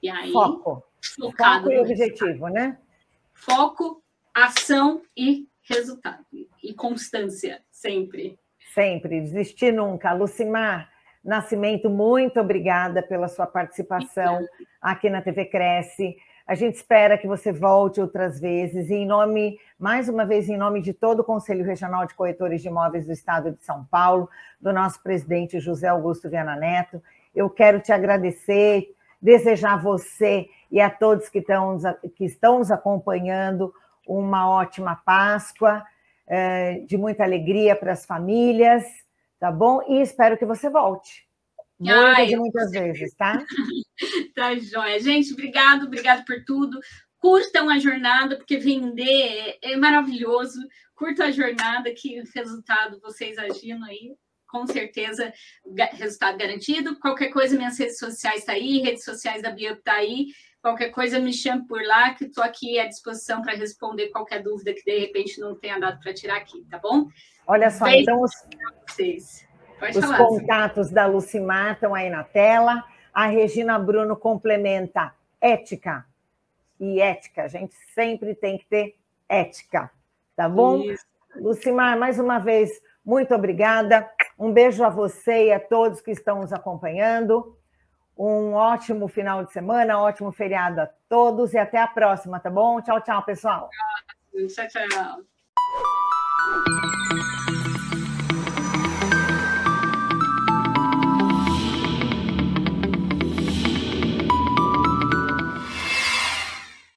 E 0.02 0.10
aí, 0.10 0.32
foco. 0.32 0.84
Focado 1.20 1.66
foco 1.66 1.76
e 1.76 1.80
objetivo, 1.80 2.48
né? 2.48 2.78
Foco, 3.34 4.04
ação 4.34 5.02
e 5.16 5.48
resultado. 5.62 6.26
E 6.64 6.74
constância, 6.74 7.64
sempre. 7.70 8.40
Sempre, 8.74 9.22
desistir 9.22 9.72
nunca. 9.72 10.14
Lucimar 10.14 10.90
Nascimento, 11.24 11.90
muito 11.90 12.40
obrigada 12.42 13.02
pela 13.02 13.30
sua 13.30 13.48
participação 13.48 14.46
aqui 14.82 15.10
na 15.10 15.22
TV 15.22 15.46
Cresce. 15.46 16.18
A 16.46 16.54
gente 16.54 16.76
espera 16.76 17.18
que 17.18 17.26
você 17.26 17.54
volte 17.54 18.02
outras 18.02 18.42
vezes. 18.42 18.90
E 18.90 18.96
em 18.96 19.06
nome, 19.06 19.58
mais 19.80 20.10
uma 20.10 20.26
vez, 20.26 20.50
em 20.50 20.58
nome 20.58 20.82
de 20.82 20.92
todo 20.92 21.22
o 21.22 21.24
Conselho 21.24 21.64
Regional 21.64 22.06
de 22.06 22.14
Corretores 22.14 22.62
de 22.62 22.68
Imóveis 22.68 23.06
do 23.06 23.14
Estado 23.14 23.54
de 23.54 23.64
São 23.64 23.86
Paulo, 23.86 24.30
do 24.60 24.74
nosso 24.74 25.02
presidente 25.02 25.62
José 25.62 25.88
Augusto 25.88 26.30
Viana 26.30 26.58
Neto, 26.58 27.02
eu 27.34 27.50
quero 27.50 27.80
te 27.80 27.94
agradecer, 27.94 28.94
desejar 29.22 29.76
a 29.76 29.78
você 29.78 30.50
e 30.70 30.82
a 30.82 30.90
todos 30.90 31.30
que 31.30 31.40
estão, 31.40 31.78
que 32.16 32.26
estão 32.26 32.60
nos 32.60 32.70
acompanhando 32.70 33.74
uma 34.06 34.50
ótima 34.50 34.98
Páscoa, 35.06 35.86
é, 36.28 36.80
de 36.80 36.98
muita 36.98 37.24
alegria 37.24 37.76
para 37.76 37.94
as 37.94 38.06
famílias, 38.06 38.84
tá 39.40 39.52
bom? 39.52 39.82
E 39.88 40.02
espero 40.02 40.38
que 40.38 40.46
você 40.46 40.70
volte. 40.70 41.28
Muitas 41.80 42.18
Ai, 42.18 42.32
e 42.32 42.36
muitas 42.36 42.72
vezes, 42.72 43.14
tá? 43.16 43.44
tá 44.36 44.56
joia. 44.56 45.00
Gente, 45.00 45.34
obrigado, 45.34 45.86
obrigado 45.86 46.24
por 46.26 46.44
tudo. 46.46 46.80
Curtam 47.18 47.70
a 47.70 47.80
jornada, 47.80 48.38
porque 48.38 48.58
vender 48.58 49.58
é, 49.62 49.74
é 49.74 49.78
maravilhoso. 49.78 50.60
Curtam 50.96 51.26
a 51.26 51.32
jornada, 51.32 51.94
que 51.94 52.22
resultado 52.36 53.00
vocês 53.02 53.38
agindo 53.38 53.84
aí 53.86 54.16
com 54.54 54.68
certeza 54.68 55.34
resultado 55.94 56.38
garantido. 56.38 57.00
Qualquer 57.00 57.30
coisa, 57.30 57.58
minhas 57.58 57.80
redes 57.80 57.98
sociais 57.98 58.42
estão 58.42 58.54
tá 58.54 58.62
aí, 58.62 58.82
redes 58.82 59.04
sociais 59.04 59.42
da 59.42 59.50
Biup 59.50 59.80
está 59.80 59.94
aí. 59.94 60.28
Qualquer 60.64 60.92
coisa, 60.92 61.20
me 61.20 61.34
chame 61.34 61.68
por 61.68 61.84
lá, 61.86 62.14
que 62.14 62.24
estou 62.24 62.42
aqui 62.42 62.80
à 62.80 62.88
disposição 62.88 63.42
para 63.42 63.54
responder 63.54 64.08
qualquer 64.08 64.42
dúvida 64.42 64.74
que 64.74 64.82
de 64.82 64.98
repente 64.98 65.38
não 65.42 65.54
tenha 65.54 65.78
dado 65.78 66.00
para 66.00 66.14
tirar 66.14 66.38
aqui, 66.38 66.66
tá 66.72 66.80
bom? 66.80 67.10
Olha 67.46 67.70
só, 67.70 67.84
Beijo 67.84 68.04
então 68.04 68.22
os, 68.22 68.32
vocês. 68.88 69.46
os 69.82 70.06
falar, 70.06 70.18
contatos 70.20 70.90
da 70.90 71.06
Lucimar 71.06 71.74
estão 71.74 71.94
aí 71.94 72.10
na 72.10 72.24
tela. 72.24 72.82
A 73.14 73.26
Regina 73.26 73.78
Bruno 73.78 74.16
complementa 74.16 75.14
ética 75.42 76.06
e 76.80 77.02
ética. 77.02 77.44
A 77.44 77.48
gente 77.50 77.76
sempre 77.94 78.34
tem 78.34 78.58
que 78.58 78.66
ter 78.66 78.96
ética, 79.28 79.92
tá 80.34 80.48
bom? 80.48 80.78
Isso. 80.78 81.06
Lucimar, 81.36 82.00
mais 82.00 82.18
uma 82.18 82.40
vez, 82.40 82.72
muito 83.04 83.36
obrigada. 83.36 84.10
Um 84.40 84.54
beijo 84.54 84.82
a 84.82 84.90
você 84.90 85.48
e 85.48 85.52
a 85.52 85.60
todos 85.60 86.00
que 86.00 86.12
estão 86.12 86.40
nos 86.40 86.54
acompanhando. 86.54 87.58
Um 88.18 88.54
ótimo 88.54 89.08
final 89.08 89.44
de 89.44 89.52
semana, 89.52 90.00
ótimo 90.00 90.32
feriado 90.32 90.82
a 90.82 90.90
todos 91.10 91.54
e 91.54 91.58
até 91.58 91.80
a 91.80 91.88
próxima, 91.88 92.40
tá 92.40 92.50
bom? 92.50 92.82
Tchau, 92.82 93.02
tchau, 93.02 93.24
pessoal. 93.24 93.70
Tchau, 94.48 94.68
tchau. 94.68 95.24